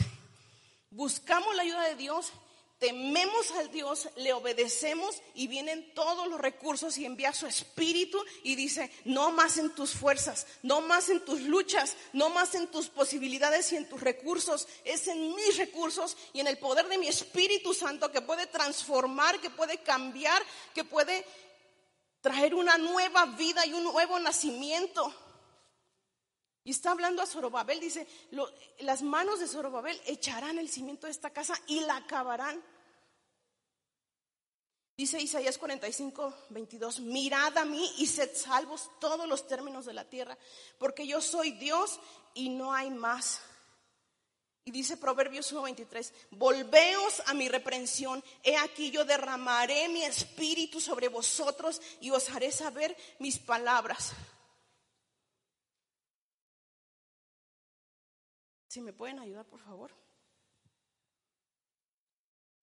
buscamos 0.92 1.52
la 1.56 1.62
ayuda 1.62 1.82
de 1.88 1.96
Dios 1.96 2.32
tememos 2.80 3.50
al 3.52 3.70
Dios, 3.70 4.08
le 4.16 4.32
obedecemos 4.32 5.22
y 5.34 5.46
vienen 5.46 5.92
todos 5.94 6.26
los 6.26 6.40
recursos 6.40 6.96
y 6.96 7.04
envía 7.04 7.32
su 7.34 7.46
espíritu 7.46 8.18
y 8.42 8.56
dice, 8.56 8.90
no 9.04 9.30
más 9.30 9.58
en 9.58 9.74
tus 9.74 9.92
fuerzas, 9.92 10.46
no 10.62 10.80
más 10.80 11.10
en 11.10 11.22
tus 11.24 11.42
luchas, 11.42 11.94
no 12.14 12.30
más 12.30 12.54
en 12.54 12.68
tus 12.68 12.88
posibilidades 12.88 13.70
y 13.72 13.76
en 13.76 13.86
tus 13.88 14.00
recursos, 14.00 14.66
es 14.84 15.06
en 15.08 15.34
mis 15.36 15.58
recursos 15.58 16.16
y 16.32 16.40
en 16.40 16.46
el 16.46 16.58
poder 16.58 16.88
de 16.88 16.96
mi 16.96 17.06
Espíritu 17.06 17.74
Santo 17.74 18.10
que 18.10 18.22
puede 18.22 18.46
transformar, 18.46 19.38
que 19.40 19.50
puede 19.50 19.82
cambiar, 19.82 20.42
que 20.74 20.82
puede 20.82 21.26
traer 22.22 22.54
una 22.54 22.78
nueva 22.78 23.26
vida 23.26 23.66
y 23.66 23.74
un 23.74 23.84
nuevo 23.84 24.18
nacimiento. 24.18 25.14
Y 26.64 26.72
está 26.72 26.92
hablando 26.92 27.22
a 27.22 27.26
Zorobabel, 27.26 27.80
dice, 27.80 28.06
las 28.80 29.02
manos 29.02 29.40
de 29.40 29.48
Zorobabel 29.48 30.00
echarán 30.06 30.58
el 30.58 30.68
cimiento 30.70 31.06
de 31.06 31.10
esta 31.10 31.30
casa 31.30 31.54
y 31.66 31.80
la 31.80 31.96
acabarán. 31.96 32.62
Dice 35.00 35.18
Isaías 35.18 35.56
45, 35.56 36.34
22, 36.50 37.00
mirad 37.00 37.56
a 37.56 37.64
mí 37.64 37.90
y 37.96 38.06
sed 38.06 38.36
salvos 38.36 38.90
todos 39.00 39.26
los 39.26 39.48
términos 39.48 39.86
de 39.86 39.94
la 39.94 40.04
tierra, 40.04 40.36
porque 40.76 41.06
yo 41.06 41.22
soy 41.22 41.52
Dios 41.52 41.98
y 42.34 42.50
no 42.50 42.74
hay 42.74 42.90
más. 42.90 43.40
Y 44.62 44.70
dice 44.70 44.98
Proverbios 44.98 45.50
1:23, 45.54 46.12
volveos 46.32 47.22
a 47.24 47.32
mi 47.32 47.48
reprensión, 47.48 48.22
he 48.42 48.58
aquí 48.58 48.90
yo 48.90 49.06
derramaré 49.06 49.88
mi 49.88 50.04
espíritu 50.04 50.82
sobre 50.82 51.08
vosotros 51.08 51.80
y 52.02 52.10
os 52.10 52.28
haré 52.28 52.52
saber 52.52 52.94
mis 53.20 53.38
palabras. 53.38 54.12
Si 58.68 58.82
me 58.82 58.92
pueden 58.92 59.18
ayudar, 59.18 59.46
por 59.46 59.60
favor. 59.60 59.94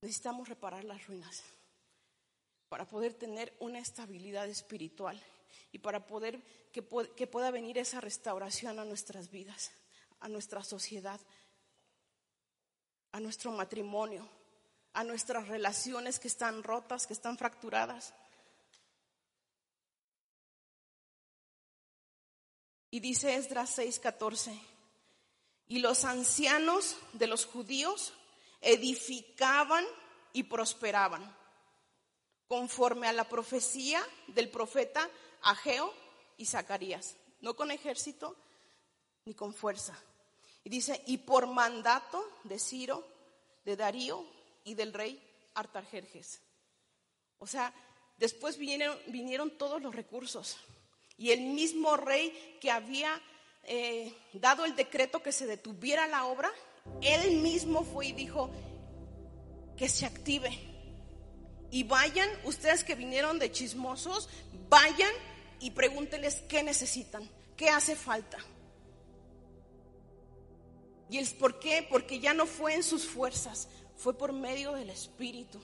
Necesitamos 0.01 0.47
reparar 0.47 0.83
las 0.83 1.07
ruinas 1.07 1.43
para 2.69 2.85
poder 2.87 3.13
tener 3.13 3.53
una 3.59 3.79
estabilidad 3.79 4.47
espiritual 4.47 5.21
y 5.71 5.79
para 5.79 6.05
poder 6.05 6.41
que, 6.71 6.81
pueda 6.81 7.51
venir 7.51 7.77
esa 7.77 8.01
restauración 8.01 8.79
a 8.79 8.85
nuestras 8.85 9.31
vidas, 9.31 9.71
a 10.19 10.27
nuestra 10.27 10.63
sociedad, 10.63 11.19
a 13.11 13.19
nuestro 13.19 13.51
matrimonio, 13.51 14.27
a 14.93 15.03
nuestras 15.03 15.47
relaciones 15.47 16.19
que 16.19 16.27
están 16.27 16.63
rotas, 16.63 17.07
que 17.07 17.13
están 17.13 17.37
fracturadas. 17.37 18.13
Y 22.89 22.99
dice 22.99 23.35
Esdras 23.35 23.77
6:14, 23.77 24.59
y 25.67 25.79
los 25.79 26.05
ancianos 26.05 26.97
de 27.13 27.27
los 27.27 27.45
judíos 27.45 28.13
edificaban 28.61 29.85
y 30.33 30.43
prosperaban, 30.43 31.35
conforme 32.47 33.07
a 33.07 33.13
la 33.13 33.27
profecía 33.27 34.01
del 34.27 34.49
profeta 34.49 35.09
Ageo 35.43 35.93
y 36.37 36.45
Zacarías, 36.45 37.15
no 37.41 37.55
con 37.55 37.71
ejército 37.71 38.35
ni 39.25 39.33
con 39.33 39.53
fuerza. 39.53 39.97
Y 40.63 40.69
dice, 40.69 41.01
y 41.07 41.17
por 41.19 41.47
mandato 41.47 42.23
de 42.43 42.59
Ciro, 42.59 43.05
de 43.65 43.75
Darío 43.75 44.25
y 44.63 44.73
del 44.73 44.93
rey 44.93 45.21
Artajerjes. 45.53 46.41
O 47.39 47.47
sea, 47.47 47.73
después 48.17 48.57
vinieron, 48.57 49.57
todos 49.57 49.81
los 49.81 49.95
recursos. 49.95 50.57
Y 51.17 51.31
el 51.31 51.41
mismo 51.41 51.97
rey 51.97 52.57
que 52.61 52.71
había 52.71 53.21
eh, 53.63 54.13
dado 54.33 54.65
el 54.65 54.75
decreto 54.75 55.23
que 55.23 55.31
se 55.31 55.45
detuviera 55.45 56.07
la 56.07 56.25
obra, 56.25 56.51
él 57.01 57.37
mismo 57.37 57.83
fue 57.83 58.07
y 58.07 58.13
dijo 58.13 58.49
que 59.77 59.89
se 59.89 60.05
active. 60.05 60.66
Y 61.71 61.83
vayan, 61.83 62.29
ustedes 62.45 62.83
que 62.83 62.95
vinieron 62.95 63.39
de 63.39 63.51
chismosos, 63.51 64.29
vayan 64.69 65.11
y 65.59 65.71
pregúntenles 65.71 66.41
qué 66.47 66.63
necesitan, 66.63 67.29
qué 67.55 67.69
hace 67.69 67.95
falta. 67.95 68.37
¿Y 71.09 71.17
el 71.17 71.27
por 71.35 71.59
qué? 71.59 71.85
Porque 71.89 72.19
ya 72.19 72.33
no 72.33 72.45
fue 72.45 72.75
en 72.75 72.83
sus 72.83 73.05
fuerzas, 73.05 73.69
fue 73.95 74.17
por 74.17 74.33
medio 74.33 74.73
del 74.73 74.89
Espíritu. 74.89 75.59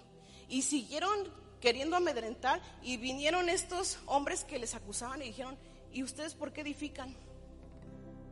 Y 0.47 0.61
siguieron 0.61 1.31
queriendo 1.59 1.95
amedrentar 1.95 2.61
y 2.81 2.97
vinieron 2.97 3.49
estos 3.49 3.99
hombres 4.05 4.43
que 4.43 4.59
les 4.59 4.75
acusaban 4.75 5.21
y 5.21 5.25
dijeron, 5.25 5.57
¿y 5.91 6.03
ustedes 6.03 6.33
por 6.35 6.51
qué 6.51 6.61
edifican? 6.61 7.15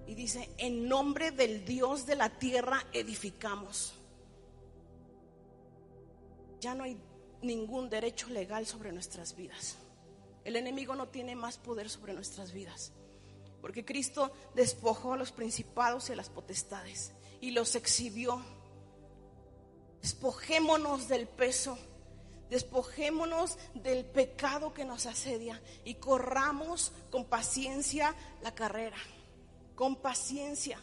Y 0.06 0.16
dice, 0.16 0.50
en 0.58 0.90
nombre 0.90 1.32
del 1.32 1.64
Dios 1.64 2.06
de 2.06 2.16
la 2.16 2.30
tierra 2.30 2.86
edificamos. 2.92 3.94
Ya 6.60 6.76
no 6.76 6.84
hay 6.84 6.98
ningún 7.42 7.90
derecho 7.90 8.30
legal 8.30 8.66
sobre 8.66 8.92
nuestras 8.92 9.36
vidas. 9.36 9.78
El 10.44 10.56
enemigo 10.56 10.96
no 10.96 11.08
tiene 11.08 11.36
más 11.36 11.58
poder 11.58 11.90
sobre 11.90 12.14
nuestras 12.14 12.52
vidas. 12.52 12.94
Porque 13.62 13.86
Cristo 13.86 14.32
despojó 14.56 15.14
a 15.14 15.18
los 15.18 15.32
principados 15.32 16.10
y 16.10 16.14
a 16.14 16.16
las 16.16 16.30
potestades 16.30 17.12
y 17.40 17.52
los 17.52 17.76
exhibió. 17.76 18.42
Despojémonos 20.02 21.08
del 21.08 21.28
peso, 21.28 21.78
despojémonos 22.50 23.58
del 23.76 24.04
pecado 24.06 24.74
que 24.74 24.84
nos 24.84 25.06
asedia 25.06 25.62
y 25.86 25.96
corramos 25.96 26.92
con 27.12 27.26
paciencia 27.26 28.16
la 28.42 28.56
carrera 28.56 28.98
con 29.82 29.96
paciencia. 29.96 30.80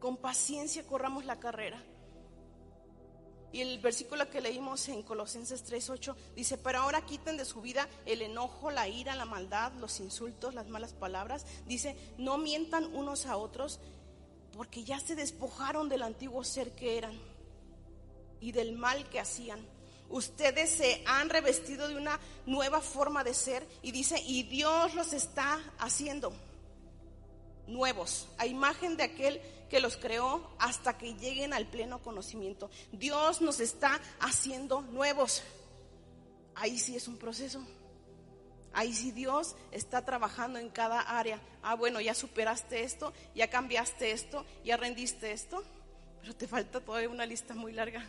Con 0.00 0.16
paciencia 0.16 0.84
corramos 0.84 1.24
la 1.26 1.38
carrera. 1.38 1.80
Y 3.52 3.62
el 3.62 3.78
versículo 3.78 4.28
que 4.30 4.40
leímos 4.40 4.88
en 4.88 5.02
Colosenses 5.02 5.64
3:8 5.64 6.14
dice, 6.36 6.58
pero 6.58 6.80
ahora 6.80 7.06
quiten 7.06 7.36
de 7.36 7.44
su 7.44 7.62
vida 7.62 7.88
el 8.04 8.22
enojo, 8.22 8.70
la 8.70 8.88
ira, 8.88 9.14
la 9.14 9.24
maldad, 9.24 9.72
los 9.74 10.00
insultos, 10.00 10.54
las 10.54 10.68
malas 10.68 10.92
palabras. 10.92 11.46
Dice, 11.66 11.96
no 12.18 12.36
mientan 12.36 12.94
unos 12.94 13.26
a 13.26 13.36
otros 13.36 13.80
porque 14.52 14.84
ya 14.84 15.00
se 15.00 15.14
despojaron 15.14 15.88
del 15.88 16.02
antiguo 16.02 16.44
ser 16.44 16.72
que 16.72 16.98
eran 16.98 17.18
y 18.40 18.52
del 18.52 18.72
mal 18.72 19.08
que 19.08 19.20
hacían. 19.20 19.64
Ustedes 20.10 20.70
se 20.70 21.02
han 21.06 21.28
revestido 21.28 21.86
de 21.88 21.96
una 21.96 22.18
nueva 22.46 22.80
forma 22.80 23.24
de 23.24 23.34
ser 23.34 23.66
y 23.82 23.92
dice, 23.92 24.20
y 24.26 24.42
Dios 24.44 24.94
los 24.94 25.12
está 25.12 25.60
haciendo 25.78 26.32
nuevos, 27.66 28.28
a 28.38 28.46
imagen 28.46 28.96
de 28.96 29.04
aquel 29.04 29.40
que 29.68 29.80
los 29.80 29.96
creó 29.96 30.50
hasta 30.58 30.96
que 30.96 31.14
lleguen 31.14 31.52
al 31.52 31.66
pleno 31.66 32.02
conocimiento. 32.02 32.70
Dios 32.92 33.40
nos 33.40 33.60
está 33.60 34.00
haciendo 34.20 34.80
nuevos. 34.82 35.42
Ahí 36.54 36.78
sí 36.78 36.96
es 36.96 37.08
un 37.08 37.18
proceso. 37.18 37.64
Ahí 38.72 38.92
sí 38.92 39.10
Dios 39.10 39.56
está 39.70 40.04
trabajando 40.04 40.58
en 40.58 40.70
cada 40.70 41.00
área. 41.00 41.40
Ah, 41.62 41.74
bueno, 41.74 42.00
ya 42.00 42.14
superaste 42.14 42.82
esto, 42.82 43.12
ya 43.34 43.48
cambiaste 43.48 44.12
esto, 44.12 44.44
ya 44.64 44.76
rendiste 44.76 45.32
esto, 45.32 45.64
pero 46.20 46.36
te 46.36 46.46
falta 46.46 46.80
todavía 46.80 47.08
una 47.08 47.26
lista 47.26 47.54
muy 47.54 47.72
larga. 47.72 48.06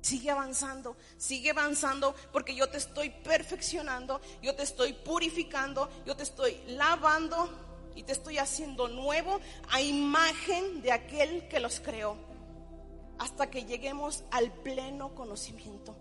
Sigue 0.00 0.30
avanzando, 0.30 0.96
sigue 1.16 1.50
avanzando 1.50 2.14
porque 2.32 2.56
yo 2.56 2.68
te 2.68 2.78
estoy 2.78 3.10
perfeccionando, 3.10 4.20
yo 4.42 4.54
te 4.54 4.64
estoy 4.64 4.94
purificando, 4.94 5.88
yo 6.04 6.16
te 6.16 6.24
estoy 6.24 6.60
lavando 6.66 7.71
y 7.94 8.02
te 8.02 8.12
estoy 8.12 8.38
haciendo 8.38 8.88
nuevo 8.88 9.40
a 9.70 9.80
imagen 9.80 10.82
de 10.82 10.92
aquel 10.92 11.48
que 11.48 11.60
los 11.60 11.80
creó 11.80 12.16
hasta 13.18 13.50
que 13.50 13.64
lleguemos 13.64 14.24
al 14.30 14.52
pleno 14.52 15.14
conocimiento. 15.14 15.94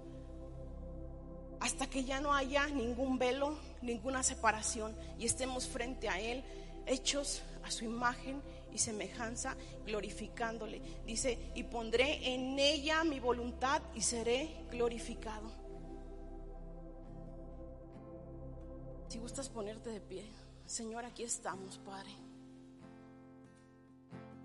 Hasta 1.59 1.87
que 1.87 2.03
ya 2.03 2.19
no 2.19 2.33
haya 2.33 2.65
ningún 2.67 3.19
velo, 3.19 3.55
ninguna 3.81 4.23
separación 4.23 4.95
y 5.19 5.25
estemos 5.25 5.67
frente 5.67 6.09
a 6.09 6.19
Él, 6.19 6.43
hechos 6.87 7.43
a 7.63 7.69
su 7.69 7.85
imagen 7.85 8.41
y 8.73 8.79
semejanza, 8.79 9.55
glorificándole. 9.85 10.81
Dice, 11.05 11.51
y 11.53 11.63
pondré 11.63 12.33
en 12.33 12.57
ella 12.57 13.03
mi 13.03 13.19
voluntad 13.19 13.81
y 13.93 14.01
seré 14.01 14.65
glorificado. 14.71 15.51
Si 19.09 19.19
gustas 19.19 19.49
ponerte 19.49 19.89
de 19.89 20.01
pie, 20.01 20.25
Señor, 20.71 21.03
aquí 21.03 21.23
estamos, 21.23 21.77
Padre. 21.79 22.11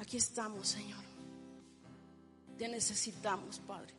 Aquí 0.01 0.16
estamos, 0.16 0.66
Señor. 0.66 0.99
Te 2.59 2.66
necesitamos, 2.66 3.61
Padre. 3.61 3.95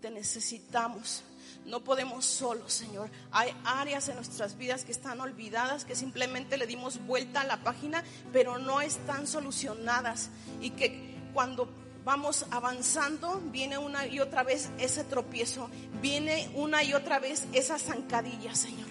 Te 0.00 0.10
necesitamos. 0.10 1.24
No 1.66 1.84
podemos 1.84 2.24
solos, 2.24 2.72
Señor. 2.72 3.10
Hay 3.32 3.54
áreas 3.66 4.08
en 4.08 4.14
nuestras 4.16 4.56
vidas 4.56 4.86
que 4.86 4.92
están 4.92 5.20
olvidadas, 5.20 5.84
que 5.84 5.94
simplemente 5.94 6.56
le 6.56 6.66
dimos 6.66 7.04
vuelta 7.06 7.42
a 7.42 7.44
la 7.44 7.62
página, 7.62 8.02
pero 8.32 8.56
no 8.56 8.80
están 8.80 9.26
solucionadas. 9.26 10.30
Y 10.62 10.70
que 10.70 11.18
cuando 11.34 11.68
vamos 12.02 12.46
avanzando, 12.50 13.42
viene 13.52 13.76
una 13.76 14.06
y 14.06 14.20
otra 14.20 14.42
vez 14.42 14.70
ese 14.78 15.04
tropiezo, 15.04 15.68
viene 16.00 16.50
una 16.54 16.82
y 16.82 16.94
otra 16.94 17.18
vez 17.18 17.46
esa 17.52 17.78
zancadilla, 17.78 18.54
Señor. 18.54 18.87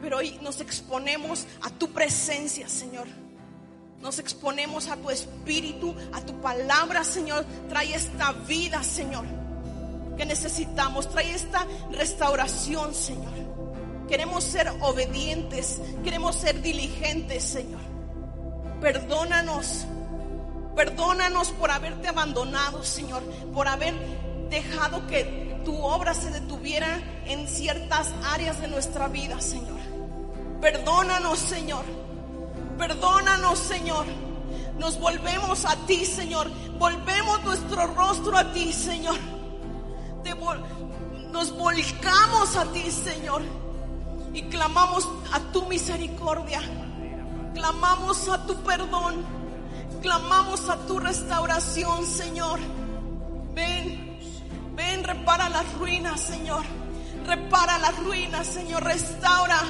Pero 0.00 0.18
hoy 0.18 0.38
nos 0.42 0.60
exponemos 0.60 1.46
a 1.62 1.70
tu 1.70 1.90
presencia, 1.90 2.68
Señor. 2.68 3.06
Nos 4.00 4.18
exponemos 4.18 4.88
a 4.88 4.96
tu 4.96 5.10
espíritu, 5.10 5.94
a 6.12 6.20
tu 6.20 6.40
palabra, 6.40 7.02
Señor. 7.04 7.44
Trae 7.68 7.94
esta 7.94 8.32
vida, 8.32 8.82
Señor 8.82 9.38
que 10.18 10.26
necesitamos. 10.26 11.08
Trae 11.08 11.32
esta 11.32 11.66
restauración, 11.92 12.94
Señor. 12.94 13.32
Queremos 14.08 14.44
ser 14.44 14.68
obedientes, 14.80 15.80
queremos 16.02 16.34
ser 16.34 16.60
diligentes, 16.60 17.44
Señor. 17.44 17.80
Perdónanos, 18.80 19.86
perdónanos 20.74 21.50
por 21.52 21.70
haberte 21.70 22.08
abandonado, 22.08 22.84
Señor, 22.84 23.22
por 23.54 23.68
haber 23.68 23.94
dejado 24.50 25.06
que 25.06 25.60
tu 25.64 25.76
obra 25.82 26.14
se 26.14 26.30
detuviera 26.30 27.00
en 27.26 27.46
ciertas 27.46 28.12
áreas 28.24 28.60
de 28.60 28.68
nuestra 28.68 29.08
vida, 29.08 29.40
Señor. 29.40 29.78
Perdónanos, 30.60 31.38
Señor. 31.38 31.84
Perdónanos, 32.76 33.58
Señor. 33.58 34.06
Nos 34.78 34.98
volvemos 34.98 35.64
a 35.64 35.76
ti, 35.86 36.04
Señor. 36.04 36.50
Volvemos 36.78 37.42
nuestro 37.44 37.86
rostro 37.88 38.36
a 38.36 38.52
ti, 38.52 38.72
Señor 38.72 39.16
nos 41.32 41.52
volcamos 41.56 42.56
a 42.56 42.64
ti, 42.72 42.90
Señor, 42.90 43.42
y 44.34 44.42
clamamos 44.42 45.08
a 45.32 45.40
tu 45.52 45.66
misericordia, 45.66 46.60
clamamos 47.54 48.28
a 48.28 48.44
tu 48.46 48.56
perdón, 48.62 49.24
clamamos 50.02 50.68
a 50.68 50.76
tu 50.86 50.98
restauración, 50.98 52.04
Señor. 52.06 52.58
Ven, 53.54 54.18
ven, 54.74 55.04
repara 55.04 55.48
las 55.48 55.72
ruinas, 55.74 56.20
Señor. 56.20 56.62
Repara 57.26 57.78
las 57.78 57.96
ruinas, 57.98 58.46
Señor. 58.46 58.82
Restaura 58.84 59.60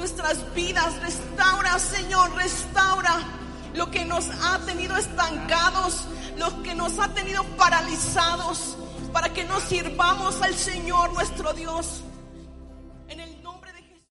nuestras 0.00 0.54
vidas. 0.54 1.00
Restaura, 1.02 1.78
Señor, 1.78 2.34
restaura 2.34 3.20
lo 3.74 3.90
que 3.90 4.04
nos 4.04 4.28
ha 4.42 4.58
tenido 4.66 4.96
estancados, 4.96 6.06
lo 6.36 6.62
que 6.62 6.74
nos 6.74 6.98
ha 6.98 7.08
tenido 7.14 7.44
paralizados, 7.56 8.76
para 9.12 9.32
que 9.32 9.44
nos 9.44 9.62
sirvamos 9.64 10.40
al 10.42 10.54
Señor 10.54 11.12
nuestro 11.12 11.52
Dios. 11.52 12.02